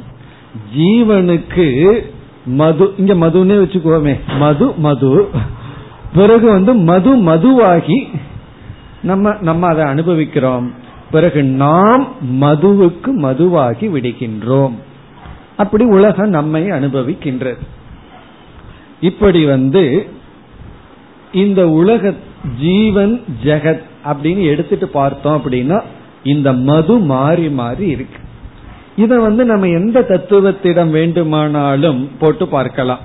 ஜீவனுக்கு 0.77 1.99
மது 2.45 2.95
இங்க 2.97 3.15
மதுன்னே 3.15 3.57
வச்சுக்கோமே. 3.65 4.19
மது 4.39 4.73
மது. 4.77 5.29
பிறகு 6.15 6.51
வந்து 6.51 6.75
மது 6.75 7.15
மதுவாகி 7.15 8.09
நம்ம 9.03 9.35
நம்ம 9.41 9.67
அதை 9.67 9.85
அனுபவிக்கிறோம். 9.85 10.85
பிறகு 11.11 11.43
நாம் 11.43 12.09
மதுவுக்கு 12.41 13.07
மதுவாகி 13.07 13.89
விடுகின்றோம். 13.89 14.73
அப்படி 15.57 15.85
உலகம் 15.85 16.29
நம்மை 16.29 16.71
அனுபவிக்கின்றது. 16.71 17.67
இப்படி 19.01 19.45
வந்து 19.45 20.07
இந்த 21.33 21.69
உலக 21.69 22.15
ஜீவன் 22.61 23.25
ஜெகத் 23.45 23.81
அப்படின்னு 24.05 24.45
எடுத்துட்டு 24.45 24.89
பார்த்தோம் 24.89 25.43
அப்படின்னா 25.43 25.83
இந்த 26.23 26.53
மது 26.53 26.99
மாறி 26.99 27.49
மாறி 27.51 27.87
இருக்கு. 27.87 28.19
இத 28.97 29.19
வந்து 29.19 29.45
நம்ம 29.45 29.67
எந்த 29.67 30.01
தத்துவத்திடம் 30.01 30.91
வேண்டுமானாலும் 30.91 32.11
போட்டு 32.19 32.49
பார்க்கலாம். 32.49 32.99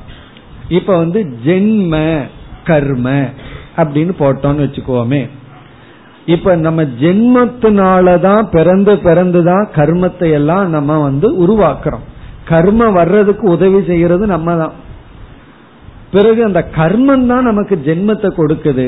இப்ப 0.69 0.97
வந்து 0.97 1.37
ஜென்ம 1.45 2.21
கர்ம 2.63 3.11
அப்படின்னு 3.77 4.11
போட்டோம்னு 4.19 4.63
வச்சுக்கோமே. 4.65 5.29
இப்ப 6.31 6.55
நம்ம 6.65 6.81
ஜென்மத்தினாலதான் 7.03 8.43
பிறந்து 8.51 8.93
பிறந்துதான் 9.07 9.65
கர்மத்தை 9.75 10.29
எல்லாம் 10.39 10.65
நம்ம 10.69 10.97
வந்து 10.99 11.27
உருவாக்குறோம். 11.43 12.05
கர்மம் 12.49 12.97
வர்றதுக்கு 12.99 13.45
உதவி 13.49 13.79
செய்யறது 13.83 14.25
நம்ம 14.25 14.55
தான் 14.55 14.75
பிறகு 16.11 16.41
அந்த 16.43 16.61
கர்மம் 16.77 17.25
தான் 17.25 17.47
நமக்கு 17.49 17.75
ஜென்மத்தை 17.85 18.29
கொடுக்குது. 18.37 18.87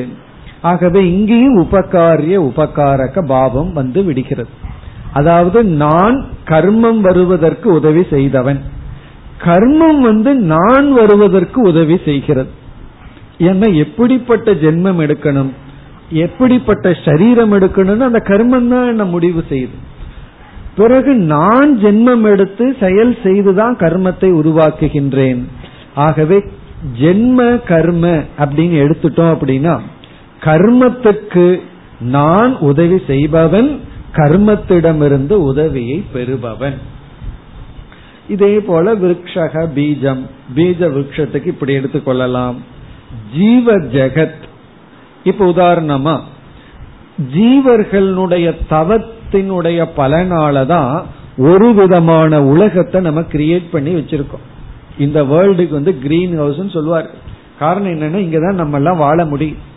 ஆகவே 0.61 1.01
இங்கேயும் 1.11 1.57
உபகாரிய 1.61 2.37
உபகாரக 2.49 3.25
பாவம் 3.27 3.71
வந்து 3.73 3.99
விடுகிறது. 4.03 4.51
அதாவது 5.13 5.59
நான் 5.83 6.17
கர்மம் 6.49 6.99
வருவதற்கு 6.99 7.67
உதவி 7.73 8.03
செய்தவன். 8.09 8.61
கர்மம் 9.45 9.99
வந்து 10.01 10.31
நான் 10.53 10.87
வருவதற்கு 10.91 11.59
உதவி 11.61 11.97
செய்கிறது. 12.05 12.51
ஏன்னா 13.47 13.67
எப்படிப்பட்ட 13.75 14.51
ஜென்மம் 14.63 15.01
எடுக்கணும்? 15.05 15.51
எப்படிப்பட்ட 16.13 16.93
சரீரம் 17.05 17.53
எடுக்கணும்னு 17.53 18.09
அந்த 18.09 18.21
கர்மம் 18.25 18.67
தான் 18.67 18.87
என்ன 18.87 19.03
முடிவு 19.03 19.43
செய்யுது. 19.49 19.77
பிறகு 20.75 21.13
நான் 21.15 21.71
ஜென்மம் 21.83 22.23
எடுத்து 22.23 22.75
செயல் 22.79 23.17
செய்துதான் 23.23 23.75
கர்மத்தை 23.75 24.29
உருவாக்குகின்றேன். 24.39 25.41
ஆகவே 25.95 26.37
ஜென்ம 27.01 27.63
கர்ம 27.65 28.07
அப்படின்னு 28.39 28.77
எடுத்துட்டோம் 28.85 29.33
அப்படின்னா 29.33 29.75
கர்மத்துக்கு 30.43 31.61
நான் 32.01 32.57
உதவி 32.57 32.97
செய்பவன் 33.07 33.79
கர்மத்திடமிருந்து 34.15 35.35
உதவியை 35.49 36.03
பெறுபவன். 36.13 36.79
இதே 38.29 38.59
போல 38.59 38.93
விரக்ஷக 38.95 39.67
பீஜம் 39.75 40.23
பீஜ 40.55 40.79
விரக்ஷத்துக்கு 40.95 41.45
இப்படி 41.45 41.77
எடுத்துக்கொள்ளலாம். 41.77 42.57
ஜீவ 43.37 43.73
ஜெகத் 43.95 44.42
இப்ப 45.23 45.45
உதாரணமா 45.45 46.19
ஜீவர்களுடைய 47.35 48.55
தவத்தினுடைய 48.69 49.85
பலனாலதான் 49.97 51.01
ஒரு 51.37 51.73
விதமான 51.73 52.43
உலகத்தை 52.43 53.01
நம்ம 53.01 53.19
கிரியேட் 53.19 53.63
பண்ணி 53.71 53.93
வச்சிருக்கோம். 53.93 54.43
இந்த 54.97 55.23
வேர்ல்டுக்கு 55.23 55.69
வந்து 55.69 55.99
கிரீன் 55.99 56.37
ஹவுஸ் 56.37 56.69
சொல்லுவார். 56.69 57.09
காரணம் 57.59 57.91
என்னன்னா 57.91 58.17
இங்கதான் 58.17 58.53
நம்ம 58.53 58.75
எல்லாம் 58.75 58.97
வாழ 58.97 59.25
முடியும். 59.25 59.71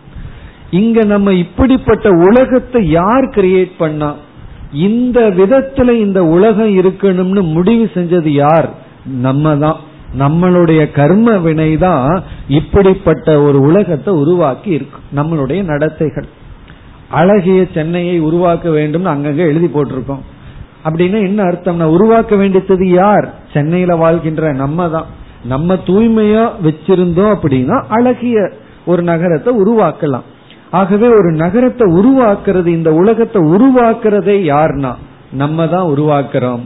இங்க 0.70 1.05
நம்ம 1.05 1.32
இப்படிப்பட்ட 1.32 2.09
உலகத்தை 2.09 2.88
யார் 2.90 3.24
கிரியேட் 3.24 3.70
பண்ணா? 3.78 4.14
இந்த 4.72 5.20
விதத்துல 5.20 5.90
இந்த 5.90 6.24
உலகம் 6.24 6.78
இருக்கணும்னு 6.78 7.53
முடிவு 7.53 7.90
செஞ்சது 7.94 8.28
யார்? 8.28 8.70
நம்ம 9.05 9.57
தான் 9.57 9.76
நம்மளுடைய 10.19 10.91
கர்ம 10.93 11.39
வினை 11.39 11.77
தான் 11.77 12.23
இப்படிப்பட்ட 12.49 13.43
ஒரு 13.43 13.61
உலகத்தை 13.61 14.15
உருவாக்கி 14.15 14.71
இருக்கு. 14.71 14.99
நம்மளுடைய 15.17 15.65
நடத்தைகள். 15.65 16.27
அழகிய 17.11 17.67
சென்னையை 17.75 18.19
உருவாக்க 18.19 18.71
வேண்டும் 18.71 19.07
அங்கங்க 19.07 19.37
எழுதி 19.37 19.67
போட்டிருக்கோம். 19.67 20.21
அப்படின்னா 20.85 21.21
என்ன 21.23 21.45
அர்த்தம்னா 21.45 21.85
உருவாக்க 21.85 22.37
வேண்டியது 22.37 22.89
யார்? 22.89 23.35
சென்னையில 23.53 23.95
வாழ்கின்ற 23.97 24.53
நம்ம 24.53 24.89
தான் 24.89 25.07
நம்ம 25.45 25.75
தூய்மையா 25.75 26.51
வச்சிருந்தோம் 26.65 27.35
அப்படின்னா 27.35 27.85
அழகிய 27.89 28.53
ஒரு 28.87 29.03
நகரத்தை 29.03 29.57
உருவாக்கலாம். 29.65 30.23
ஆகவே 30.71 31.07
ஒரு 31.07 31.33
நகரத்தை 31.33 31.93
உருவாக்குறது 31.93 32.67
இந்த 32.67 32.93
உலகத்தை 32.93 33.43
உருவாக்குறதே 33.43 34.37
யார்னா? 34.53 34.95
நம்ம 35.31 35.67
தான் 35.67 35.85
உருவாக்குறோம். 35.85 36.61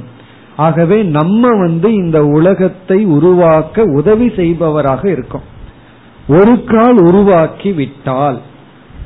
ஆகவே 0.64 0.98
நம்ம 1.18 1.42
வந்து 1.58 1.88
இந்த 1.94 2.18
உலகத்தை 2.38 2.98
உருவாக்க 3.16 3.82
உதவி 3.98 4.28
செய்பவராக 4.36 5.02
இருக்கோம். 5.06 5.46
ஒரு 6.28 6.54
கால் 6.64 6.98
உருவாக்கி 7.08 7.70
விட்டால் 7.72 8.38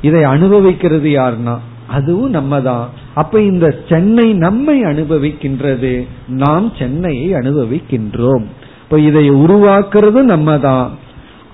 இதை 0.01 0.21
அனுபவிக்கிறது 0.23 1.09
யார்னா? 1.09 1.55
அதுவும் 1.87 2.29
நம்ம 2.29 2.61
தான் 2.61 2.85
அப்ப 3.13 3.41
இந்த 3.41 3.65
சென்னை 3.89 4.27
நம்மை 4.45 4.77
அனுபவிக்கின்றது 4.83 5.93
நாம் 6.27 6.67
சென்னையை 6.79 7.27
அனுபவிக்கின்றோம். 7.33 8.45
இப்ப 8.83 8.99
இதை 9.09 9.23
உருவாக்குறது 9.43 10.21
நம்ம 10.33 10.57
தான் 10.59 10.87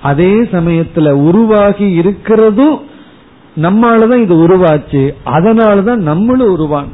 அதே 0.01 0.33
சமயத்துல 0.53 1.09
உருவாகி 1.27 1.87
இருக்கிறதும் 1.99 2.77
நம்மாலதான் 3.55 4.23
இது 4.25 4.35
உருவாச்சு. 4.45 5.03
அதனாலதான் 5.25 6.01
நம்மளும் 6.09 6.51
உருவான் 6.51 6.91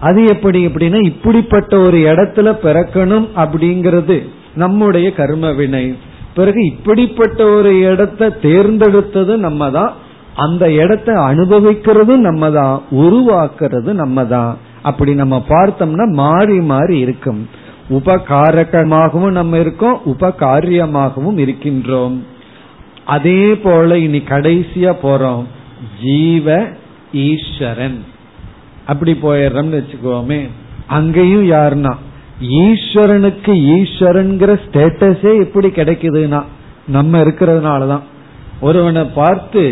அது 0.00 0.20
எப்படி 0.24 0.66
எப்படின்னா 0.66 1.00
இப்படிப்பட்ட 1.06 1.72
ஒரு 1.78 1.98
இடத்துல 2.12 2.48
பிறக்கணும் 2.64 3.26
அப்படிங்கிறது 3.42 4.16
நம்முடைய 4.54 5.12
கர்ம 5.12 5.52
வினை. 5.52 5.94
பிறகு 6.34 6.60
இப்படிப்பட்ட 6.66 7.40
ஒரு 7.56 7.70
இடத்தை 7.80 8.26
தேர்ந்தெடுத்தது 8.42 9.36
நம்ம 9.36 9.70
தான் 9.70 9.92
அந்த 10.34 10.64
இடத்தை 10.72 11.14
அனுபவிக்கிறதும் 11.14 12.26
நம்ம 12.28 12.50
தான் 12.50 12.82
உருவாக்குறது 13.04 13.92
நம்ம 13.92 14.24
தான் 14.24 14.52
அப்படி 14.82 15.14
நம்ம 15.14 15.36
பார்த்தோம்னா 15.48 16.06
மாறி 16.12 16.58
மாறி 16.72 16.98
இருக்கும். 16.98 17.40
உபகாரகமாகவும் 17.90 19.36
நம்ம 19.38 19.58
இருக்கோம் 19.58 20.00
உபகாரியமாகவும் 20.04 21.38
இருக்கின்றோம். 21.38 22.16
அதே 23.04 23.42
போல 23.54 23.98
இனி 23.98 24.22
கடைசியா 24.28 24.92
போறோம். 25.02 25.44
ஜீவ 26.02 26.46
ஈஸ்வரன். 27.12 27.98
அப்படி 28.90 29.12
போயிடுறோம்னு 29.22 29.78
வச்சுக்கோமே 29.78 30.40
அங்கேயும் 30.98 31.46
யாருன்னா 31.50 31.92
ஈஸ்வரனுக்கு 32.60 33.52
ஈஸ்வரன்கிற 33.76 34.50
ஸ்டேட்டஸே 34.64 35.32
எப்படி 35.44 35.68
கிடைக்குதுன்னா 35.68 36.40
நம்ம 36.88 37.18
இருக்கிறதுனாலதான். 37.18 38.04
ஒருவனை 38.60 39.02
பார்த்து 39.18 39.62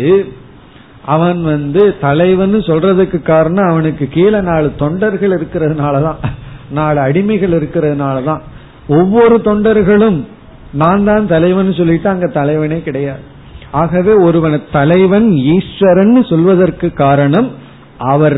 அவன் 1.05 1.39
வந்து 1.43 1.81
தலைவன் 2.01 2.55
சொல்றதுக்கு 2.69 3.19
காரணம் 3.21 3.69
அவனுக்கு 3.69 4.05
கீழே 4.07 4.39
நாலு 4.49 4.67
தொண்டர்கள் 4.77 5.33
இருக்கிறதுனாலதான் 5.37 6.19
நாலு 6.71 6.99
அடிமைகள் 7.07 7.55
இருக்கிறதுனாலதான். 7.59 8.41
ஒவ்வொரு 8.99 9.35
தொண்டர்களும் 9.45 10.19
நான் 10.81 11.03
தான் 11.03 11.27
தலைவன் 11.27 11.71
சொல்லிட்டு 11.73 12.09
அங்க 12.09 12.27
தலைவனே 12.39 12.79
கிடையாது. 12.87 13.23
ஆகவே 13.81 14.13
ஒருவன் 14.27 14.57
தலைவன் 14.71 15.27
ஈஸ்வரன் 15.55 16.15
சொல்வதற்கு 16.31 16.87
காரணம் 17.03 17.49
அவர் 18.11 18.37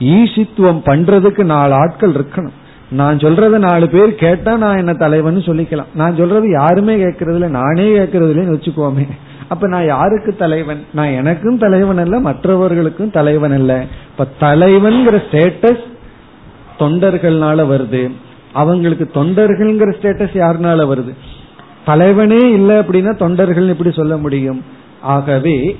நாளை 0.00 0.18
ஈசித்துவம் 0.18 0.80
பண்றதுக்கு 0.84 1.42
நாலு 1.42 1.74
ஆட்கள் 1.74 2.12
இருக்கணும். 2.12 2.56
நான் 2.90 3.16
சொல்றத 3.16 3.58
நாலு 3.58 3.88
பேர் 3.88 4.14
கேட்டா 4.14 4.56
நான் 4.56 4.76
என்ன 4.76 4.92
தலைவன் 4.92 5.36
சொல்லிக்கலாம். 5.36 5.86
நான் 5.94 6.16
சொல்றது 6.16 6.50
யாருமே 6.50 6.96
கேட்கறதில்ல 6.96 7.48
நானே 7.48 7.88
கேட்கறது 7.98 8.32
இல்லைன்னு 8.34 8.58
வச்சுக்கோமே. 8.58 9.08
அப்ப 9.48 9.66
நான் 9.66 9.86
யாருக்கு 9.86 10.36
தலைவன்? 10.36 10.84
நான் 10.92 11.06
எனக்கும் 11.06 11.58
தலைவன் 11.58 11.98
அல்ல 11.98 12.20
மற்றவர்களுக்கும் 12.20 13.10
தலைவன் 13.10 13.52
அல்ல. 13.52 13.86
இப்ப 14.10 14.26
தலைவன்கிற 14.40 15.22
ஸ்டேட்டஸ் 15.30 15.84
தொண்டர்கள்னால 16.78 17.66
வருது. 17.66 18.10
அவங்களுக்கு 18.52 19.10
தொண்டர்கள்ங்கிற 19.14 19.94
ஸ்டேட்டஸ் 20.00 20.34
யாருனால 20.34 20.86
வருது? 20.94 21.14
தலைவனே 21.84 22.52
இல்லை 22.52 22.76
அப்படின்னா 22.76 23.16
தொண்டர்கள் 23.16 23.68
எப்படி 23.68 23.92
சொல்ல 23.92 24.16
முடியும்? 24.16 24.64
ஆகவே 25.00 25.76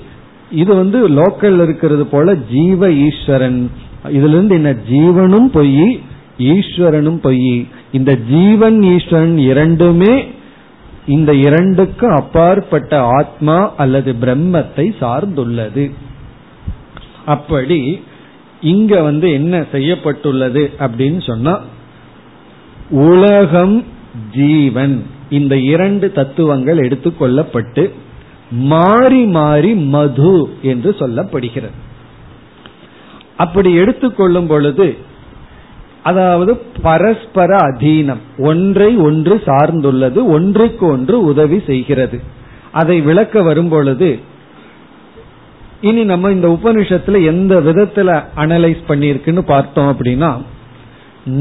இது 0.51 0.75
வந்து 0.75 1.09
லோக்கல் 1.09 1.62
இருக்கிறது 1.62 2.07
போல 2.07 2.35
ஜீவ 2.35 2.93
ஈஸ்வரன். 2.93 3.71
இதுல 4.05 4.28
இருந்து 4.28 4.55
என்ன? 4.55 4.76
ஜீவனும் 4.90 5.46
பொய் 5.46 6.01
ஈஸ்வரனும் 6.38 7.16
பொய். 7.16 7.66
இந்த 7.92 8.16
ஜீவன் 8.16 8.82
ஈஸ்வரன் 8.82 9.38
இரண்டுமே 9.38 10.26
இந்த 11.07 11.34
இரண்டுக்கு 11.34 12.09
அப்பாற்பட்ட 12.09 13.03
ஆத்மா 13.03 13.74
அல்லது 13.74 14.14
பிரம்மத்தை 14.20 14.92
சார்ந்துள்ளது. 15.01 15.90
அப்படி 17.24 18.01
இங்க 18.61 19.03
வந்து 19.03 19.32
என்ன 19.32 19.64
செய்யப்பட்டுள்ளது 19.72 20.70
அப்படின்னு 20.78 21.26
சொன்னா 21.26 21.61
உலகம் 22.90 23.84
ஜீவன். 24.34 25.05
இந்த 25.30 25.57
இரண்டு 25.57 26.12
தத்துவங்கள் 26.12 26.78
எடுத்துக்கொள்ளப்பட்டு 26.78 27.90
மாறி 28.51 29.24
மாறி 29.24 29.74
மது 29.74 30.51
என்று 30.62 30.96
சொல்லப்படுகிறது. 30.99 31.86
அப்படி 33.45 33.70
எடுத்துக்கொள்ளும் 33.74 34.47
பொழுது 34.47 34.89
அதாவது 36.03 36.53
பரஸ்பர 36.82 37.51
அதீனம் 37.68 38.22
ஒன்றை 38.49 38.91
ஒன்று 39.09 39.34
சார்ந்துள்ளது 39.47 40.20
ஒன்றுக்கு 40.36 40.84
ஒன்று 40.86 41.16
உதவி 41.30 41.59
செய்கிறது. 41.66 42.18
அதை 42.72 42.97
விளக்க 43.01 43.43
வரும்பொழுது 43.43 44.11
இனி 45.80 46.03
நம்ம 46.05 46.30
இந்த 46.36 46.49
உபனிஷத்துல 46.59 47.18
எந்த 47.24 47.55
விதத்துல 47.66 48.11
அனலைஸ் 48.36 48.82
பண்ணிருக்குன்னு 48.89 49.43
பார்த்தோம் 49.53 49.91
அப்படின்னா 49.93 50.30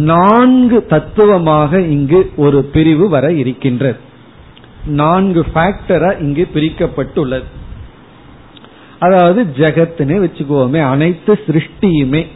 நான்கு 0.09 0.77
தத்துவமாக 0.85 1.81
இங்கு 1.95 2.19
ஒரு 2.45 2.59
பிரிவு 2.73 3.05
வர 3.15 3.25
இருக்கின்றது. 3.43 3.99
நான்கு 5.01 5.41
ஃபேக்டரா 5.53 6.11
இங்கு 6.21 6.43
பிரிக்கப்பட்டுள்ளது. 6.53 7.47
அதாவது 8.99 9.43
ஜெகத்துன்னு 9.57 10.15
வச்சுக்கோமே 10.23 10.81
அனைத்து 10.81 11.39
சிருஷ்டியுமே. 11.47 12.27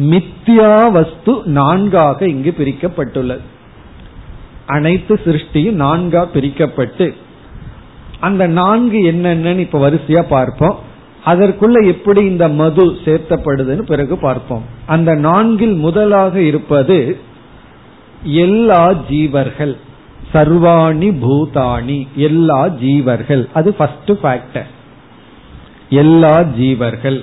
மித்யா 0.00 0.90
வஸ்து 0.90 1.42
நான்காக 1.44 2.28
இங்கு 2.28 2.54
பிரிக்கப்பட்டுள்ளது. 2.58 3.40
அனைத்து 4.66 5.20
சிருஷ்டியும் 5.24 5.80
நான்கா 5.80 6.28
பிரிக்கப்பட்டு. 6.34 7.14
அந்த 8.20 8.46
நான்கு 8.46 8.98
என்னென்னு 9.12 9.58
இப்ப 9.58 9.90
வரிசையா 9.90 10.22
பார்ப்போம். 10.22 10.78
அதற்குள்ள 11.24 11.86
எப்படி 11.86 12.24
இந்த 12.24 12.48
மது 12.48 12.86
சேர்த்தப்படுதுன்னு 13.04 13.82
பிறகு 13.82 14.18
பார்ப்போம். 14.18 14.64
அந்த 14.86 15.14
நான்கில் 15.14 15.74
முதலாக 15.74 16.40
இருப்பது 16.40 17.18
எல்லா 18.22 18.92
ஜீவர்கள் 18.92 19.76
சர்வாணி 20.32 21.10
பூதாணி 21.24 22.06
எல்லா 22.14 22.66
ஜீவர்கள். 22.66 23.48
அது 23.52 23.74
ஃபர்ஸ்ட் 23.74 24.10
ஃபேக்டர் 24.10 24.74
எல்லா 25.88 26.40
ஜீவர்கள். 26.40 27.22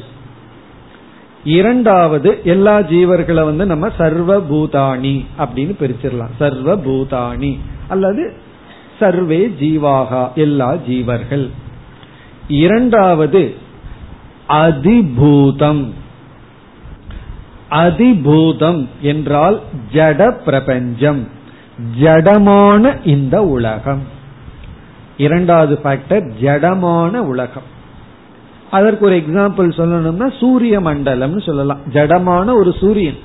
இரண்டாவது 1.43 2.41
எல்லா 2.43 2.79
ஜீவர்களை 2.79 3.43
வந்து 3.43 3.65
நம்ம 3.65 3.89
சர்வ 3.97 4.39
பூதாணி 4.39 5.25
அப்படின்னு 5.37 5.75
பிரிச்சிடலாம். 5.81 6.29
சர்வ 6.39 6.75
பூதாணி 6.75 7.59
அல்லது 7.87 8.33
சர்வே 8.99 9.55
ஜீவாகா 9.59 10.33
எல்லா 10.33 10.73
ஜீவர்கள். 10.73 11.49
இரண்டாவது 12.47 13.55
அதிபூதம். 14.49 15.91
அதிபூதம் 17.71 18.87
என்றால் 19.01 19.61
ஜட 19.93 20.31
பிரபஞ்சம். 20.31 21.27
ஜடமான 22.01 23.07
இந்த 23.07 23.41
உலகம். 23.41 24.01
இரண்டாவது 25.17 25.79
ஃபேக்டர் 25.83 26.31
ஜடமான 26.41 27.17
உலகம். 27.17 27.71
அதற்கு 28.73 29.05
ஒரு 29.05 29.15
எக்ஸாம்பிள் 29.15 29.79
சொல்லணும்னா 29.79 30.39
சூரிய 30.39 30.81
மண்டலம்னு 30.81 31.41
சொல்லலாம். 31.41 31.79
ஜடமான 31.89 32.55
ஒரு 32.55 32.73
சூரியன். 32.79 33.17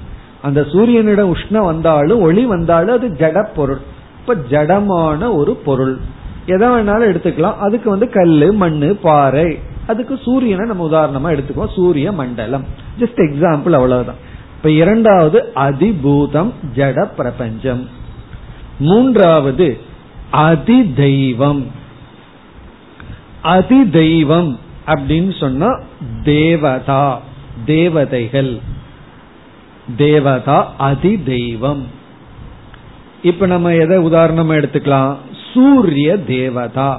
அந்த 0.43 0.61
சூரியனிடம் 0.61 1.33
உஷ்ணம் 1.33 1.65
வந்தாலும் 1.65 2.21
ஒளி 2.21 2.45
வந்தாலும் 2.45 2.97
அது 2.97 3.09
ஜட 3.09 3.47
பொருள். 3.55 3.81
இப்ப 4.21 4.35
ஜடமான 4.35 5.35
ஒரு 5.35 5.55
பொருள். 5.55 5.99
எதை 6.47 6.69
வேணாலும் 6.69 7.09
எடுத்துக்கலாம். 7.09 7.57
அதுக்கு 7.59 7.91
வந்து 7.91 8.11
கல்லு 8.11 8.53
மண்ணு 8.53 8.95
பாறை. 8.95 9.59
அதுக்கு 9.87 10.19
சூரியனை 10.23 10.67
நம்ம 10.67 10.89
உதாரணமா 10.89 11.37
எடுத்துக்குவோம். 11.37 11.75
சூரிய 11.75 12.13
மண்டலம் 12.13 12.65
ஜஸ்ட் 12.99 13.17
எக்ஸாம்பிள் 13.17 13.71
அவ்வளவுதான். 13.71 14.27
இப்ப 14.57 14.71
இரண்டாவது 14.71 15.53
அதிபூதம் 15.55 16.53
ஜட 16.75 17.09
பிரபஞ்சம். 17.17 17.89
மூன்றாவது 18.79 19.79
அதிதெய்வம். 20.33 21.67
அதிதெய்வம். 23.45 24.59
அப்படின்னு 24.89 25.32
சொன்னா 25.41 25.70
தேவதா 26.24 27.20
தேவதைகள். 27.64 28.53
தேவதா 29.97 30.59
அதி 30.78 31.22
தெய்வம் 31.22 31.82
இப்ப 33.22 33.47
நம்ம 33.47 33.74
எதை 33.74 33.97
உதாரணமா 33.99 34.55
எடுத்துக்கலாம்? 34.59 35.14
சூரிய 35.53 36.16
தேவதா 36.16 36.91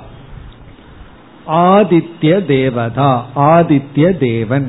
ஆதித்ய 1.48 2.46
தேவதா 2.46 3.12
ஆதித்ய 3.36 4.18
தேவன். 4.18 4.68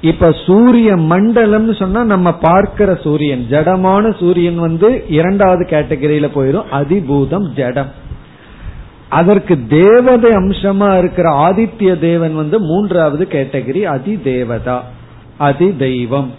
இப்ப 0.00 0.32
சூரிய 0.46 0.96
மண்டலம் 0.96 1.68
சொன்னா 1.74 2.04
நம்ம 2.04 2.28
பார்க்கிற 2.32 2.90
சூரியன் 2.94 3.46
ஜடமான 3.50 4.16
சூரியன் 4.18 4.58
வந்து 4.58 4.88
இரண்டாவது 5.08 5.64
கேட்டகரியில 5.70 6.28
போயிடும் 6.34 6.68
அதிபூதம் 6.72 7.46
ஜடம். 7.56 7.90
அதற்கு 9.08 9.66
தேவதை 9.66 10.30
அம்சமா 10.30 10.98
இருக்கிற 10.98 11.52
ஆதித்ய 11.52 11.98
தேவன் 11.98 12.34
வந்து 12.34 12.60
மூன்றாவது 12.60 13.28
கேட்டகரி 13.30 13.82
அதி 13.82 14.22
தேவதா 14.22 14.84
அதி 15.38 15.76
தெய்வம் 15.76 16.32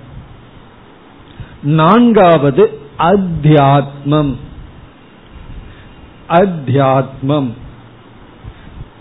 நான்காவது 1.63 2.80
அத்தியாத்மம். 2.99 4.36
அத்தியாத்மம். 6.30 7.49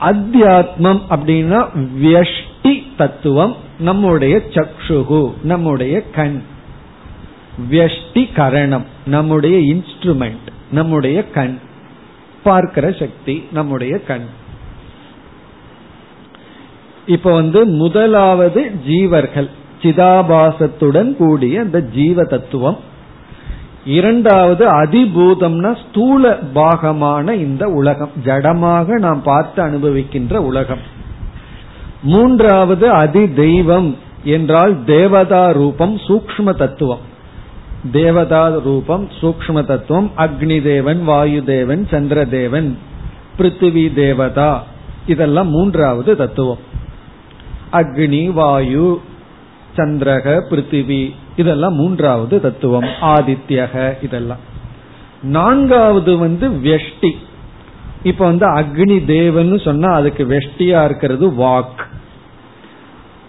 அத்தியாத்மம் 0.00 1.00
அப்படின்னா 1.10 1.66
வியஷ்டி 2.02 2.82
தத்துவம் 2.96 3.56
நம்முடைய 3.78 4.42
சக்ஷுகு 4.50 5.32
நம்முடைய 5.42 6.02
கண். 6.10 6.42
வியஷ்டி 7.70 8.32
கரணம் 8.32 8.84
நம்முடைய 9.06 9.74
இன்ஸ்ட்ருமெண்ட் 9.74 10.46
நம்முடைய 10.70 11.30
கண். 11.30 11.58
பார்க்கிற 12.43 12.93
சக்தி 12.93 13.45
நம்முடைய 13.53 13.99
கண். 13.99 14.26
இப்ப 17.07 17.32
வந்து 17.32 17.66
முதலாவது 17.66 18.70
ஜீவர்கள் 18.89 19.51
சிதாபாசத்துடன் 19.82 21.16
கூடிய 21.16 21.61
அந்த 21.61 21.80
ஜீவ 21.80 22.24
தத்துவம். 22.24 22.78
இரண்டாவது 23.84 24.82
அதிபூதம்னா 24.82 25.76
ஸ்தூல 25.89 26.39
பாகமான 26.55 27.32
இந்த 27.32 27.66
உலகம் 27.66 28.11
ஜடமாக 28.24 28.86
நாம் 28.86 29.22
பார்த்து 29.22 29.62
அனுபவிக்கின்ற 29.62 30.36
உலகம். 30.36 30.97
மூன்றாவது 32.03 32.91
அதி 32.91 33.32
தெய்வம் 33.32 33.97
என்றால் 34.24 34.84
தேவதா 34.84 35.51
ரூபம் 35.51 35.97
சூக்ம 35.97 36.55
தத்துவம். 36.55 37.07
தேவதா 37.92 38.48
ரூபம் 38.64 39.08
சூக்ம 39.20 39.64
தத்துவம் 39.64 40.10
அக்னி 40.16 40.62
தேவன் 40.62 41.04
வாயு 41.04 41.44
தேவன் 41.44 41.86
சந்திர 41.90 42.24
தேவன் 42.24 42.78
பிருத்திவி 43.38 43.94
தேவதா 43.94 44.64
இதெல்லாம் 45.06 45.48
மூன்றாவது 45.48 46.16
தத்துவம். 46.16 46.58
அக்னி 47.72 48.32
வாயு 48.32 49.00
சந்திரக 49.76 50.40
பிருத்திவி 50.50 51.14
இதெல்லாம் 51.36 51.74
மூன்றாவது 51.74 52.40
தத்துவம். 52.40 52.84
ஆதித்யக 53.00 54.04
இதெல்லாம். 54.04 54.38
நான்காவது 55.22 56.16
வந்து 56.16 56.48
வெஷ்டி. 56.48 57.10
இப்ப 58.02 58.24
வந்து 58.24 58.46
அக்னி 58.46 59.04
தேவன் 59.04 59.58
சொன்னா 59.58 59.92
அதுக்கு 59.92 60.24
வெஷ்டியா 60.24 60.84
இருக்கிறது 60.84 61.28
வாக். 61.28 61.86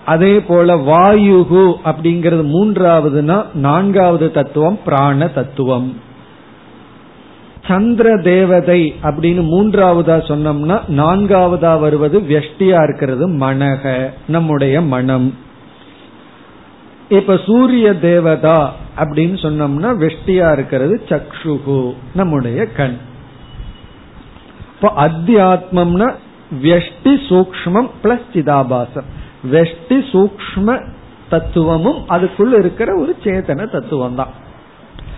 அதே 0.06 0.42
போல 0.42 0.76
வாயுகு 0.76 1.74
அப்படிங்கிறது 1.86 2.44
மூன்றாவதுனா 2.54 3.44
நான்காவது 3.54 4.32
தத்துவம் 4.32 4.80
பிராண 4.86 5.28
தத்துவம். 5.28 6.08
சந்திர 7.68 8.18
தேவதை 8.18 8.96
அப்படின்னு 9.04 9.44
மூன்றாவதா 9.44 10.18
சொன்னோம்னா 10.28 10.80
நான்காவதா 10.88 11.80
வருவது 11.80 12.20
வெஷ்டியா 12.20 12.84
இருக்கிறது 12.84 13.30
மனக 13.30 14.10
நம்முடைய 14.28 14.82
மனம். 14.82 15.36
இப்ப 17.10 17.40
சூரிய 17.46 17.94
தேவதா 17.94 18.74
அப்படின்னு 18.98 19.38
சொன்னோம்னா 19.42 19.96
வெஷ்டியா 19.98 20.52
இருக்கிறது 20.52 21.02
சக்ஷுகு 21.10 21.94
நம்முடைய 22.14 22.66
கண். 22.66 22.98
இப்போ 24.76 25.08
அத்தியாத்மம்னா 25.08 26.14
வெஷ்டி 26.62 27.16
சூக்மம் 27.30 27.90
பிளஸ் 28.04 28.28
சிதாபாசம். 28.34 29.18
வெஷ்டி 29.44 29.98
சூக்ம 30.12 30.84
தத்துவமும் 31.30 32.00
அதுக்குள்ள 32.10 32.60
இருக்கிற 32.60 32.96
ஒரு 32.96 33.16
சேதன 33.24 33.70
தத்துவம் 33.70 34.16
தான் 34.16 34.30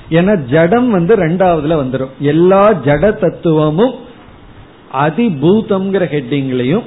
ஏன்னா 0.09 0.45
ஜடம் 0.45 0.89
வந்து 0.89 1.15
ரெண்டாவதுல 1.15 1.75
வந்துடும் 1.81 2.15
எல்லா 2.19 2.73
ஜட 2.73 3.17
தத்துவமும் 3.19 3.93
அதிபூதம்ங்கிற 4.93 6.03
ஹெட்டிங்லையும் 6.15 6.83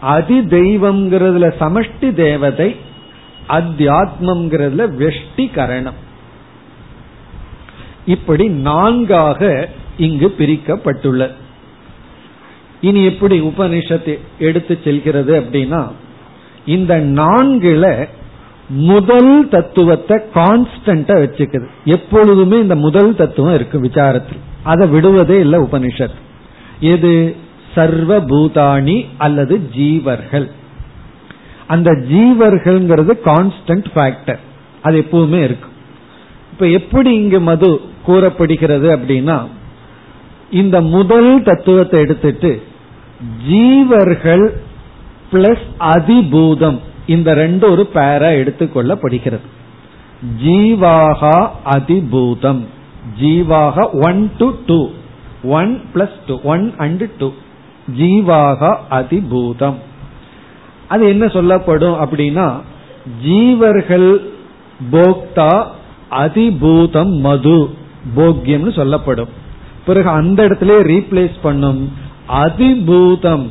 அதி 0.00 0.38
தெய்வம்ங்கிறதுல 0.38 1.52
சமஷ்டி 1.60 2.12
தேவதை 2.12 2.76
அத்தியாத்மங்கிறதுல 3.48 4.82
வெஷ்டி 5.02 5.52
கரணம். 5.52 5.94
இப்படி 8.06 8.48
நான்காக 8.48 9.68
இங்கு 9.96 10.34
பிரிக்கப்பட்டுள்ளது. 10.38 11.32
இனி 12.80 13.04
எப்படி 13.04 13.40
உபனிஷத்தை 13.40 14.18
எடுத்து 14.38 14.78
செல்கிறது 14.84 15.40
அப்படின்னா 15.40 15.90
இந்த 16.66 17.00
நான்குல 17.00 18.08
முதல் 18.68 19.48
தத்துவத்தை 19.48 20.20
கான்ஸ்டன்டா 20.34 21.16
வச்சுக்குது. 21.22 21.66
எப்பொழுதுமே 21.84 22.58
இந்த 22.58 22.76
முதல் 22.76 23.16
தத்துவம் 23.16 23.54
இருக்கு 23.54 23.80
விசாரத்தில். 23.80 24.38
அதை 24.62 24.88
விடுவதே 24.88 25.40
இல்லை 25.40 25.58
உபனிஷத். 25.58 26.14
எது? 26.80 27.36
சர்வ 27.74 28.20
பூதாணி 28.20 29.06
அல்லது 29.18 29.60
ஜீவர்கள். 29.76 30.50
அந்த 31.66 31.90
ஜீவர்கள்ங்கிறது 31.90 33.12
கான்ஸ்டன்ட் 33.24 33.84
ஃபேக்டர் 33.94 34.38
அது 34.82 34.98
எப்பவுமே 34.98 35.42
இருக்கு. 35.42 35.68
இப்ப 36.52 36.68
எப்படி 36.68 37.14
இங்கு 37.14 37.40
மது 37.40 37.80
கூறப்படுகிறது 38.02 38.96
அப்படின்னா 38.96 39.46
இந்த 40.50 40.80
முதல் 40.80 41.42
தத்துவத்தை 41.42 42.00
எடுத்துட்டு 42.00 42.62
ஜீவர்கள் 43.50 44.50
பிளஸ் 45.34 45.64
அதிபூதம் 45.94 46.78
இந்த 47.06 47.34
ரெண்டு 47.34 47.70
ஒரு 47.70 47.84
பேரா 47.94 48.30
எடுத்துக்கொள்ளப்படுகிறது. 48.40 49.46
ஜீவாகா 50.44 51.36
அதிபூதம் 51.64 52.62
ஜீவாக 53.20 53.88
one 54.02 54.30
to 54.38 54.46
two 54.66 54.78
one 55.44 55.72
plus 55.94 56.18
two 56.26 56.34
one 56.44 56.74
and 56.78 57.04
two 57.18 57.28
ஜீவாகா 57.98 58.70
அதிபூதம் 58.90 59.78
அது 60.88 61.08
என்ன 61.08 61.24
சொல்லப்படும் 61.28 61.96
அப்படின்னா 62.04 62.46
ஜீவர்கள் 63.26 64.08
போக்தா 64.92 65.52
அதிபூதம் 66.10 67.12
மது. 67.26 67.58
போக்கியம்னு 68.16 68.72
சொல்லப்படும். 68.72 69.28
பிறகு 69.86 70.08
அந்த 70.08 70.38
இடத்துல 70.48 70.72
ரீப்ளேஸ் 70.90 71.36
பண்ணும். 71.42 71.80
அதிபூதம் 72.28 73.46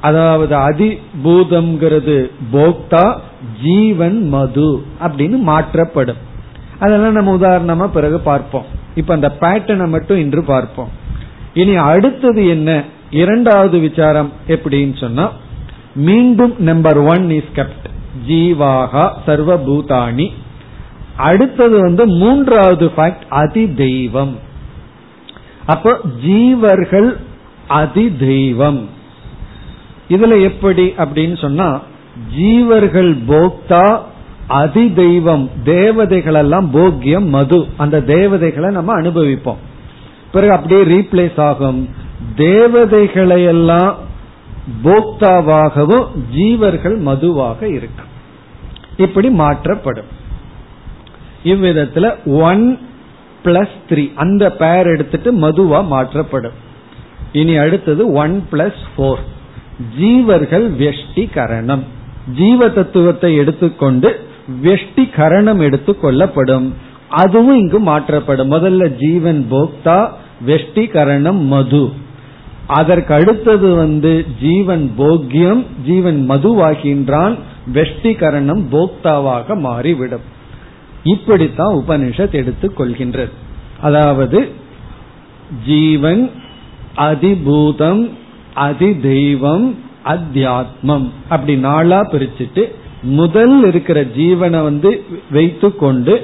அதாவது 0.00 0.56
அதிபூதம்ங்கிறது 0.56 2.30
போக்தா 2.52 3.16
ஜீவன் 3.62 4.28
மது 4.28 4.82
அப்படின்னு 5.00 5.38
மாற்றப்படும். 5.38 6.20
அதெல்லாம் 6.78 7.12
நம்ம 7.12 7.36
உதாரணமா 7.36 7.86
பிறகு 7.86 8.18
பார்ப்போம். 8.18 8.64
இப்ப 8.94 9.14
அந்த 9.14 9.36
பேட்டர்னை 9.40 9.88
மட்டும் 9.88 10.18
இன்று 10.18 10.42
பார்ப்போம். 10.44 10.88
இனி 11.54 11.74
அடுத்தது 11.74 12.46
என்ன? 12.46 12.84
இரண்டாவது 13.10 13.78
விசாரம் 13.78 14.32
எப்படின்னு 14.48 14.96
சொன்னா 15.00 15.30
மீண்டும் 15.94 16.54
நம்பர் 16.58 16.98
ஒன் 16.98 17.30
இஸ் 17.30 17.54
கெப்ட் 17.54 17.86
ஜீவாகா 18.28 19.04
சர்வபூதானி 19.26 20.26
அடுத்தது 21.16 21.80
வந்து 21.80 22.06
மூன்றாவது 22.06 22.92
ஃபேக்ட் 22.96 23.24
அதி 23.28 23.64
தெய்வம் 23.74 24.34
அப்போ 25.66 26.00
ஜீவர்கள் 26.26 27.16
அதி 27.66 28.16
தெய்வம் 28.18 28.88
இதுல 30.10 30.42
எப்படி 30.42 30.86
அப்படின்னு 30.98 31.38
சொன்னா 31.38 31.80
ஜீவர்கள் 32.38 33.16
போக்தா 33.28 34.00
அதி 34.46 34.92
தெய்வம் 34.92 35.50
தேவதைகள் 35.64 36.34
எல்லாம் 36.34 36.70
போக்கியம் 36.74 37.28
மது. 37.28 37.66
அந்த 37.76 38.00
தேவதைகளை 38.00 38.70
நம்ம 38.70 39.00
அனுபவிப்போம். 39.00 39.56
பிறகு 40.32 40.52
அப்படியே 40.52 40.98
ரீப்ளேஸ் 40.98 41.40
ஆகும். 41.40 41.88
தேவதைகளை 42.36 43.44
எல்லாம் 43.44 43.96
போக்தாவாகவும் 44.84 46.06
ஜீவர்கள் 46.36 46.98
மதுவாக 46.98 47.68
இருக்கும். 47.68 48.06
இப்படி 48.96 49.30
மாற்றப்படும். 49.30 50.06
இவ்விதத்துல 51.44 52.14
ஒன் 52.26 52.78
பிளஸ் 53.44 53.76
த்ரீ 53.88 54.14
அந்த 54.14 54.52
பேர் 54.52 54.86
எடுத்துட்டு 54.86 55.32
மதுவா 55.32 55.86
மாற்றப்படும். 55.86 56.52
இனி 57.32 57.56
அடுத்தது 57.56 58.12
ஒன் 58.12 58.48
பிளஸ் 58.52 58.80
போர் 58.96 59.36
ஜீவர்கள் 60.00 60.66
வெஷ்டி 60.78 61.32
கரணம் 61.32 61.84
ஜீவ 62.36 62.68
தத்துவத்தை 62.68 63.36
எடுத்துக்கொண்டு 63.36 64.20
வெஷ்டி 64.62 65.10
கரணம் 65.10 65.60
எடுத்து 65.60 65.98
கொள்ளப்படும். 65.98 66.74
அதுவும் 67.08 67.56
இங்கு 67.56 67.78
மாற்றப்படும். 67.78 68.50
முதல்ல 68.50 68.96
ஜீவன் 68.98 69.46
போக்தா 69.50 70.08
வெஷ்டி 70.46 70.90
கரணம் 70.90 71.40
மது. 71.44 71.92
அதற்கு 72.66 73.14
அடுத்தது 73.14 73.74
வந்து 73.74 74.26
ஜீவன் 74.40 74.92
போக்கியம் 74.98 75.66
ஜீவன் 75.86 76.26
மதுவாகின்றான் 76.28 77.38
வெஷ்டி 77.74 78.16
கரணம் 78.16 78.68
போக்தாவாக 78.72 79.58
மாறிவிடும். 79.58 80.26
இப்படித்தான் 81.04 81.76
உபனிஷத் 81.76 82.32
எடுத்துக் 82.32 82.80
கொள்கின்றது. 82.80 83.30
அதாவது 83.80 84.52
ஜீவன் 85.66 86.30
அதிபூதம் 86.96 88.10
அதி 88.66 88.90
தெய்வம் 89.00 89.66
அத்தியாத்மம். 90.04 91.06
அப்படி 91.28 91.54
நாளா 91.56 92.00
பிரிச்சுட்டு 92.12 92.62
முதல் 93.02 93.56
இருக்கிற 93.64 93.98
ஜீவனை 94.18 94.62
வந்து 94.62 94.90
வைத்து 95.30 95.68
கொண்டு 95.76 96.14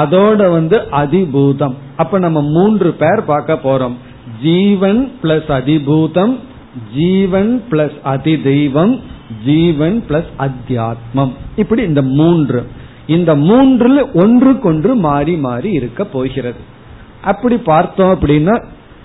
அதோட 0.00 0.40
வந்து 0.50 0.76
அதிபூதம். 0.90 1.74
அப்ப 1.96 2.18
நம்ம 2.18 2.42
மூன்று 2.56 2.90
பேர் 2.92 3.22
பார்க்க 3.24 3.60
போறோம். 3.64 3.96
ஜீவன் 4.42 5.00
பிளஸ் 5.22 5.50
அதிபூதம் 5.58 6.34
ஜீவன் 6.96 7.50
பிளஸ் 7.70 7.96
அதி 8.02 8.34
தெய்வம் 8.42 8.94
ஜீவன் 9.44 9.96
பிளஸ் 10.08 10.30
அத்தியாத்மம். 10.38 11.32
இப்படி 11.56 11.82
இந்த 11.82 12.02
மூன்று. 12.18 12.60
இந்த 13.06 13.32
மூன்றுல 13.50 14.02
ஒன்றுக்கொன்று 14.14 14.92
மாறி 15.06 15.34
மாறி 15.46 15.70
இருக்க 15.80 16.04
போகிறது. 16.04 16.60
அப்படி 17.22 17.56
பார்த்தோம் 17.70 18.12
அப்படின்னா 18.14 18.54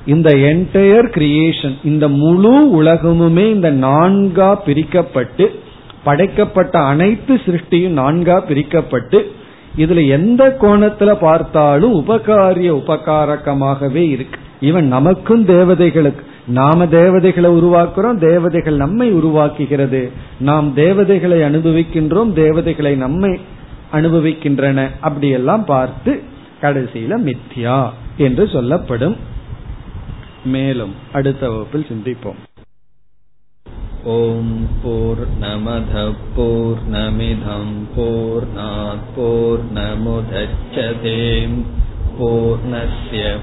இந்த 0.08 0.30
என்டையர் 0.34 1.08
கிரியேஷன் 1.16 1.76
இந்த 1.84 2.08
முழு 2.08 2.84
உலகமுமே 2.84 3.46
இந்த 3.54 3.72
நான்கா 3.72 4.56
பிரிக்கப்பட்டு 4.66 5.46
படைக்கப்பட்ட 6.04 6.80
அனைத்து 6.80 7.36
சிருஷ்டியும் 7.36 7.98
நான்கா 7.98 8.36
பிரிக்கப்பட்டு 8.50 9.20
இதுல 9.78 10.08
எந்த 10.08 10.58
கோணத்துல 10.62 11.14
பார்த்தாலும் 11.14 11.96
உபகாரிய 11.96 12.70
உபகாரகமாகவே 12.82 14.04
இருக்கு. 14.10 14.40
இவன் 14.60 14.88
நமக்கும் 14.88 15.46
தேவதைகளுக்கு 15.46 16.24
நாம 16.48 16.88
தேவதைகளை 16.88 17.52
உருவாக்குறோம் 17.52 18.18
தேவதைகள் 18.18 18.76
நம்மை 18.76 19.14
உருவாக்குகிறது. 19.14 20.10
நாம் 20.40 20.74
தேவதைகளை 20.74 21.40
அனுபவிக்கின்றோம் 21.40 22.34
தேவதைகளை 22.34 22.96
நம்மை 22.96 23.40
அனுபவிக்கின்றன. 23.94 24.88
அப்படியெல்லாம் 25.00 25.66
பார்த்து 25.66 26.22
கடைசியில 26.62 27.18
மித்யா 27.28 27.90
என்று 28.18 28.48
சொல்லப்படும். 28.48 29.16
மேலும் 30.48 30.94
அடுத்த 31.14 31.50
வகுப்பில் 31.50 31.86
சிந்திப்போம். 31.90 32.36
ஓம் 34.04 34.68
போர் 34.84 35.40
நமத 35.40 36.16
போர் 36.36 36.90
நமிதம் 36.92 37.84
போர் 37.96 38.48
போர் 39.16 39.74
நமுதச்சதேம். 39.74 41.64
பூர்ணய 42.20 43.36